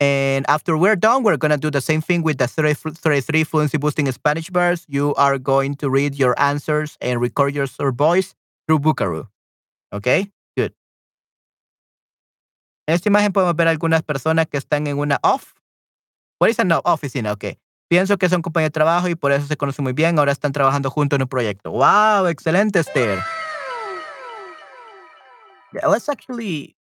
And 0.00 0.44
after 0.48 0.76
we're 0.76 0.96
done, 0.96 1.22
we're 1.22 1.36
gonna 1.36 1.58
do 1.58 1.70
the 1.70 1.80
same 1.80 2.00
thing 2.02 2.24
with 2.24 2.38
the 2.38 2.48
33 2.48 3.44
fluency 3.44 3.78
boosting 3.78 4.10
Spanish 4.10 4.50
verbs. 4.50 4.84
You 4.88 5.14
are 5.14 5.38
going 5.38 5.76
to 5.76 5.88
read 5.88 6.16
your 6.16 6.34
answers 6.42 6.98
and 7.00 7.20
record 7.20 7.54
your 7.54 7.68
voice 7.92 8.34
through 8.66 8.80
Buckaroo. 8.80 9.28
Okay, 9.92 10.32
good. 10.56 10.74
En 12.88 12.94
esta 12.96 13.08
imagen 13.08 13.32
podemos 13.32 13.54
ver 13.54 13.68
algunas 13.68 14.02
personas 14.02 14.48
que 14.48 14.58
están 14.58 14.88
en 14.88 14.98
una 14.98 15.20
off. 15.22 15.54
What 16.40 16.50
is 16.50 16.58
an 16.58 16.72
oficina? 16.84 17.30
Ok. 17.30 17.54
Pienso 17.88 18.18
que 18.18 18.28
son 18.28 18.42
compañeros 18.42 18.70
de 18.70 18.72
trabajo 18.72 19.08
y 19.08 19.14
por 19.14 19.30
eso 19.30 19.46
se 19.46 19.56
conocen 19.56 19.84
muy 19.84 19.92
bien. 19.92 20.18
Ahora 20.18 20.32
están 20.32 20.50
trabajando 20.50 20.90
juntos 20.90 21.16
en 21.16 21.22
un 21.22 21.28
proyecto. 21.28 21.70
Wow, 21.70 22.26
excelente, 22.26 22.80
Esther. 22.80 23.20
Yeah, 25.74 25.86
let's 25.88 26.08
actually 26.08 26.76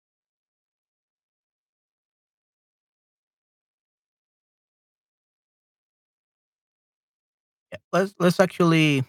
yeah, 7.73 7.79
let's 7.93 8.15
let's 8.19 8.41
actually 8.41 9.01
I 9.01 9.05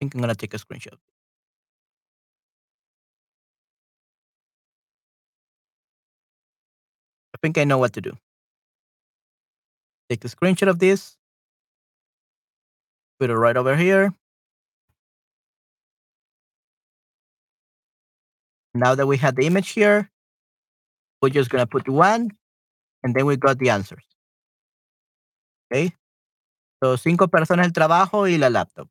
think 0.00 0.14
I'm 0.14 0.20
gonna 0.20 0.34
take 0.34 0.54
a 0.54 0.58
screenshot. 0.58 0.96
I 7.34 7.38
think 7.42 7.58
I 7.58 7.64
know 7.64 7.78
what 7.78 7.92
to 7.94 8.00
do. 8.00 8.16
Take 10.08 10.24
a 10.24 10.28
screenshot 10.28 10.68
of 10.68 10.78
this. 10.78 11.16
Put 13.18 13.30
it 13.30 13.36
right 13.36 13.56
over 13.56 13.76
here. 13.76 14.14
Now 18.74 18.94
that 18.96 19.06
we 19.06 19.16
have 19.18 19.36
the 19.36 19.46
image 19.46 19.70
here, 19.70 20.10
we're 21.22 21.30
just 21.30 21.48
gonna 21.50 21.66
put 21.66 21.88
one, 21.88 22.30
and 23.04 23.14
then 23.14 23.26
we 23.26 23.36
got 23.36 23.58
the 23.58 23.70
answers. 23.70 24.04
Okay. 25.72 25.92
So 26.82 26.96
cinco 26.96 27.28
personas 27.28 27.66
el 27.66 27.72
trabajo 27.72 28.28
y 28.28 28.36
la 28.38 28.50
laptop. 28.50 28.88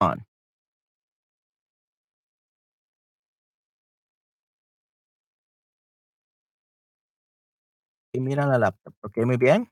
On. 0.00 0.24
Y 8.12 8.20
mira 8.20 8.46
la 8.46 8.58
laptop. 8.58 8.94
Ok, 9.02 9.18
muy 9.24 9.36
bien. 9.36 9.70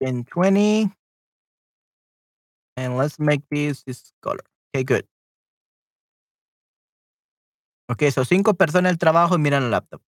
In 0.00 0.24
20. 0.24 0.90
And 2.76 2.96
let's 2.96 3.18
make 3.18 3.42
this 3.50 3.84
this 3.84 4.12
color. 4.20 4.44
Okay, 4.74 4.84
good. 4.84 5.04
Ok, 7.88 8.02
son 8.10 8.24
cinco 8.24 8.54
personas 8.54 8.90
en 8.90 8.94
el 8.94 8.98
trabajo 8.98 9.34
y 9.34 9.38
miran 9.38 9.64
el 9.64 9.70
laptop. 9.70 10.02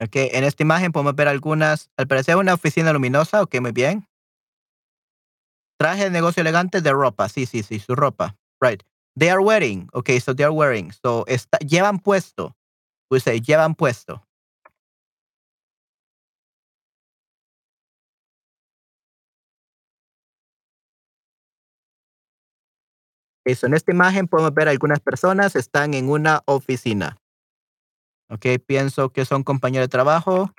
Ok, 0.00 0.16
en 0.16 0.44
esta 0.44 0.62
imagen 0.62 0.92
podemos 0.92 1.14
ver 1.14 1.28
algunas, 1.28 1.90
al 1.96 2.06
parecer 2.06 2.36
una 2.36 2.54
oficina 2.54 2.92
luminosa, 2.92 3.42
ok, 3.42 3.60
muy 3.60 3.72
bien. 3.72 4.06
Traje 5.78 6.04
de 6.04 6.10
negocio 6.10 6.40
elegante 6.42 6.80
de 6.80 6.92
ropa, 6.92 7.28
sí, 7.28 7.46
sí, 7.46 7.62
sí, 7.62 7.78
su 7.78 7.94
ropa, 7.94 8.36
right. 8.60 8.82
They 9.16 9.30
are 9.30 9.40
wearing, 9.40 9.88
ok, 9.92 10.10
so 10.20 10.34
they 10.34 10.44
are 10.44 10.52
wearing, 10.52 10.92
so 10.92 11.24
está, 11.26 11.58
llevan 11.58 11.98
puesto, 12.00 12.56
we 13.10 13.20
say, 13.20 13.40
llevan 13.40 13.74
puesto. 13.74 14.22
Eso, 23.44 23.66
en 23.66 23.74
esta 23.74 23.92
imagen 23.92 24.26
podemos 24.26 24.54
ver 24.54 24.68
algunas 24.68 25.00
personas 25.00 25.54
están 25.54 25.92
en 25.92 26.08
una 26.08 26.42
oficina. 26.46 27.18
Ok, 28.30 28.46
pienso 28.66 29.10
que 29.10 29.26
son 29.26 29.44
compañeros 29.44 29.84
de 29.84 29.90
trabajo 29.90 30.50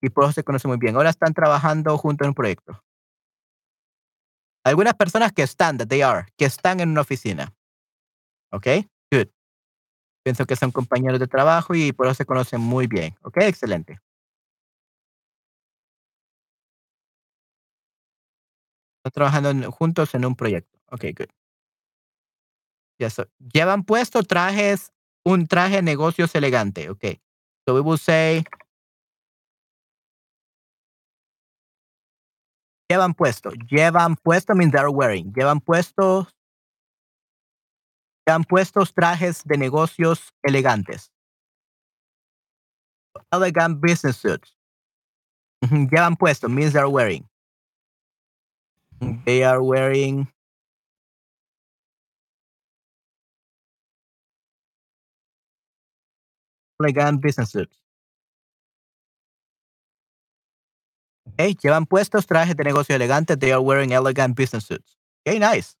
y 0.00 0.08
por 0.08 0.24
eso 0.24 0.32
se 0.32 0.44
conocen 0.44 0.70
muy 0.70 0.78
bien. 0.78 0.96
Ahora 0.96 1.10
están 1.10 1.34
trabajando 1.34 1.96
juntos 1.98 2.24
en 2.24 2.30
un 2.30 2.34
proyecto. 2.34 2.82
Algunas 4.64 4.94
personas 4.94 5.32
que 5.32 5.42
están, 5.42 5.76
that 5.76 5.88
they 5.88 6.02
are, 6.02 6.26
que 6.38 6.46
están 6.46 6.80
en 6.80 6.90
una 6.90 7.02
oficina. 7.02 7.52
Ok, 8.50 8.66
good. 9.10 9.28
Pienso 10.24 10.46
que 10.46 10.56
son 10.56 10.70
compañeros 10.70 11.20
de 11.20 11.26
trabajo 11.26 11.74
y 11.74 11.92
por 11.92 12.06
eso 12.06 12.14
se 12.14 12.26
conocen 12.26 12.60
muy 12.60 12.86
bien. 12.86 13.14
Ok, 13.22 13.38
excelente. 13.38 14.00
Están 18.98 19.12
trabajando 19.12 19.72
juntos 19.72 20.14
en 20.14 20.24
un 20.24 20.36
proyecto. 20.36 20.78
Ok, 20.90 21.06
good. 21.18 21.41
Yes, 23.02 23.14
so 23.14 23.26
llevan 23.52 23.82
puesto 23.82 24.22
trajes, 24.22 24.92
un 25.24 25.48
traje 25.48 25.76
de 25.76 25.82
negocios 25.82 26.32
elegante. 26.36 26.88
Ok. 26.88 27.20
So 27.66 27.74
we 27.74 27.80
will 27.80 27.98
say 27.98 28.44
llevan 32.88 33.14
puesto. 33.14 33.50
Llevan 33.68 34.14
puesto 34.14 34.54
means 34.54 34.70
they're 34.70 34.88
wearing. 34.88 35.32
Llevan 35.32 35.60
puestos 35.60 36.28
llevan 38.24 38.44
puestos 38.44 38.94
trajes 38.94 39.42
de 39.44 39.58
negocios 39.58 40.32
elegantes. 40.44 41.10
Elegant 43.32 43.80
business 43.80 44.16
suits. 44.16 44.56
Llevan 45.60 46.14
puesto 46.16 46.48
means 46.48 46.72
they're 46.72 46.88
wearing. 46.88 47.28
They 49.24 49.42
are 49.42 49.60
wearing 49.60 50.28
elegant 56.82 57.20
business 57.20 57.50
suits. 57.50 57.76
Okay, 61.34 61.54
llevan 61.62 61.86
puestos 61.86 62.26
trajes 62.26 62.56
de 62.56 62.64
negocio 62.64 62.94
elegantes. 62.96 63.38
They 63.38 63.52
are 63.52 63.60
wearing 63.60 63.92
elegant 63.92 64.36
business 64.36 64.64
suits. 64.64 64.96
Okay, 65.26 65.38
nice. 65.38 65.76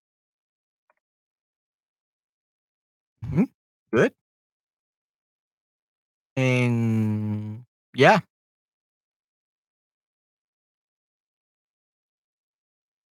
Mhm, 3.22 3.46
Good. 3.92 4.12
And 6.36 7.64
yeah. 7.94 8.20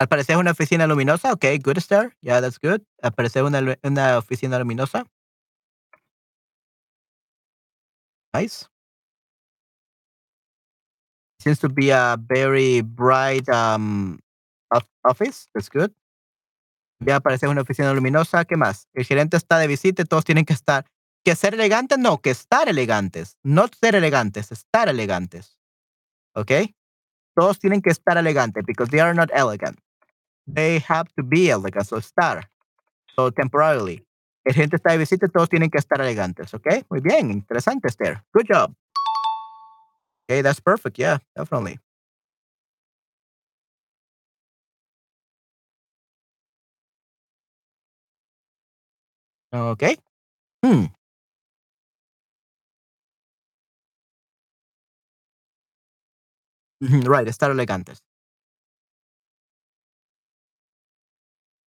Al 0.00 0.08
parecer 0.08 0.36
una 0.36 0.52
oficina 0.52 0.86
luminosa. 0.86 1.32
Okay, 1.32 1.58
good 1.58 1.78
star. 1.78 2.14
Yeah, 2.22 2.40
that's 2.40 2.58
good. 2.58 2.82
Al 3.02 3.12
parecer 3.12 3.42
una, 3.42 3.60
una 3.82 4.18
oficina 4.18 4.58
luminosa. 4.58 5.06
Nice. 8.38 8.68
Seems 11.40 11.58
to 11.60 11.68
be 11.68 11.90
a 11.90 12.16
very 12.18 12.82
bright 12.82 13.48
um, 13.48 14.20
of- 14.70 14.88
office. 15.04 15.48
That's 15.54 15.68
good. 15.68 15.92
Ya 17.00 17.20
parece 17.20 17.46
una 17.48 17.62
oficina 17.62 17.92
luminosa. 17.92 18.44
¿Qué 18.44 18.56
más? 18.56 18.86
El 18.94 19.04
gerente 19.04 19.36
está 19.36 19.58
de 19.58 19.66
visita 19.68 20.04
todos 20.04 20.24
tienen 20.24 20.44
que 20.44 20.52
estar. 20.52 20.84
¿Que 21.24 21.34
ser 21.36 21.54
elegantes? 21.54 21.98
No, 21.98 22.18
que 22.18 22.30
estar 22.30 22.68
elegantes. 22.68 23.36
No 23.44 23.66
ser 23.80 23.94
elegantes, 23.94 24.50
estar 24.52 24.88
elegantes. 24.88 25.58
¿Ok? 26.34 26.52
Todos 27.36 27.58
tienen 27.58 27.82
que 27.82 27.90
estar 27.90 28.16
elegantes 28.18 28.64
because 28.66 28.90
they 28.90 29.00
are 29.00 29.14
not 29.14 29.30
elegant. 29.32 29.78
They 30.46 30.80
have 30.88 31.08
to 31.16 31.22
be 31.22 31.50
elegant, 31.50 31.86
so 31.86 31.98
estar. 31.98 32.50
So 33.14 33.30
temporarily. 33.30 34.07
El 34.48 34.54
gerente 34.54 34.76
está 34.76 34.92
de 34.92 34.98
visita 34.98 35.28
todos 35.28 35.50
tienen 35.50 35.68
que 35.68 35.76
estar 35.76 36.00
elegantes. 36.00 36.54
¿Ok? 36.54 36.66
Muy 36.88 37.00
bien. 37.02 37.30
Interesante, 37.30 37.88
Esther. 37.88 38.24
Good 38.32 38.46
job. 38.48 38.74
Okay, 40.24 40.42
that's 40.42 40.58
perfect. 40.58 40.96
Yeah, 40.98 41.18
definitely. 41.36 41.78
Okay. 49.52 49.96
Hmm. 50.64 50.86
Right, 57.06 57.28
estar 57.28 57.50
elegantes. 57.50 57.98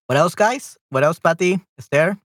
What 0.07 0.17
else, 0.17 0.34
guys? 0.36 0.77
What 0.89 1.03
else, 1.03 1.19
Patty? 1.19 1.59
Esther? 1.77 2.17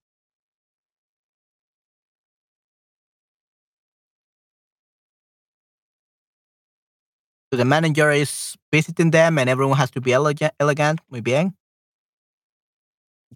So 7.55 7.59
the 7.59 7.64
manager 7.64 8.11
is 8.11 8.57
visiting 8.72 9.12
them 9.12 9.38
and 9.38 9.48
everyone 9.48 9.78
has 9.78 9.88
to 9.92 10.00
be 10.00 10.12
elegant. 10.12 10.52
elegant. 10.59 10.98
Muy 11.09 11.20
bien. 11.20 11.55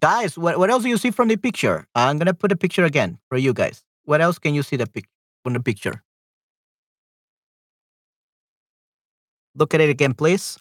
Guys, 0.01 0.37
what, 0.37 0.59
what 0.59 0.69
else 0.69 0.83
do 0.83 0.89
you 0.89 0.97
see 0.97 1.09
from 1.09 1.29
the 1.29 1.37
picture? 1.37 1.87
I'm 1.95 2.17
going 2.17 2.25
to 2.25 2.33
put 2.33 2.51
a 2.51 2.57
picture 2.57 2.83
again 2.83 3.17
for 3.29 3.37
you 3.37 3.53
guys. 3.53 3.81
What 4.03 4.19
else 4.19 4.37
can 4.37 4.53
you 4.53 4.61
see 4.61 4.75
the 4.75 4.87
pic- 4.87 5.07
from 5.41 5.53
the 5.53 5.61
picture? 5.61 6.03
Look 9.55 9.73
at 9.73 9.79
it 9.79 9.89
again, 9.89 10.13
please. 10.13 10.57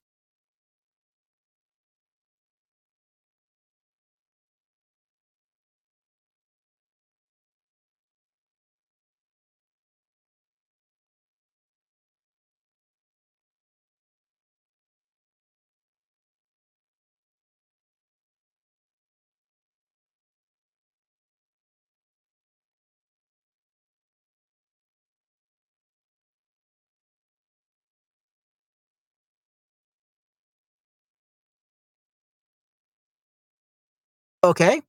Okay. 34.48 34.80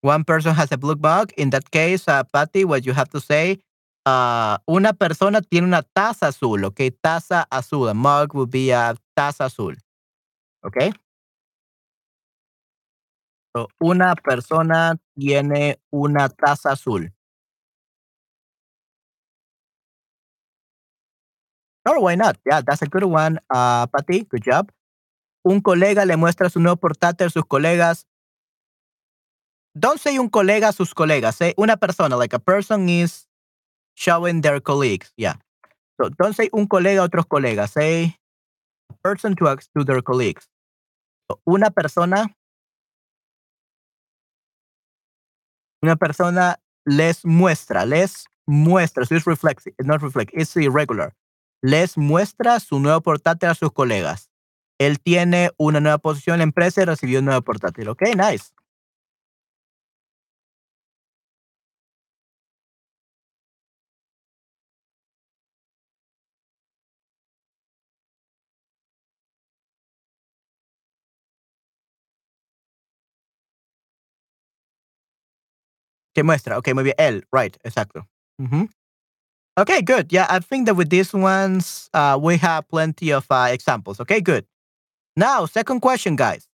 One 0.00 0.24
person 0.24 0.54
has 0.54 0.72
a 0.72 0.78
blue 0.78 0.96
mug. 0.96 1.30
In 1.36 1.50
that 1.50 1.70
case, 1.70 2.08
uh, 2.08 2.24
Patty, 2.24 2.64
what 2.64 2.86
you 2.86 2.94
have 2.94 3.10
to 3.10 3.20
say, 3.20 3.60
uh, 4.06 4.56
una 4.66 4.94
persona 4.94 5.42
tiene 5.42 5.66
una 5.66 5.82
taza 5.94 6.28
azul. 6.28 6.64
Okay, 6.64 6.90
taza 6.90 7.44
azul. 7.52 7.88
A 7.88 7.94
mug 7.94 8.34
would 8.34 8.50
be 8.50 8.70
a 8.70 8.96
taza 9.14 9.44
azul. 9.44 9.76
Okay. 10.64 10.90
So, 13.54 13.68
una 13.78 14.14
persona 14.14 14.96
tiene 15.18 15.76
una 15.92 16.30
taza 16.30 16.70
azul. 16.72 17.10
Sure, 21.86 22.00
why 22.00 22.14
not? 22.14 22.38
Yeah, 22.46 22.62
that's 22.62 22.80
a 22.80 22.86
good 22.86 23.04
one, 23.04 23.38
uh, 23.52 23.86
Patty. 23.86 24.24
Good 24.24 24.44
job. 24.44 24.72
Un 25.44 25.60
colega 25.60 26.06
le 26.06 26.16
muestra 26.16 26.48
su 26.48 26.60
nuevo 26.60 26.76
portátil 26.76 27.26
a 27.26 27.30
sus 27.30 27.44
colegas. 27.44 28.06
Don't 29.74 30.00
say 30.00 30.18
un 30.18 30.28
colega 30.28 30.68
a 30.68 30.72
sus 30.72 30.94
colegas. 30.94 31.36
Say 31.36 31.54
una 31.56 31.76
persona. 31.76 32.16
Like 32.16 32.34
a 32.34 32.38
person 32.38 32.88
is 32.88 33.26
showing 33.94 34.40
their 34.40 34.60
colleagues. 34.60 35.12
Yeah. 35.16 35.34
So 36.00 36.08
don't 36.08 36.34
say 36.34 36.48
un 36.52 36.66
colega 36.66 37.02
a 37.02 37.08
otros 37.08 37.26
colegas. 37.26 37.70
Say 37.70 38.16
a 38.88 38.94
person 39.02 39.36
to, 39.36 39.56
to 39.76 39.84
their 39.84 40.02
colleagues. 40.02 40.48
So, 41.30 41.40
una 41.46 41.70
persona. 41.70 42.34
Una 45.82 45.96
persona 45.96 46.56
les 46.84 47.24
muestra. 47.24 47.86
Les 47.86 48.26
muestra. 48.48 49.06
So 49.06 49.14
it's 49.14 49.26
reflexive. 49.26 49.74
Not 49.80 50.02
reflect. 50.02 50.32
It's 50.34 50.56
irregular. 50.56 51.14
Les 51.62 51.96
muestra 51.96 52.58
su 52.58 52.80
nuevo 52.80 53.00
portátil 53.02 53.50
a 53.50 53.54
sus 53.54 53.70
colegas. 53.72 54.30
Él 54.78 54.98
tiene 54.98 55.50
una 55.58 55.78
nueva 55.78 55.98
posición 55.98 56.34
en 56.34 56.38
la 56.38 56.44
empresa 56.44 56.82
y 56.82 56.86
recibió 56.86 57.18
un 57.18 57.26
nuevo 57.26 57.42
portátil. 57.42 57.88
Ok, 57.88 58.02
nice. 58.16 58.50
Muestra. 76.22 76.56
Okay, 76.56 76.72
muy 76.72 76.84
bien. 76.84 76.94
El, 76.98 77.22
right, 77.32 77.56
exacto. 77.64 78.06
Mhm. 78.40 78.68
Okay, 79.58 79.82
good. 79.82 80.12
Yeah, 80.12 80.26
I 80.30 80.38
think 80.38 80.66
that 80.66 80.74
with 80.76 80.88
these 80.90 81.12
ones, 81.12 81.90
uh, 81.92 82.18
we 82.20 82.38
have 82.38 82.68
plenty 82.68 83.12
of 83.12 83.26
uh, 83.30 83.48
examples. 83.50 84.00
Okay, 84.00 84.20
good. 84.20 84.46
Now, 85.16 85.44
second 85.46 85.80
question, 85.80 86.16
guys. 86.16 86.46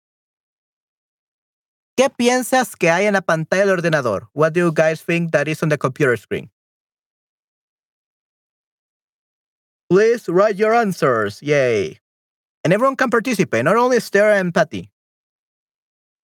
¿Qué 1.96 2.10
piensas 2.10 2.76
que 2.76 2.90
hay 2.90 3.06
en 3.06 3.14
la 3.14 3.20
pantalla 3.20 3.64
del 3.64 3.76
ordenador? 3.76 4.28
What 4.32 4.52
do 4.54 4.60
you 4.60 4.72
guys 4.72 5.00
think 5.02 5.32
that 5.32 5.48
is 5.48 5.62
on 5.62 5.68
the 5.68 5.78
computer 5.78 6.16
screen? 6.16 6.50
Please 9.88 10.28
write 10.28 10.56
your 10.56 10.74
answers. 10.74 11.40
Yay. 11.42 12.00
And 12.64 12.72
everyone 12.72 12.96
can 12.96 13.08
participate, 13.10 13.64
not 13.64 13.76
only 13.76 13.98
Esther 13.98 14.32
and 14.32 14.52
Patty. 14.52 14.90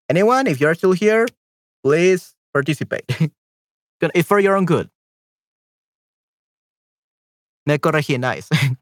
Anyone, 0.09 0.47
if 0.47 0.59
you're 0.59 0.73
still 0.73 0.93
here, 0.93 1.27
please 1.83 2.33
participate. 2.53 3.05
it's 4.13 4.27
for 4.27 4.39
your 4.39 4.55
own 4.55 4.65
good. 4.65 4.89
Me 7.65 7.77
corregí, 7.77 8.19
nice. 8.19 8.49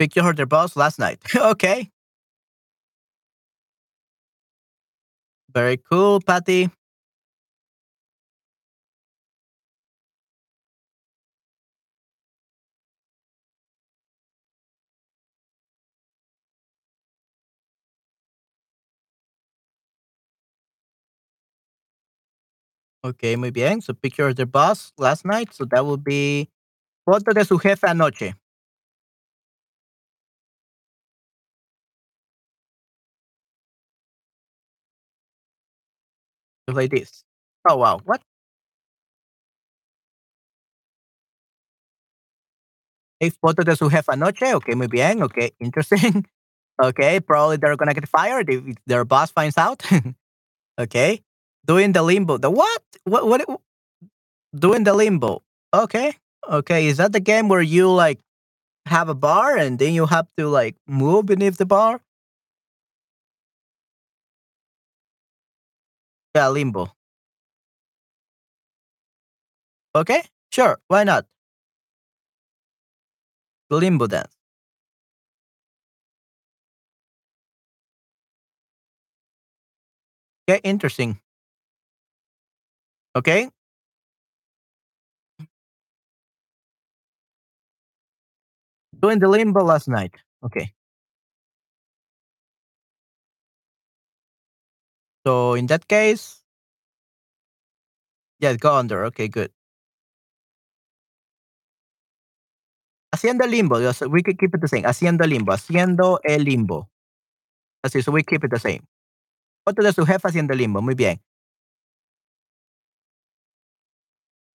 Picture 0.00 0.22
her 0.22 0.32
their 0.32 0.46
boss 0.46 0.76
last 0.76 0.98
night. 0.98 1.20
okay. 1.36 1.90
Very 5.52 5.76
cool, 5.76 6.20
Patty. 6.20 6.70
Okay, 23.04 23.36
muy 23.36 23.50
bien. 23.50 23.80
So 23.80 23.94
picture 23.94 24.28
of 24.28 24.36
their 24.36 24.46
boss 24.46 24.92
last 24.98 25.24
night. 25.24 25.54
So 25.54 25.64
that 25.66 25.86
would 25.86 26.04
be 26.04 26.48
foto 27.06 27.34
de 27.34 27.44
su 27.44 27.58
jefe 27.58 27.84
anoche. 27.84 28.34
Like 36.72 36.90
this. 36.90 37.24
Oh 37.68 37.76
wow, 37.76 38.00
what? 38.04 38.22
A 43.22 43.30
foto 43.30 43.62
de 43.64 43.76
su 43.76 43.88
jefe 43.90 44.12
anoche. 44.12 44.54
Okay, 44.54 44.74
muy 44.74 44.86
bien. 44.88 45.22
Okay, 45.22 45.52
interesting. 45.60 46.26
Okay, 46.82 47.20
probably 47.20 47.56
they're 47.58 47.76
gonna 47.76 47.94
get 47.94 48.08
fired 48.08 48.50
if 48.50 48.62
their 48.86 49.04
boss 49.04 49.30
finds 49.30 49.58
out. 49.58 49.82
okay, 50.80 51.22
doing 51.66 51.92
the 51.92 52.02
limbo. 52.02 52.38
The 52.38 52.50
what? 52.50 52.82
What? 53.04 53.26
What? 53.26 53.60
Doing 54.56 54.84
the 54.84 54.94
limbo. 54.94 55.42
Okay, 55.74 56.14
okay. 56.48 56.86
Is 56.86 56.96
that 56.98 57.12
the 57.12 57.20
game 57.20 57.48
where 57.48 57.62
you 57.62 57.90
like 57.90 58.18
have 58.86 59.08
a 59.08 59.14
bar 59.14 59.56
and 59.56 59.78
then 59.78 59.94
you 59.94 60.06
have 60.06 60.28
to 60.38 60.48
like 60.48 60.76
move 60.88 61.26
beneath 61.26 61.58
the 61.58 61.66
bar? 61.66 62.00
Yeah, 66.34 66.48
limbo. 66.48 66.90
Okay, 69.94 70.22
sure. 70.52 70.78
Why 70.88 71.04
not? 71.04 71.26
Limbo 73.70 74.06
dance. 74.06 74.34
Okay, 80.48 80.60
interesting. 80.64 81.20
Okay. 83.16 83.50
Doing 88.98 89.18
the 89.18 89.28
limbo 89.28 89.62
last 89.64 89.88
night. 89.88 90.14
Okay. 90.44 90.72
So 95.26 95.54
in 95.54 95.66
that 95.66 95.86
case, 95.86 96.42
yeah, 98.40 98.56
go 98.56 98.74
under. 98.74 99.04
Okay, 99.06 99.28
good. 99.28 99.52
Haciendo 103.12 103.44
el 103.44 103.50
limbo. 103.50 103.80
yes, 103.80 104.00
We 104.02 104.22
could 104.22 104.38
keep 104.38 104.54
it 104.54 104.60
the 104.60 104.68
same. 104.68 104.84
Haciendo 104.84 105.24
el 105.24 105.30
limbo. 105.30 105.52
Haciendo 105.52 106.20
el 106.24 106.44
limbo. 106.44 106.88
Así, 107.84 108.02
so 108.02 108.12
we 108.12 108.22
keep 108.22 108.44
it 108.44 108.50
the 108.50 108.58
same. 108.58 108.80
Foto 109.64 109.82
de 109.82 109.92
su 109.92 110.06
jefe 110.06 110.28
haciendo 110.28 110.52
el 110.52 110.58
limbo. 110.58 110.80
Muy 110.80 110.94
bien. 110.94 111.20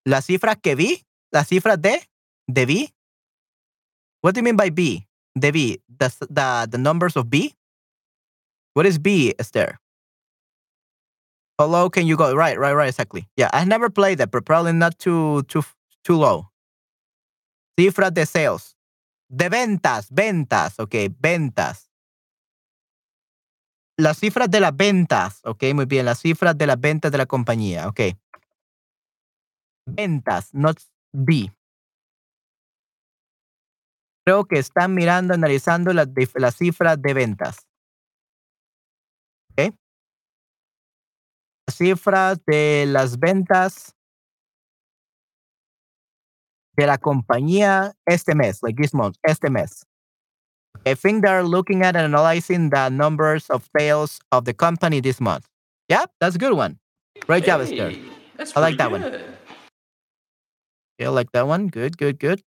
Las 0.05 0.25
cifras 0.25 0.57
que 0.61 0.75
vi, 0.75 1.05
las 1.31 1.47
cifras 1.47 1.81
de, 1.81 2.07
de 2.47 2.65
B. 2.65 2.93
What 4.21 4.33
do 4.33 4.39
you 4.39 4.43
mean 4.43 4.57
by 4.57 4.69
B? 4.69 5.07
De 5.35 5.51
B, 5.51 5.81
the, 5.87 6.09
the, 6.29 6.67
the 6.69 6.77
numbers 6.77 7.17
of 7.17 7.29
B? 7.29 7.53
What 8.73 8.85
is 8.85 8.99
B, 8.99 9.33
Esther? 9.37 9.79
How 11.57 11.67
low 11.67 11.89
can 11.89 12.05
you 12.05 12.17
go? 12.17 12.33
Right, 12.35 12.59
right, 12.59 12.73
right, 12.73 12.89
exactly. 12.89 13.27
Yeah, 13.37 13.49
I 13.53 13.63
never 13.63 13.89
played 13.89 14.17
that, 14.17 14.31
but 14.31 14.45
probably 14.45 14.73
not 14.73 14.99
too, 14.99 15.43
too, 15.43 15.63
too 16.03 16.15
low. 16.15 16.49
Cifras 17.79 18.13
de 18.13 18.25
sales. 18.25 18.75
De 19.29 19.49
ventas, 19.49 20.09
ventas, 20.11 20.79
ok, 20.79 21.09
ventas. 21.19 21.89
Las 23.97 24.17
cifras 24.19 24.51
de 24.51 24.59
las 24.59 24.75
ventas, 24.75 25.39
ok, 25.45 25.63
muy 25.73 25.85
bien, 25.85 26.05
las 26.05 26.19
cifras 26.19 26.57
de 26.57 26.67
las 26.67 26.79
ventas 26.79 27.11
de 27.11 27.17
la 27.17 27.25
compañía, 27.25 27.87
ok. 27.87 28.01
Ventas, 29.87 30.53
not 30.53 30.77
B. 31.13 31.51
Creo 34.25 34.45
que 34.45 34.59
están 34.59 34.93
mirando, 34.93 35.33
analizando 35.33 35.93
las, 35.93 36.09
las 36.35 36.55
cifras 36.55 37.01
de 37.01 37.13
ventas. 37.13 37.67
¿Ok? 39.51 39.61
Las 39.61 39.73
cifras 41.69 42.39
de 42.45 42.85
las 42.87 43.17
ventas 43.19 43.93
de 46.77 46.87
la 46.87 46.97
compañía 46.97 47.93
este 48.05 48.35
mes, 48.35 48.61
like 48.61 48.81
this 48.81 48.93
month, 48.93 49.17
este 49.23 49.49
mes. 49.49 49.85
I 50.85 50.93
think 50.93 51.23
they're 51.23 51.43
looking 51.43 51.83
at 51.83 51.95
and 51.95 52.05
analyzing 52.05 52.69
the 52.69 52.89
numbers 52.89 53.49
of 53.49 53.67
sales 53.77 54.19
of 54.31 54.43
the 54.43 54.53
company 54.53 55.01
this 55.01 55.19
month. 55.21 55.47
Yeah, 55.87 56.05
that's 56.19 56.35
a 56.35 56.39
good 56.39 56.53
one. 56.53 56.79
Great 57.25 57.45
job, 57.45 57.61
Esther. 57.61 57.93
I 58.55 58.59
like 58.59 58.77
that 58.77 58.91
one. 58.91 59.01
Yeah, 60.99 61.07
I 61.07 61.11
like 61.11 61.31
that 61.31 61.47
one. 61.47 61.67
Good, 61.67 61.97
good, 61.97 62.19
good. 62.19 62.41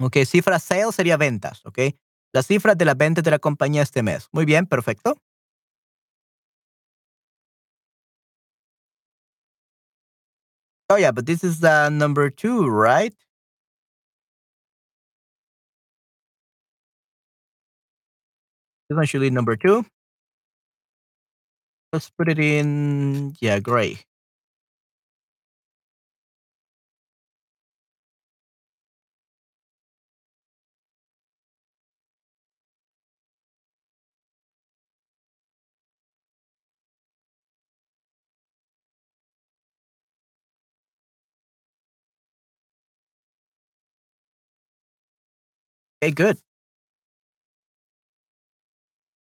Ok, 0.00 0.24
cifra 0.26 0.58
sales 0.58 0.96
sería 0.96 1.16
ventas, 1.16 1.64
ok. 1.64 1.94
Las 2.34 2.46
cifras 2.46 2.76
de 2.76 2.84
las 2.84 2.96
ventas 2.96 3.22
de 3.22 3.30
la 3.30 3.38
compañía 3.38 3.82
este 3.82 4.02
mes. 4.02 4.28
Muy 4.32 4.44
bien, 4.44 4.66
perfecto. 4.66 5.16
Oh, 10.92 10.96
yeah, 10.96 11.10
but 11.10 11.24
this 11.24 11.42
is 11.42 11.64
uh, 11.64 11.88
number 11.88 12.28
two, 12.28 12.66
right? 12.68 13.14
This 18.90 19.10
be 19.12 19.30
number 19.30 19.56
two. 19.56 19.86
Let's 21.94 22.10
put 22.10 22.28
it 22.28 22.38
in, 22.38 23.34
yeah, 23.40 23.58
gray. 23.58 24.00
Okay, 46.02 46.10
good. 46.10 46.36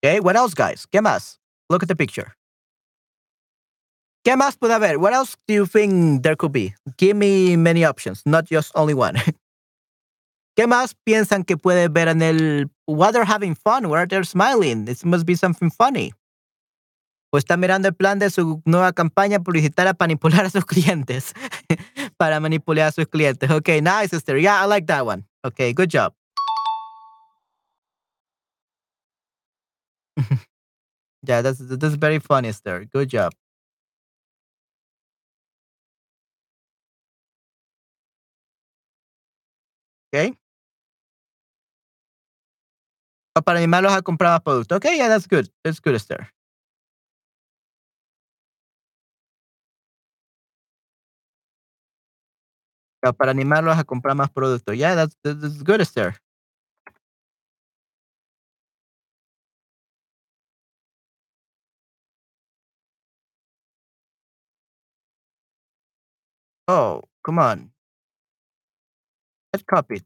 Okay, 0.04 0.20
what 0.20 0.36
else, 0.36 0.54
guys? 0.54 0.86
¿Qué 0.86 1.00
más? 1.02 1.38
Look 1.68 1.82
at 1.82 1.88
the 1.88 1.96
picture. 1.96 2.34
¿Qué 4.24 4.36
más 4.36 4.56
puede 4.56 4.74
haber? 4.74 4.98
What 4.98 5.12
else 5.12 5.36
do 5.48 5.54
you 5.54 5.66
think 5.66 6.22
there 6.22 6.36
could 6.36 6.52
be? 6.52 6.74
Give 6.96 7.16
me 7.16 7.56
many 7.56 7.84
options, 7.84 8.22
not 8.24 8.44
just 8.44 8.70
only 8.76 8.94
one. 8.94 9.16
¿Qué 10.56 10.68
más 10.68 10.94
piensan 11.04 11.44
que 11.44 11.56
puede 11.56 11.88
ver 11.88 12.06
en 12.06 12.22
el 12.22 12.70
What 12.86 13.12
they're 13.12 13.24
having 13.24 13.56
fun, 13.56 13.88
where 13.88 14.06
they're 14.06 14.22
smiling? 14.22 14.84
This 14.84 15.04
must 15.04 15.26
be 15.26 15.34
something 15.34 15.70
funny. 15.70 16.12
O 17.32 17.38
está 17.38 17.56
mirando 17.56 17.88
el 17.88 17.94
plan 17.94 18.20
de 18.20 18.30
su 18.30 18.62
nueva 18.64 18.92
campaña 18.92 19.40
publicitaria 19.40 19.94
para 19.94 20.08
manipular 20.08 20.46
a 20.46 20.50
sus 20.50 20.64
clientes. 20.64 21.34
para 22.16 22.38
manipular 22.38 22.86
a 22.86 22.92
sus 22.92 23.06
clientes. 23.08 23.50
Okay, 23.50 23.80
nice, 23.80 24.10
sister. 24.10 24.38
Yeah, 24.38 24.62
I 24.62 24.66
like 24.66 24.86
that 24.86 25.04
one. 25.04 25.24
Okay, 25.44 25.72
good 25.72 25.90
job. 25.90 26.14
Yeah, 31.28 31.42
that's 31.42 31.58
that's 31.60 31.94
very 31.94 32.18
funny, 32.18 32.48
Esther. 32.48 32.86
Good 32.92 33.10
job. 33.10 33.32
Okay. 40.14 40.34
O 43.36 43.40
para 43.42 43.58
animarlos 43.58 43.92
a 43.92 44.02
comprar 44.02 44.32
más 44.32 44.42
productos. 44.42 44.76
Okay, 44.76 44.96
yeah, 44.98 45.08
that's 45.08 45.26
good. 45.28 45.48
That's 45.64 45.80
good, 45.80 45.94
Esther. 45.94 46.28
O 53.04 53.12
para 53.12 53.30
animarlos 53.32 53.76
a 53.78 53.84
comprar 53.84 54.14
más 54.16 54.30
productos. 54.30 54.76
Yeah, 54.76 54.94
that's, 54.94 55.16
that's 55.22 55.62
good, 55.62 55.80
Esther. 55.80 56.16
Oh, 66.68 67.02
come 67.24 67.38
on. 67.38 67.72
Let's 69.52 69.64
copy. 69.64 70.02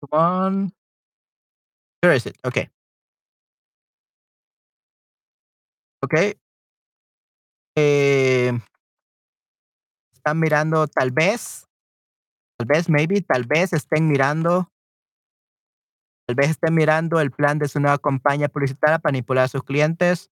Come 0.00 0.18
on. 0.18 0.72
Where 2.02 2.12
is 2.12 2.26
it? 2.26 2.36
Okay. 2.44 2.68
Okay. 6.02 6.34
Eh, 7.76 8.52
están 10.14 10.38
mirando, 10.38 10.86
tal 10.88 11.10
vez, 11.10 11.66
tal 12.60 12.66
vez, 12.66 12.90
maybe, 12.90 13.22
tal 13.22 13.44
vez 13.44 13.72
estén 13.72 14.06
mirando, 14.06 14.70
tal 16.28 16.36
vez 16.36 16.50
estén 16.50 16.74
mirando 16.74 17.18
el 17.18 17.30
plan 17.30 17.58
de 17.58 17.68
su 17.68 17.80
nueva 17.80 17.96
compañía 17.96 18.50
publicitaria 18.50 18.98
para 18.98 19.12
manipular 19.12 19.44
a 19.44 19.48
sus 19.48 19.62
clientes, 19.62 20.30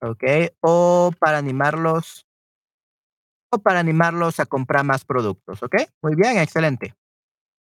ok, 0.00 0.22
o 0.60 1.10
para 1.18 1.38
animarlos, 1.38 2.28
o 3.52 3.58
para 3.58 3.80
animarlos 3.80 4.38
a 4.38 4.46
comprar 4.46 4.84
más 4.84 5.04
productos, 5.04 5.64
ok. 5.64 5.74
Muy 6.00 6.14
bien, 6.14 6.38
excelente. 6.38 6.94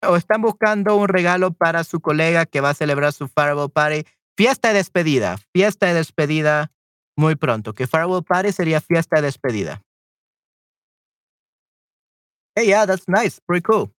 O 0.04 0.16
están 0.16 0.42
buscando 0.42 0.96
un 0.96 1.06
regalo 1.06 1.52
para 1.52 1.84
su 1.84 2.00
colega 2.00 2.46
que 2.46 2.60
va 2.60 2.70
a 2.70 2.74
celebrar 2.74 3.12
su 3.12 3.28
Fireball 3.28 3.70
Party, 3.70 4.08
fiesta 4.36 4.68
de 4.68 4.74
despedida, 4.74 5.36
fiesta 5.54 5.86
de 5.86 5.94
despedida 5.94 6.72
muy 7.16 7.36
pronto, 7.36 7.74
que 7.74 7.86
Fireball 7.86 8.24
Party 8.24 8.50
sería 8.50 8.80
fiesta 8.80 9.16
de 9.16 9.22
despedida. 9.22 9.82
Hey, 12.56 12.66
yeah, 12.66 12.84
that's 12.86 13.06
nice. 13.06 13.40
Pretty 13.46 13.62
cool. 13.62 13.94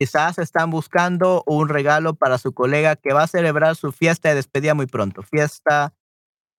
Quizás 0.00 0.38
están 0.38 0.70
buscando 0.70 1.42
un 1.44 1.68
regalo 1.68 2.14
para 2.14 2.38
su 2.38 2.54
colega 2.54 2.96
que 2.96 3.12
va 3.12 3.24
a 3.24 3.26
celebrar 3.26 3.76
su 3.76 3.92
fiesta 3.92 4.30
de 4.30 4.36
despedida 4.36 4.72
muy 4.72 4.86
pronto. 4.86 5.22
Fiesta 5.22 5.92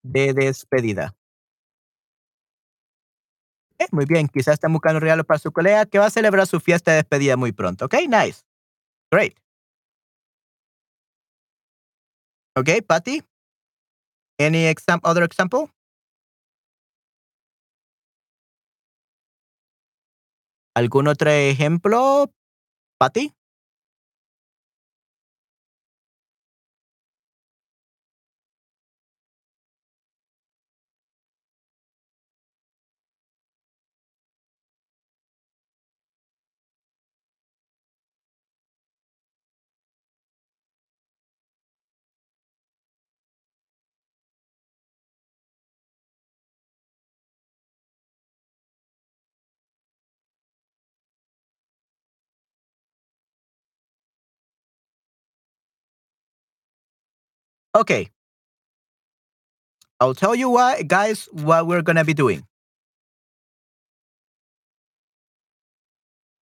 de 0.04 0.32
despedida. 0.32 1.16
Eh, 3.80 3.88
muy 3.90 4.04
bien, 4.06 4.28
quizás 4.28 4.54
están 4.54 4.72
buscando 4.72 4.98
un 4.98 5.02
regalo 5.02 5.24
para 5.24 5.40
su 5.40 5.50
colega 5.50 5.86
que 5.86 5.98
va 5.98 6.06
a 6.06 6.10
celebrar 6.10 6.46
su 6.46 6.60
fiesta 6.60 6.92
de 6.92 6.98
despedida 6.98 7.36
muy 7.36 7.50
pronto. 7.50 7.86
Ok, 7.86 7.94
nice. 8.08 8.42
Great. 9.10 9.34
Okay, 12.56 12.80
Patty? 12.80 13.22
Any 14.38 14.66
exam 14.66 15.00
other 15.02 15.24
example? 15.24 15.66
¿Algún 20.74 21.08
otro 21.08 21.28
ejemplo, 21.30 22.32
Patty? 23.02 23.32
Okay. 57.74 58.08
I'll 60.00 60.14
tell 60.14 60.34
you 60.34 60.50
what, 60.50 60.88
guys, 60.88 61.28
what 61.32 61.66
we're 61.66 61.82
going 61.82 61.96
to 61.96 62.04
be 62.04 62.14
doing. 62.14 62.44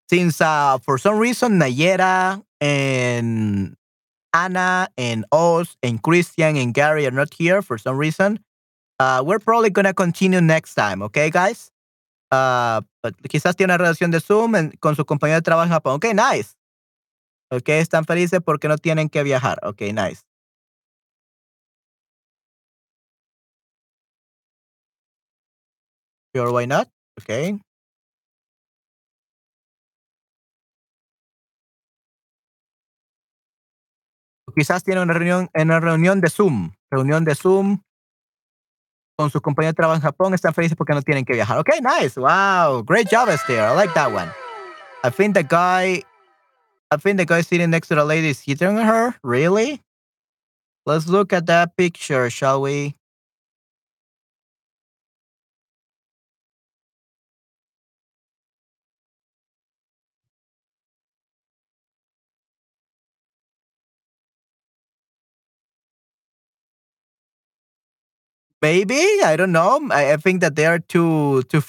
Since 0.09 0.41
uh, 0.41 0.78
for 0.78 0.99
some 0.99 1.18
reason 1.18 1.61
Nayera 1.61 2.43
and 2.61 3.76
Anna 4.33 4.89
and 4.97 5.24
Oz 5.31 5.76
and 5.83 6.03
Christian 6.03 6.57
and 6.57 6.74
Gary 6.74 7.07
are 7.07 7.12
not 7.12 7.33
here 7.35 7.62
for 7.62 7.78
some 7.78 7.97
reason, 7.97 8.41
uh, 8.99 9.22
we're 9.24 9.39
probably 9.39 9.70
going 9.70 9.87
to 9.87 9.95
continue 9.95 10.41
next 10.41 10.74
time, 10.74 11.03
okay, 11.03 11.31
guys? 11.31 11.70
Uh, 12.33 12.81
but 13.03 13.14
quizás 13.28 13.57
tiene 13.57 13.74
una 13.74 13.78
relación 13.78 14.11
de 14.11 14.20
Zoom 14.20 14.55
en, 14.55 14.72
con 14.81 14.97
su 14.97 15.05
compañero 15.05 15.37
de 15.39 15.43
trabajo 15.43 15.66
en 15.66 15.70
Japón. 15.70 15.95
Okay, 15.95 16.14
nice. 16.14 16.57
Okay, 17.53 17.81
están 17.81 18.05
felices 18.05 18.41
porque 18.45 18.68
no 18.68 18.78
tienen 18.78 19.09
que 19.09 19.22
viajar. 19.22 19.59
Okay, 19.62 19.93
nice. 19.93 20.24
Sure, 26.35 26.53
why 26.53 26.66
not? 26.66 26.89
Okay. 27.20 27.59
Quizás 34.57 34.83
tiene 34.83 35.03
una 35.03 35.14
reunión, 35.14 35.49
en 35.55 35.68
una 35.68 35.81
reunión 35.81 36.20
de 36.20 36.28
Zoom, 36.28 36.72
reunión 36.91 37.24
de 37.24 37.35
Zoom 37.35 37.83
con 39.16 39.31
sus 39.31 39.43
compañeros 39.43 39.72
de 39.72 39.76
trabajo 39.76 39.97
en 39.97 40.03
Japón, 40.03 40.35
están 40.35 40.55
felices 40.55 40.76
porque 40.76 40.95
no 40.95 41.03
tienen 41.03 41.24
que 41.24 41.35
viajar. 41.35 41.59
Okay, 41.59 41.81
nice. 41.81 42.18
Wow, 42.18 42.83
great 42.83 43.09
job, 43.11 43.28
Esther. 43.28 43.61
I 43.61 43.74
like 43.74 43.93
that 43.95 44.11
one. 44.12 44.31
I 45.05 45.11
think 45.11 45.35
the 45.35 45.43
guy, 45.43 46.03
I 46.91 46.97
think 46.97 47.18
the 47.18 47.26
guy 47.26 47.43
sitting 47.43 47.70
next 47.70 47.89
to 47.89 47.95
the 47.95 48.05
lady 48.05 48.28
is 48.31 48.41
hitting 48.41 48.76
her. 48.76 49.14
Really? 49.22 49.83
Let's 50.87 51.07
look 51.07 51.33
at 51.33 51.47
that 51.47 51.76
picture, 51.76 52.31
shall 52.31 52.62
we? 52.62 52.95
Maybe 68.62 69.00
I 69.24 69.36
don't 69.36 69.52
know. 69.52 69.88
I, 69.90 70.16
think 70.16 70.40
that 70.42 70.54
they 70.56 70.66
are 70.66 70.78
too 70.78 71.42
too 71.44 71.62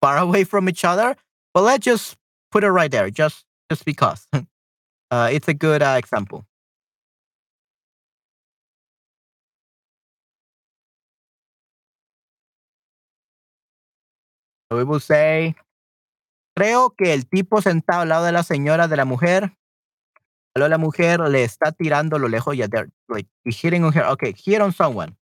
far 0.00 0.18
away 0.26 0.44
from 0.44 0.68
each 0.68 0.84
other. 0.84 1.16
But 1.54 1.62
let's 1.62 1.84
just 1.84 2.16
put 2.50 2.64
it 2.64 2.70
right 2.70 2.90
there, 2.90 3.10
just 3.10 3.44
just 3.70 3.84
because. 3.84 4.26
uh, 5.10 5.28
it's 5.32 5.48
a 5.48 5.54
good 5.54 5.82
uh, 5.82 5.96
example. 5.98 6.44
We 14.70 14.84
will 14.84 15.00
say, 15.00 15.54
creo 16.56 16.94
que 16.96 17.14
el 17.14 17.24
tipo 17.24 17.62
sentado 17.62 18.02
al 18.02 18.08
lado 18.08 18.26
de 18.26 18.32
la 18.32 18.42
señora 18.42 18.86
de 18.86 18.96
la 18.96 19.06
mujer 19.06 19.50
Luego 20.58 20.70
la 20.70 20.78
mujer 20.78 21.20
le 21.20 21.44
está 21.44 21.72
tirando 21.72 22.16
a 22.16 22.18
lo 22.18 22.28
lejos. 22.28 22.56
Yeah, 22.56 22.66
they're 22.66 22.90
like 23.08 23.28
hitting 23.44 23.84
on 23.84 23.92
her. 23.92 24.04
Okay, 24.12 24.34
hit 24.36 24.60
on 24.60 24.72
someone. 24.72 25.16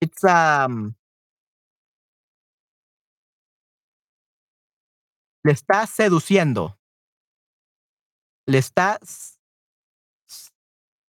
It's 0.00 0.24
um. 0.24 0.94
Le 5.44 5.52
está 5.52 5.86
seduciendo. 5.86 6.78
Le 8.46 8.58
está 8.58 8.98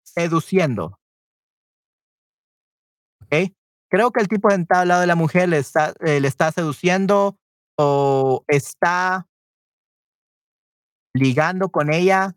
seduciendo. 0.03 0.99
¿Ok? 3.23 3.53
Creo 3.89 4.11
que 4.11 4.21
el 4.21 4.27
tipo 4.27 4.49
sentado 4.49 4.81
al 4.81 4.87
lado 4.87 5.01
de 5.01 5.07
la 5.07 5.15
mujer 5.15 5.49
le 5.49 5.57
está, 5.57 5.93
eh, 5.99 6.19
le 6.19 6.27
está 6.27 6.51
seduciendo 6.51 7.37
o 7.77 8.43
está 8.47 9.27
ligando 11.13 11.69
con 11.69 11.93
ella. 11.93 12.35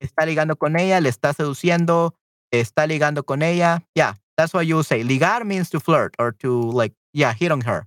Está 0.00 0.24
ligando 0.24 0.56
con 0.56 0.78
ella, 0.78 1.00
le 1.00 1.10
está 1.10 1.34
seduciendo, 1.34 2.18
está 2.52 2.86
ligando 2.86 3.24
con 3.24 3.42
ella. 3.42 3.82
Yeah, 3.94 4.14
that's 4.36 4.52
what 4.52 4.66
you 4.66 4.82
say. 4.82 5.02
Ligar 5.02 5.44
means 5.44 5.70
to 5.70 5.80
flirt 5.80 6.14
or 6.18 6.32
to 6.40 6.70
like, 6.72 6.92
yeah, 7.12 7.32
hit 7.32 7.52
on 7.52 7.60
her. 7.62 7.86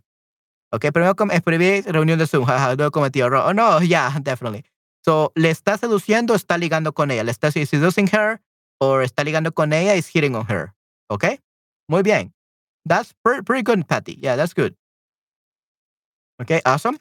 Ok, 0.73 0.91
primero 0.91 1.13
escribí 1.13 1.83
reunión 1.85 2.17
de 2.17 2.25
Zoom, 2.25 2.45
jaja, 2.47 2.75
luego 2.75 2.91
cometí 2.91 3.21
error. 3.21 3.43
Oh, 3.45 3.53
no, 3.53 3.79
yeah, 3.79 4.17
definitely. 4.19 4.63
So, 5.05 5.31
le 5.35 5.51
está 5.51 5.77
seduciendo, 5.77 6.33
está 6.33 6.57
ligando 6.57 6.93
con 6.93 7.11
ella. 7.11 7.23
Le 7.23 7.31
está 7.31 7.51
seducing 7.51 8.07
her 8.07 8.39
or 8.79 9.03
está 9.03 9.23
ligando 9.23 9.53
con 9.53 9.71
ella, 9.71 9.93
is 9.93 10.07
hitting 10.07 10.35
on 10.35 10.45
her. 10.47 10.73
Ok, 11.09 11.39
muy 11.87 12.01
bien. 12.01 12.33
That's 12.85 13.13
pretty, 13.23 13.43
pretty 13.43 13.61
good, 13.61 13.87
Patty. 13.87 14.17
Yeah, 14.19 14.35
that's 14.35 14.53
good. 14.53 14.75
Okay, 16.41 16.61
awesome. 16.65 16.97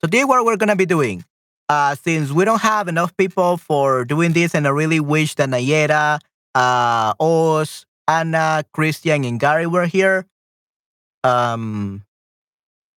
So, 0.00 0.06
this 0.06 0.20
is 0.20 0.26
what 0.26 0.44
we're 0.44 0.56
going 0.56 0.68
to 0.68 0.76
be 0.76 0.86
doing. 0.86 1.24
Uh, 1.68 1.96
since 1.96 2.30
we 2.30 2.44
don't 2.44 2.60
have 2.60 2.86
enough 2.86 3.16
people 3.16 3.56
for 3.56 4.04
doing 4.04 4.32
this, 4.32 4.54
and 4.54 4.66
I 4.66 4.70
really 4.70 5.00
wish 5.00 5.34
that 5.36 5.48
Nayera, 5.48 6.20
uh, 6.54 7.14
Oz, 7.20 7.86
Anna, 8.08 8.64
Christian, 8.72 9.24
and 9.24 9.38
Gary 9.38 9.66
were 9.66 9.86
here. 9.86 10.26
Um, 11.24 12.02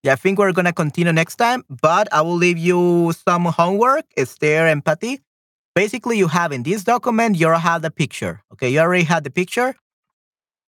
yeah, 0.03 0.13
I 0.13 0.15
think 0.15 0.39
we're 0.39 0.51
gonna 0.51 0.73
continue 0.73 1.13
next 1.13 1.35
time, 1.37 1.63
but 1.69 2.07
I 2.11 2.21
will 2.21 2.35
leave 2.35 2.57
you 2.57 3.13
some 3.27 3.45
homework. 3.45 4.05
Esther 4.17 4.67
and 4.67 4.83
Patty. 4.83 5.21
Basically, 5.73 6.17
you 6.17 6.27
have 6.27 6.51
in 6.51 6.63
this 6.63 6.83
document, 6.83 7.37
you 7.37 7.47
already 7.47 7.63
have 7.63 7.81
the 7.81 7.91
picture. 7.91 8.41
Okay, 8.53 8.69
you 8.69 8.79
already 8.79 9.03
had 9.03 9.23
the 9.23 9.29
picture. 9.29 9.75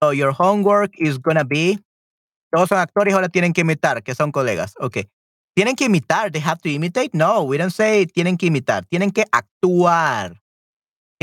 So 0.02 0.12
your 0.12 0.32
homework 0.32 1.00
is 1.00 1.18
gonna 1.18 1.46
be. 1.46 1.80
Todos 2.54 2.70
son 2.70 2.78
actores, 2.78 3.14
ahora 3.14 3.30
tienen 3.30 3.54
que 3.54 3.64
imitar, 3.64 4.04
que 4.04 4.14
son 4.14 4.32
colegas. 4.32 4.76
Okay. 4.80 5.06
Tienen 5.56 5.76
que 5.76 5.86
imitar. 5.86 6.32
They 6.32 6.40
have 6.40 6.62
to 6.62 6.70
imitate. 6.70 7.14
No, 7.14 7.44
we 7.44 7.58
don't 7.58 7.72
say 7.72 8.06
tienen 8.06 8.38
que 8.38 8.48
imitar. 8.50 8.86
Tienen 8.90 9.12
que 9.12 9.26
actuar. 9.32 10.43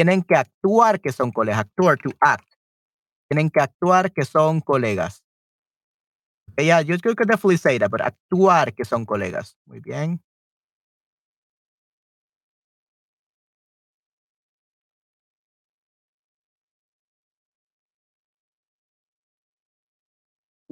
Tienen 0.00 0.22
que 0.22 0.34
actuar 0.34 0.98
que 1.02 1.12
son 1.12 1.30
colegas. 1.30 1.60
Actuar, 1.60 1.98
to 1.98 2.08
act. 2.22 2.48
Tienen 3.28 3.50
que 3.50 3.60
actuar 3.60 4.10
que 4.10 4.24
son 4.24 4.62
colegas. 4.62 5.22
Okay, 6.52 6.64
yeah, 6.68 6.80
you 6.80 6.96
could 6.98 7.18
definitely 7.28 7.58
say 7.58 7.76
that, 7.78 7.90
but 7.90 8.00
actuar 8.00 8.74
que 8.74 8.86
son 8.86 9.04
colegas. 9.04 9.58
Muy 9.66 9.80
bien. 9.80 10.22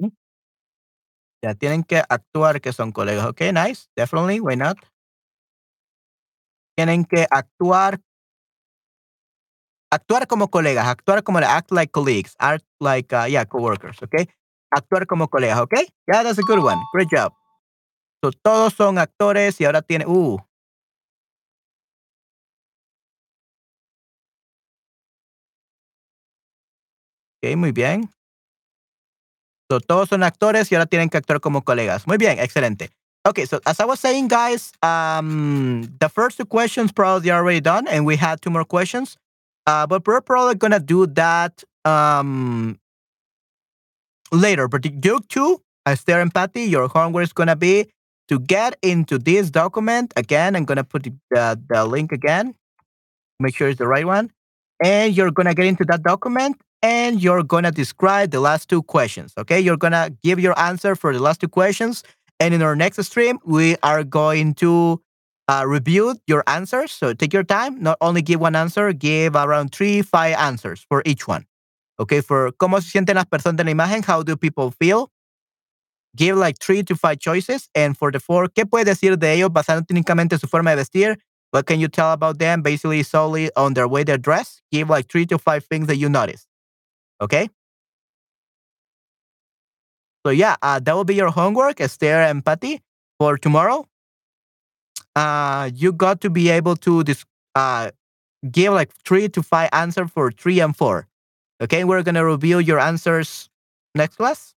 Mm. 0.01 0.09
Ya 1.43 1.53
tienen 1.53 1.83
que 1.83 2.01
actuar 2.09 2.61
que 2.61 2.73
son 2.73 2.91
colegas. 2.91 3.27
Okay, 3.27 3.51
nice. 3.51 3.89
Definitely. 3.95 4.39
Why 4.39 4.55
not? 4.55 4.77
Tienen 6.75 7.05
que 7.05 7.27
actuar. 7.29 8.01
Actuar 9.91 10.27
como 10.27 10.49
colegas. 10.49 10.87
Actuar 10.87 11.23
como 11.23 11.39
act 11.39 11.71
like 11.71 11.91
colleagues. 11.91 12.35
Act 12.39 12.65
like, 12.79 13.13
uh, 13.15 13.25
yeah, 13.27 13.45
coworkers. 13.45 14.01
Okay. 14.03 14.27
Actuar 14.71 15.07
como 15.07 15.27
colegas. 15.27 15.59
Okay. 15.59 15.87
Yeah, 16.07 16.23
that's 16.23 16.37
a 16.37 16.43
good 16.43 16.59
one. 16.59 16.77
Great 16.93 17.09
job. 17.09 17.33
So, 18.23 18.31
todos 18.31 18.73
son 18.73 18.97
actores 18.97 19.59
y 19.59 19.65
ahora 19.65 19.81
tiene. 19.81 20.05
Uh. 20.05 20.37
Ok, 27.41 27.55
muy 27.55 27.71
bien. 27.71 28.09
So, 29.71 29.79
todos 29.79 30.09
son 30.09 30.23
actores 30.23 30.71
y 30.71 30.75
ahora 30.75 30.85
tienen 30.85 31.09
que 31.09 31.17
actuar 31.17 31.39
como 31.39 31.63
colegas. 31.63 32.05
Muy 32.07 32.17
bien, 32.17 32.39
excelente. 32.39 32.89
Okay, 33.25 33.45
so 33.45 33.59
as 33.65 33.79
I 33.79 33.85
was 33.85 33.99
saying, 33.99 34.27
guys, 34.27 34.71
um, 34.81 35.83
the 35.99 36.09
first 36.09 36.37
two 36.37 36.45
questions 36.45 36.91
probably 36.91 37.29
are 37.29 37.39
already 37.39 37.61
done, 37.61 37.87
and 37.87 38.05
we 38.05 38.15
had 38.15 38.41
two 38.41 38.49
more 38.49 38.65
questions. 38.65 39.17
Uh, 39.67 39.85
but 39.87 40.07
we're 40.07 40.21
probably 40.21 40.55
gonna 40.55 40.79
do 40.79 41.05
that 41.07 41.63
um, 41.85 42.79
later. 44.31 44.67
But 44.67 44.85
you 44.85 45.19
too, 45.29 45.61
Esther 45.85 46.19
and 46.21 46.33
Patty, 46.33 46.63
your 46.63 46.87
homework 46.87 47.23
is 47.23 47.33
gonna 47.33 47.55
be 47.55 47.89
to 48.27 48.39
get 48.39 48.77
into 48.81 49.17
this 49.17 49.49
document 49.49 50.13
again. 50.15 50.55
I'm 50.55 50.65
gonna 50.65 50.83
put 50.83 51.03
the, 51.03 51.13
the, 51.31 51.59
the 51.69 51.85
link 51.85 52.11
again. 52.11 52.55
Make 53.39 53.55
sure 53.55 53.69
it's 53.69 53.79
the 53.79 53.87
right 53.87 54.05
one, 54.05 54.31
and 54.83 55.15
you're 55.15 55.31
gonna 55.31 55.53
get 55.53 55.65
into 55.65 55.85
that 55.85 56.03
document 56.03 56.59
and 56.81 57.21
you're 57.21 57.43
gonna 57.43 57.71
describe 57.71 58.31
the 58.31 58.39
last 58.39 58.69
two 58.69 58.81
questions. 58.83 59.33
Okay, 59.37 59.59
you're 59.59 59.77
gonna 59.77 60.11
give 60.23 60.39
your 60.39 60.57
answer 60.59 60.95
for 60.95 61.13
the 61.13 61.19
last 61.19 61.41
two 61.41 61.47
questions, 61.47 62.03
and 62.39 62.53
in 62.53 62.61
our 62.61 62.75
next 62.75 63.03
stream, 63.03 63.39
we 63.45 63.75
are 63.83 64.03
going 64.03 64.53
to 64.55 65.01
uh, 65.49 65.65
review 65.65 66.15
your 66.27 66.43
answers. 66.45 66.91
So 66.91 67.13
take 67.13 67.33
your 67.33 67.43
time. 67.43 67.81
Not 67.81 67.97
only 68.01 68.21
give 68.21 68.39
one 68.39 68.55
answer, 68.55 68.93
give 68.93 69.35
around 69.35 69.71
three, 69.73 70.03
five 70.03 70.35
answers 70.37 70.85
for 70.87 71.01
each 71.05 71.27
one. 71.27 71.45
Okay, 71.99 72.21
for 72.21 72.51
cómo 72.51 72.81
se 72.81 72.91
sienten 72.91 73.15
las 73.15 73.25
personas 73.25 73.59
en 73.59 73.65
la 73.65 73.73
imagen, 73.73 74.05
how 74.05 74.21
do 74.23 74.37
people 74.37 74.71
feel? 74.71 75.11
Give 76.15 76.37
like 76.37 76.59
three 76.59 76.83
to 76.83 76.95
five 76.95 77.19
choices, 77.19 77.67
and 77.75 77.97
for 77.97 78.11
the 78.11 78.19
four, 78.19 78.47
¿qué 78.47 78.65
puedes 78.65 78.85
decir 78.85 79.17
de 79.17 79.33
ellos 79.33 79.49
basado 79.49 79.85
únicamente 79.89 80.33
en 80.33 80.39
su 80.39 80.47
forma 80.47 80.71
de 80.71 80.77
vestir? 80.77 81.17
What 81.51 81.65
can 81.65 81.79
you 81.79 81.87
tell 81.87 82.13
about 82.13 82.37
them 82.37 82.61
basically 82.61 83.03
solely 83.03 83.49
on 83.55 83.73
their 83.73 83.87
way 83.87 84.03
they 84.03 84.17
dress? 84.17 84.61
Give 84.71 84.87
like 84.87 85.09
three 85.09 85.25
to 85.25 85.39
five 85.39 85.65
things 85.65 85.87
that 85.87 85.97
you 85.97 86.09
notice. 86.09 86.47
Okay. 87.21 87.49
So 90.25 90.31
yeah, 90.31 90.57
uh, 90.61 90.79
that 90.79 90.95
will 90.95 91.05
be 91.05 91.15
your 91.15 91.31
homework, 91.31 91.81
Esther 91.81 92.21
and 92.21 92.45
Patty, 92.45 92.81
for 93.19 93.37
tomorrow. 93.37 93.88
Uh, 95.19 95.69
you 95.75 95.91
got 95.91 96.21
to 96.21 96.29
be 96.29 96.47
able 96.47 96.77
to 96.77 97.03
dis- 97.03 97.25
uh, 97.53 97.91
give 98.49 98.71
like 98.71 98.93
three 99.03 99.27
to 99.27 99.43
five 99.43 99.69
answers 99.73 100.09
for 100.11 100.31
three 100.31 100.61
and 100.61 100.77
four. 100.77 101.07
Okay, 101.61 101.83
we're 101.83 102.03
gonna 102.03 102.25
review 102.25 102.59
your 102.59 102.79
answers 102.79 103.49
next 103.93 104.15
class. 104.15 104.55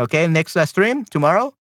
Okay, 0.00 0.26
next 0.26 0.54
class 0.54 0.70
stream 0.70 1.04
tomorrow, 1.04 1.52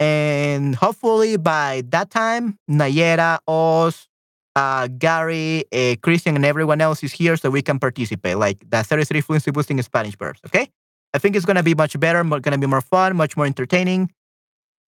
and 0.00 0.74
hopefully 0.76 1.38
by 1.38 1.82
that 1.88 2.10
time, 2.10 2.58
Nayera, 2.70 3.38
Oz, 3.48 4.06
uh, 4.54 4.86
Gary, 4.88 5.64
uh, 5.72 5.96
Christian, 6.02 6.36
and 6.36 6.44
everyone 6.44 6.82
else 6.82 7.02
is 7.02 7.12
here 7.12 7.38
so 7.38 7.48
we 7.48 7.62
can 7.62 7.78
participate. 7.78 8.36
Like 8.36 8.68
the 8.68 8.84
33 8.84 9.22
fluency 9.22 9.50
boosting 9.50 9.80
Spanish 9.80 10.16
verbs. 10.18 10.40
Okay. 10.44 10.68
I 11.14 11.18
think 11.18 11.36
it's 11.36 11.46
gonna 11.46 11.62
be 11.62 11.74
much 11.74 11.98
better, 11.98 12.22
gonna 12.22 12.58
be 12.58 12.66
more 12.66 12.82
fun, 12.82 13.16
much 13.16 13.34
more 13.34 13.46
entertaining. 13.46 14.10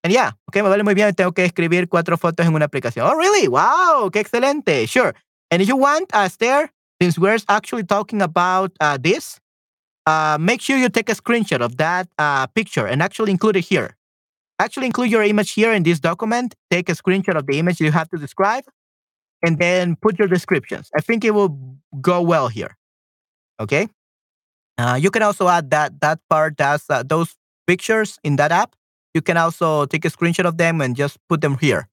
And 0.04 0.12
yeah, 0.12 0.32
okay, 0.50 0.60
me 0.60 0.68
vale 0.68 0.84
muy 0.84 0.92
bien. 0.94 1.14
Tengo 1.14 1.32
que 1.32 1.44
escribir 1.44 1.88
cuatro 1.88 2.18
fotos 2.18 2.44
en 2.46 2.54
una 2.54 2.66
aplicación. 2.66 3.06
Oh, 3.06 3.14
really? 3.14 3.48
Wow, 3.48 4.10
qué 4.12 4.20
excelente. 4.20 4.86
Sure. 4.86 5.14
And 5.50 5.62
if 5.62 5.68
you 5.68 5.76
want, 5.76 6.14
uh, 6.14 6.26
Esther, 6.26 6.70
since 7.00 7.18
we're 7.18 7.38
actually 7.48 7.84
talking 7.84 8.20
about 8.20 8.70
uh, 8.80 8.98
this, 9.00 9.40
uh, 10.06 10.36
make 10.38 10.60
sure 10.60 10.76
you 10.76 10.90
take 10.90 11.08
a 11.08 11.14
screenshot 11.14 11.62
of 11.62 11.78
that 11.78 12.06
uh, 12.18 12.46
picture 12.48 12.86
and 12.86 13.02
actually 13.02 13.30
include 13.30 13.56
it 13.56 13.64
here. 13.64 13.96
Actually, 14.58 14.86
include 14.86 15.10
your 15.10 15.22
image 15.22 15.52
here 15.52 15.72
in 15.72 15.82
this 15.82 15.98
document. 16.00 16.54
Take 16.70 16.90
a 16.90 16.92
screenshot 16.92 17.36
of 17.36 17.46
the 17.46 17.58
image 17.58 17.80
you 17.80 17.90
have 17.90 18.08
to 18.10 18.18
describe, 18.18 18.64
and 19.42 19.58
then 19.58 19.96
put 19.96 20.18
your 20.18 20.28
descriptions. 20.28 20.90
I 20.96 21.00
think 21.00 21.24
it 21.24 21.32
will 21.32 21.58
go 22.00 22.20
well 22.20 22.48
here. 22.48 22.76
Okay. 23.58 23.88
Uh, 24.76 24.98
you 25.00 25.10
can 25.10 25.22
also 25.22 25.48
add 25.48 25.70
that 25.70 26.00
that 26.02 26.20
part 26.28 26.56
that's 26.58 26.88
uh, 26.90 27.02
those 27.02 27.34
pictures 27.66 28.18
in 28.22 28.36
that 28.36 28.52
app. 28.52 28.76
You 29.14 29.22
can 29.22 29.36
also 29.36 29.86
take 29.86 30.04
a 30.04 30.10
screenshot 30.10 30.44
of 30.44 30.58
them 30.58 30.80
and 30.80 30.96
just 30.96 31.18
put 31.28 31.40
them 31.40 31.56
here, 31.58 31.88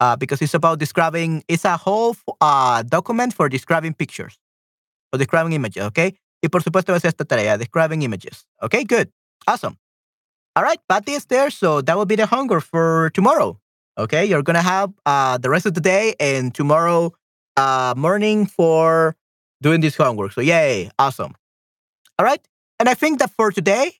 uh, 0.00 0.16
because 0.16 0.40
it's 0.40 0.54
about 0.54 0.78
describing. 0.78 1.42
It's 1.48 1.64
a 1.64 1.76
whole 1.76 2.16
uh, 2.40 2.82
document 2.82 3.34
for 3.34 3.48
describing 3.48 3.94
pictures, 3.94 4.38
or 5.12 5.18
describing 5.18 5.52
images. 5.52 5.82
Okay. 5.84 6.16
Y 6.42 6.48
por 6.48 6.62
supuesto 6.62 6.94
es 6.94 7.04
esta 7.04 7.24
tarea, 7.24 7.58
describing 7.58 8.00
images. 8.00 8.46
Okay, 8.62 8.82
good, 8.82 9.10
awesome. 9.46 9.76
All 10.56 10.62
right, 10.62 10.80
Patty 10.88 11.12
is 11.12 11.26
there, 11.26 11.50
so 11.50 11.82
that 11.82 11.96
will 11.98 12.06
be 12.06 12.16
the 12.16 12.24
hunger 12.24 12.60
for 12.60 13.10
tomorrow. 13.12 13.60
Okay, 13.98 14.24
you're 14.24 14.42
gonna 14.42 14.62
have 14.62 14.90
uh, 15.04 15.36
the 15.36 15.50
rest 15.50 15.66
of 15.66 15.74
the 15.74 15.82
day 15.82 16.14
and 16.18 16.54
tomorrow 16.54 17.12
uh, 17.58 17.92
morning 17.94 18.46
for 18.46 19.16
doing 19.60 19.82
this 19.82 19.96
homework. 19.96 20.32
So 20.32 20.40
yay, 20.40 20.90
awesome. 20.98 21.34
All 22.18 22.24
right. 22.24 22.40
And 22.78 22.88
I 22.88 22.94
think 22.94 23.18
that 23.18 23.30
for 23.36 23.52
today, 23.52 23.92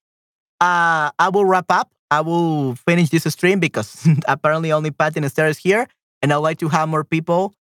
uh, 0.60 1.10
I 1.18 1.28
will 1.30 1.44
wrap 1.44 1.66
up 1.68 1.92
I 2.10 2.20
will 2.20 2.74
finish 2.74 3.10
this 3.10 3.24
stream 3.24 3.60
because 3.60 4.06
apparently 4.28 4.72
only 4.72 4.90
Pat 4.90 5.16
and 5.16 5.24
Esther 5.24 5.46
is 5.46 5.58
here, 5.58 5.86
and 6.22 6.32
I'd 6.32 6.36
like 6.36 6.58
to 6.58 6.68
have 6.68 6.88
more 6.88 7.04
people. 7.04 7.54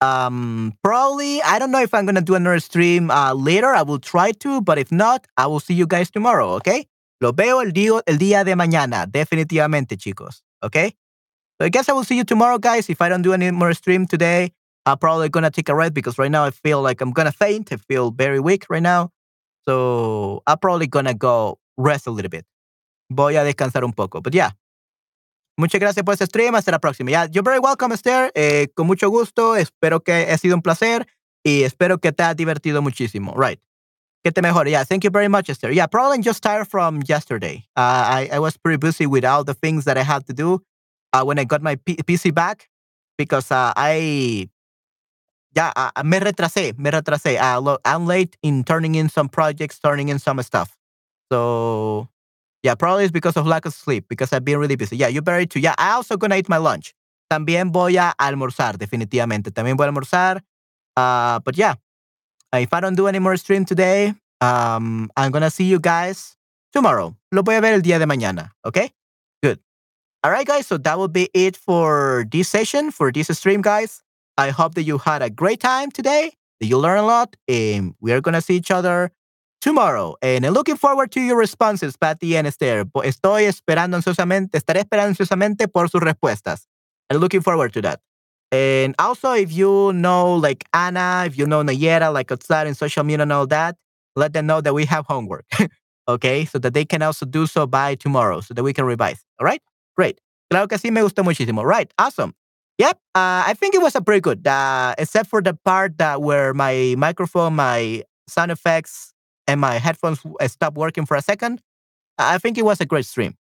Um, 0.00 0.72
probably 0.82 1.42
I 1.42 1.58
don't 1.58 1.70
know 1.70 1.82
if 1.82 1.92
I'm 1.92 2.06
gonna 2.06 2.22
do 2.22 2.34
another 2.34 2.60
stream 2.60 3.10
uh, 3.10 3.34
later. 3.34 3.68
I 3.68 3.82
will 3.82 3.98
try 3.98 4.32
to, 4.32 4.62
but 4.62 4.78
if 4.78 4.90
not, 4.90 5.26
I 5.36 5.46
will 5.46 5.60
see 5.60 5.74
you 5.74 5.86
guys 5.86 6.10
tomorrow. 6.10 6.52
Okay? 6.54 6.86
Lo 7.20 7.32
veo 7.32 7.60
el 7.60 7.72
día 7.72 8.00
el 8.06 8.16
día 8.16 8.44
de 8.44 8.54
mañana, 8.54 9.06
definitivamente, 9.06 9.98
chicos. 9.98 10.40
Okay? 10.62 10.94
So 11.60 11.66
I 11.66 11.68
guess 11.68 11.90
I 11.90 11.92
will 11.92 12.04
see 12.04 12.16
you 12.16 12.24
tomorrow, 12.24 12.56
guys. 12.56 12.88
If 12.88 13.02
I 13.02 13.10
don't 13.10 13.20
do 13.20 13.34
any 13.34 13.50
more 13.50 13.74
stream 13.74 14.06
today, 14.06 14.52
I'm 14.86 14.96
probably 14.96 15.28
gonna 15.28 15.50
take 15.50 15.68
a 15.68 15.74
rest 15.74 15.92
because 15.92 16.16
right 16.16 16.30
now 16.30 16.44
I 16.44 16.50
feel 16.50 16.80
like 16.80 17.02
I'm 17.02 17.12
gonna 17.12 17.32
faint. 17.32 17.70
I 17.70 17.76
feel 17.76 18.10
very 18.10 18.40
weak 18.40 18.64
right 18.70 18.82
now. 18.82 19.10
So 19.66 20.42
I'm 20.46 20.58
probably 20.58 20.86
gonna 20.86 21.12
go 21.12 21.58
rest 21.76 22.06
a 22.06 22.10
little 22.10 22.30
bit. 22.30 22.46
Voy 23.10 23.36
a 23.36 23.44
descansar 23.44 23.84
un 23.84 23.92
poco. 23.92 24.20
But 24.22 24.32
yeah. 24.32 24.56
Muchas 25.56 25.80
gracias 25.80 26.04
por 26.04 26.14
este 26.14 26.26
stream. 26.26 26.54
Hasta 26.54 26.70
la 26.70 26.78
próxima. 26.78 27.10
Yeah, 27.10 27.26
you're 27.26 27.42
very 27.42 27.58
welcome, 27.58 27.92
Esther. 27.92 28.30
Eh, 28.34 28.68
con 28.74 28.86
mucho 28.86 29.10
gusto. 29.10 29.56
Espero 29.56 30.00
que 30.00 30.12
ha 30.30 30.38
sido 30.38 30.54
un 30.54 30.62
placer 30.62 31.06
y 31.44 31.64
espero 31.64 31.98
que 31.98 32.12
te 32.12 32.22
ha 32.22 32.34
divertido 32.34 32.80
muchísimo. 32.80 33.34
Right. 33.36 33.60
Que 34.24 34.32
te 34.32 34.40
mejore. 34.42 34.70
Yeah, 34.70 34.84
thank 34.84 35.02
you 35.02 35.10
very 35.10 35.28
much, 35.28 35.50
Esther. 35.50 35.72
Yeah, 35.72 35.86
probably 35.86 36.22
just 36.22 36.42
tired 36.42 36.68
from 36.68 37.02
yesterday. 37.06 37.66
Uh, 37.76 38.28
I, 38.32 38.38
was 38.38 38.56
pretty 38.56 38.76
busy 38.76 39.06
with 39.06 39.24
all 39.24 39.44
the 39.44 39.54
things 39.54 39.84
that 39.84 39.96
I 39.98 40.02
had 40.02 40.26
to 40.26 40.32
do 40.32 40.62
uh, 41.12 41.24
when 41.24 41.38
I 41.38 41.44
got 41.44 41.62
my 41.62 41.76
PC 41.76 42.32
back 42.32 42.68
because 43.16 43.50
uh, 43.50 43.72
I 43.76 44.48
yeah, 45.54 45.72
uh, 45.74 46.02
me 46.04 46.18
retrasé, 46.18 46.78
me 46.78 46.90
retrasé. 46.90 47.38
I'm 47.84 48.06
late 48.06 48.36
in 48.42 48.62
turning 48.62 48.94
in 48.94 49.08
some 49.08 49.28
projects, 49.28 49.78
turning 49.78 50.08
in 50.08 50.18
some 50.18 50.40
stuff. 50.42 50.76
So 51.32 52.08
yeah, 52.62 52.74
probably 52.74 53.04
it's 53.04 53.12
because 53.12 53.36
of 53.36 53.46
lack 53.46 53.64
of 53.64 53.74
sleep 53.74 54.06
because 54.08 54.32
I've 54.32 54.44
been 54.44 54.58
really 54.58 54.76
busy. 54.76 54.96
Yeah, 54.96 55.08
you 55.08 55.22
better 55.22 55.46
too. 55.46 55.60
Yeah, 55.60 55.74
I 55.78 55.92
also 55.92 56.16
gonna 56.16 56.36
eat 56.36 56.48
my 56.48 56.58
lunch. 56.58 56.94
También 57.30 57.72
voy 57.72 57.96
a 57.96 58.12
almorzar, 58.18 58.76
definitivamente. 58.76 59.50
También 59.50 59.76
voy 59.76 59.86
a 59.86 59.92
almorzar. 59.92 60.42
Uh, 60.96 61.38
but 61.40 61.56
yeah, 61.56 61.74
if 62.52 62.72
I 62.72 62.80
don't 62.80 62.96
do 62.96 63.06
any 63.06 63.18
more 63.18 63.36
stream 63.36 63.64
today, 63.64 64.14
um, 64.40 65.10
I'm 65.16 65.30
gonna 65.30 65.50
see 65.50 65.64
you 65.64 65.80
guys 65.80 66.36
tomorrow. 66.72 67.16
Lo 67.32 67.42
voy 67.42 67.54
a 67.54 67.60
ver 67.60 67.74
el 67.74 67.82
día 67.82 67.98
de 67.98 68.06
mañana. 68.06 68.50
Okay, 68.66 68.90
good. 69.42 69.58
All 70.22 70.30
right, 70.30 70.46
guys. 70.46 70.66
So 70.66 70.76
that 70.78 70.98
will 70.98 71.08
be 71.08 71.30
it 71.32 71.56
for 71.56 72.26
this 72.30 72.48
session, 72.48 72.90
for 72.90 73.10
this 73.10 73.28
stream, 73.28 73.62
guys. 73.62 74.02
I 74.36 74.50
hope 74.50 74.74
that 74.74 74.82
you 74.82 74.98
had 74.98 75.22
a 75.22 75.30
great 75.30 75.60
time 75.60 75.90
today, 75.90 76.32
that 76.60 76.66
you 76.66 76.78
learned 76.78 77.00
a 77.00 77.06
lot, 77.06 77.36
and 77.48 77.94
we 78.00 78.12
are 78.12 78.20
to 78.20 78.40
see 78.40 78.56
each 78.56 78.70
other 78.70 79.12
tomorrow. 79.60 80.16
And 80.22 80.44
I'm 80.44 80.52
looking 80.52 80.76
forward 80.76 81.12
to 81.12 81.20
your 81.20 81.36
responses, 81.36 81.96
Patty 81.96 82.36
and 82.36 82.46
Esther. 82.46 82.84
Estoy 83.04 83.44
esperando 83.44 83.96
ansiosamente, 83.96 84.58
estaré 84.58 84.80
esperando 84.80 85.10
ansiosamente 85.10 85.68
por 85.68 85.88
sus 85.88 86.00
respuestas. 86.00 86.66
I'm 87.10 87.18
looking 87.18 87.42
forward 87.42 87.72
to 87.74 87.82
that. 87.82 88.00
And 88.52 88.94
also, 88.98 89.32
if 89.32 89.52
you 89.52 89.92
know 89.92 90.34
like 90.34 90.64
Anna, 90.72 91.24
if 91.26 91.38
you 91.38 91.46
know 91.46 91.62
Nayera, 91.62 92.12
like 92.12 92.32
outside 92.32 92.66
in 92.66 92.74
social 92.74 93.04
media 93.04 93.22
and 93.22 93.32
all 93.32 93.46
that, 93.46 93.76
let 94.16 94.32
them 94.32 94.46
know 94.46 94.60
that 94.60 94.74
we 94.74 94.84
have 94.86 95.06
homework. 95.06 95.44
okay, 96.08 96.44
so 96.44 96.58
that 96.58 96.74
they 96.74 96.84
can 96.84 97.02
also 97.02 97.26
do 97.26 97.46
so 97.46 97.66
by 97.66 97.94
tomorrow, 97.94 98.40
so 98.40 98.54
that 98.54 98.62
we 98.64 98.72
can 98.72 98.84
revise. 98.84 99.24
All 99.38 99.44
right, 99.44 99.62
great. 99.96 100.20
Claro 100.50 100.66
que 100.66 100.78
sí, 100.78 100.90
me 100.90 101.00
gustó 101.00 101.22
muchísimo. 101.22 101.64
Right, 101.64 101.92
awesome. 101.96 102.34
Yep, 102.78 102.98
uh, 103.14 103.44
I 103.46 103.54
think 103.54 103.74
it 103.74 103.82
was 103.82 103.94
a 103.94 104.00
pretty 104.00 104.20
good, 104.20 104.44
uh, 104.46 104.94
except 104.98 105.28
for 105.28 105.42
the 105.42 105.54
part 105.54 105.98
that 105.98 106.22
where 106.22 106.54
my 106.54 106.94
microphone, 106.96 107.54
my 107.54 108.02
sound 108.26 108.50
effects, 108.50 109.12
and 109.50 109.60
my 109.60 109.74
headphones 109.78 110.20
stopped 110.46 110.76
working 110.76 111.06
for 111.06 111.16
a 111.16 111.22
second. 111.22 111.60
I 112.18 112.38
think 112.38 112.56
it 112.56 112.64
was 112.64 112.80
a 112.80 112.86
great 112.86 113.04
stream. 113.04 113.34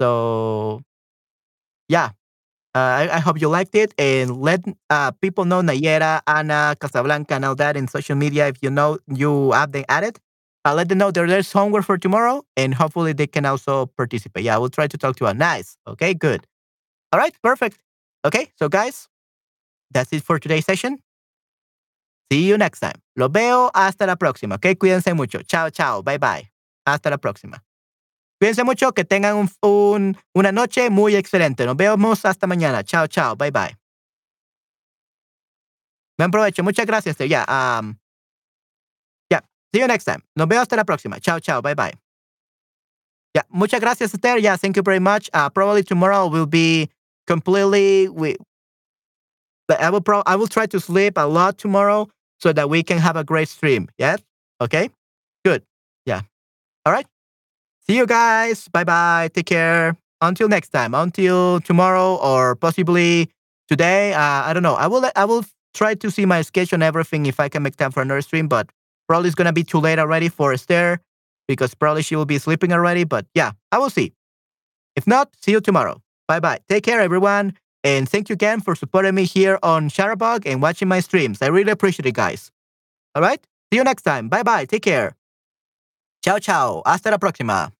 So, 0.00 0.80
yeah, 1.88 2.10
uh, 2.74 2.78
I, 2.78 3.16
I, 3.16 3.18
hope 3.20 3.40
you 3.40 3.48
liked 3.48 3.74
it, 3.74 3.92
and 3.98 4.40
let 4.40 4.64
uh, 4.88 5.10
people 5.10 5.44
know 5.44 5.60
Nayera, 5.60 6.22
Ana, 6.26 6.74
Casablanca, 6.80 7.34
and 7.34 7.44
all 7.44 7.54
that 7.56 7.76
in 7.76 7.86
social 7.88 8.16
media. 8.16 8.48
If 8.48 8.56
you 8.62 8.70
know 8.70 8.98
you 9.06 9.52
have 9.52 9.72
them 9.72 9.84
added, 9.90 10.18
uh, 10.64 10.74
let 10.74 10.88
them 10.88 10.98
know 10.98 11.10
there, 11.10 11.26
there's 11.26 11.52
homework 11.52 11.84
for 11.84 11.98
tomorrow, 11.98 12.42
and 12.56 12.72
hopefully 12.72 13.12
they 13.12 13.26
can 13.26 13.44
also 13.44 13.86
participate. 13.86 14.44
Yeah, 14.44 14.54
I 14.54 14.58
will 14.58 14.70
try 14.70 14.86
to 14.86 14.96
talk 14.96 15.16
to 15.16 15.26
her. 15.26 15.34
Nice. 15.34 15.76
Okay, 15.86 16.14
good. 16.14 16.46
All 17.12 17.20
right, 17.20 17.34
perfect. 17.42 17.78
Okay, 18.24 18.48
so 18.58 18.70
guys, 18.70 19.08
that's 19.90 20.10
it 20.12 20.22
for 20.22 20.38
today's 20.38 20.64
session. 20.64 21.00
See 22.30 22.46
you 22.48 22.56
next 22.56 22.80
time. 22.80 23.00
Lo 23.14 23.28
veo 23.28 23.70
hasta 23.74 24.06
la 24.06 24.16
próxima. 24.16 24.56
Ok, 24.56 24.78
cuídense 24.78 25.14
mucho. 25.14 25.42
Chao, 25.42 25.70
chao. 25.70 26.02
Bye, 26.02 26.18
bye. 26.18 26.50
Hasta 26.86 27.10
la 27.10 27.18
próxima. 27.18 27.62
Cuídense 28.40 28.64
mucho. 28.64 28.92
Que 28.92 29.04
tengan 29.04 29.36
un, 29.36 29.50
un, 29.62 30.16
una 30.34 30.50
noche 30.52 30.90
muy 30.90 31.14
excelente. 31.14 31.66
Nos 31.66 31.76
vemos 31.76 32.24
hasta 32.24 32.46
mañana. 32.46 32.82
Chao, 32.82 33.06
chao. 33.06 33.36
Bye, 33.36 33.50
bye. 33.50 33.76
Buen 36.18 36.30
provecho. 36.30 36.62
Muchas 36.62 36.86
gracias. 36.86 37.18
Ya. 37.18 37.44
Yeah. 39.30 39.40
See 39.72 39.80
you 39.80 39.86
next 39.86 40.04
time. 40.04 40.22
Nos 40.34 40.48
vemos 40.48 40.62
hasta 40.62 40.76
la 40.76 40.84
próxima. 40.84 41.20
Chao, 41.20 41.38
chao. 41.38 41.60
Bye, 41.60 41.74
bye. 41.74 41.92
Yeah. 43.34 43.44
Muchas 43.50 43.80
gracias, 43.80 44.14
Esther. 44.14 44.38
Yeah. 44.38 44.56
Thank 44.56 44.76
you 44.76 44.82
very 44.82 45.00
much. 45.00 45.28
Uh, 45.34 45.50
probably 45.50 45.82
tomorrow 45.82 46.28
will 46.28 46.46
be 46.46 46.88
completely 47.26 48.08
we 48.08 48.36
but 49.68 49.80
I 49.80 49.90
will 49.90 50.00
pro 50.00 50.22
I 50.26 50.36
will 50.36 50.48
try 50.48 50.66
to 50.66 50.80
sleep 50.80 51.14
a 51.16 51.26
lot 51.26 51.58
tomorrow 51.58 52.08
so 52.40 52.52
that 52.52 52.68
we 52.68 52.82
can 52.82 52.98
have 52.98 53.16
a 53.16 53.24
great 53.24 53.48
stream. 53.48 53.88
Yes? 53.98 54.20
Okay? 54.60 54.90
Good. 55.44 55.62
Yeah. 56.06 56.22
All 56.84 56.92
right. 56.92 57.06
See 57.86 57.96
you 57.96 58.06
guys. 58.06 58.68
Bye 58.68 58.84
bye. 58.84 59.30
Take 59.32 59.46
care. 59.46 59.96
Until 60.20 60.48
next 60.48 60.70
time. 60.70 60.94
Until 60.94 61.60
tomorrow 61.60 62.16
or 62.16 62.56
possibly 62.56 63.28
today. 63.68 64.12
Uh, 64.14 64.42
I 64.46 64.52
don't 64.52 64.62
know. 64.62 64.74
I 64.74 64.86
will 64.86 65.08
I 65.16 65.24
will 65.24 65.44
try 65.74 65.94
to 65.94 66.10
see 66.10 66.26
my 66.26 66.42
schedule 66.42 66.76
and 66.76 66.82
everything 66.82 67.26
if 67.26 67.40
I 67.40 67.48
can 67.48 67.62
make 67.62 67.76
time 67.76 67.90
for 67.90 68.02
another 68.02 68.20
stream, 68.22 68.46
but 68.46 68.68
probably 69.08 69.28
it's 69.28 69.34
gonna 69.34 69.52
be 69.52 69.64
too 69.64 69.78
late 69.78 69.98
already 69.98 70.28
for 70.28 70.52
Esther 70.52 71.00
because 71.48 71.74
probably 71.74 72.02
she 72.02 72.16
will 72.16 72.26
be 72.26 72.38
sleeping 72.38 72.72
already. 72.72 73.04
But 73.04 73.26
yeah, 73.34 73.52
I 73.70 73.78
will 73.78 73.90
see. 73.90 74.12
If 74.96 75.06
not, 75.06 75.30
see 75.40 75.52
you 75.52 75.60
tomorrow. 75.60 76.00
Bye 76.28 76.40
bye. 76.40 76.58
Take 76.68 76.84
care, 76.84 77.00
everyone. 77.00 77.54
And 77.84 78.08
thank 78.08 78.28
you 78.28 78.34
again 78.34 78.60
for 78.60 78.74
supporting 78.74 79.14
me 79.14 79.24
here 79.24 79.58
on 79.62 79.88
Shutterbug 79.88 80.46
and 80.46 80.62
watching 80.62 80.88
my 80.88 81.00
streams. 81.00 81.42
I 81.42 81.48
really 81.48 81.72
appreciate 81.72 82.06
it, 82.06 82.14
guys. 82.14 82.50
All 83.14 83.22
right? 83.22 83.44
See 83.72 83.78
you 83.78 83.84
next 83.84 84.02
time. 84.02 84.28
Bye 84.28 84.42
bye. 84.42 84.64
Take 84.64 84.82
care. 84.82 85.16
Ciao, 86.24 86.38
ciao. 86.38 86.82
Hasta 86.86 87.10
la 87.10 87.18
próxima. 87.18 87.72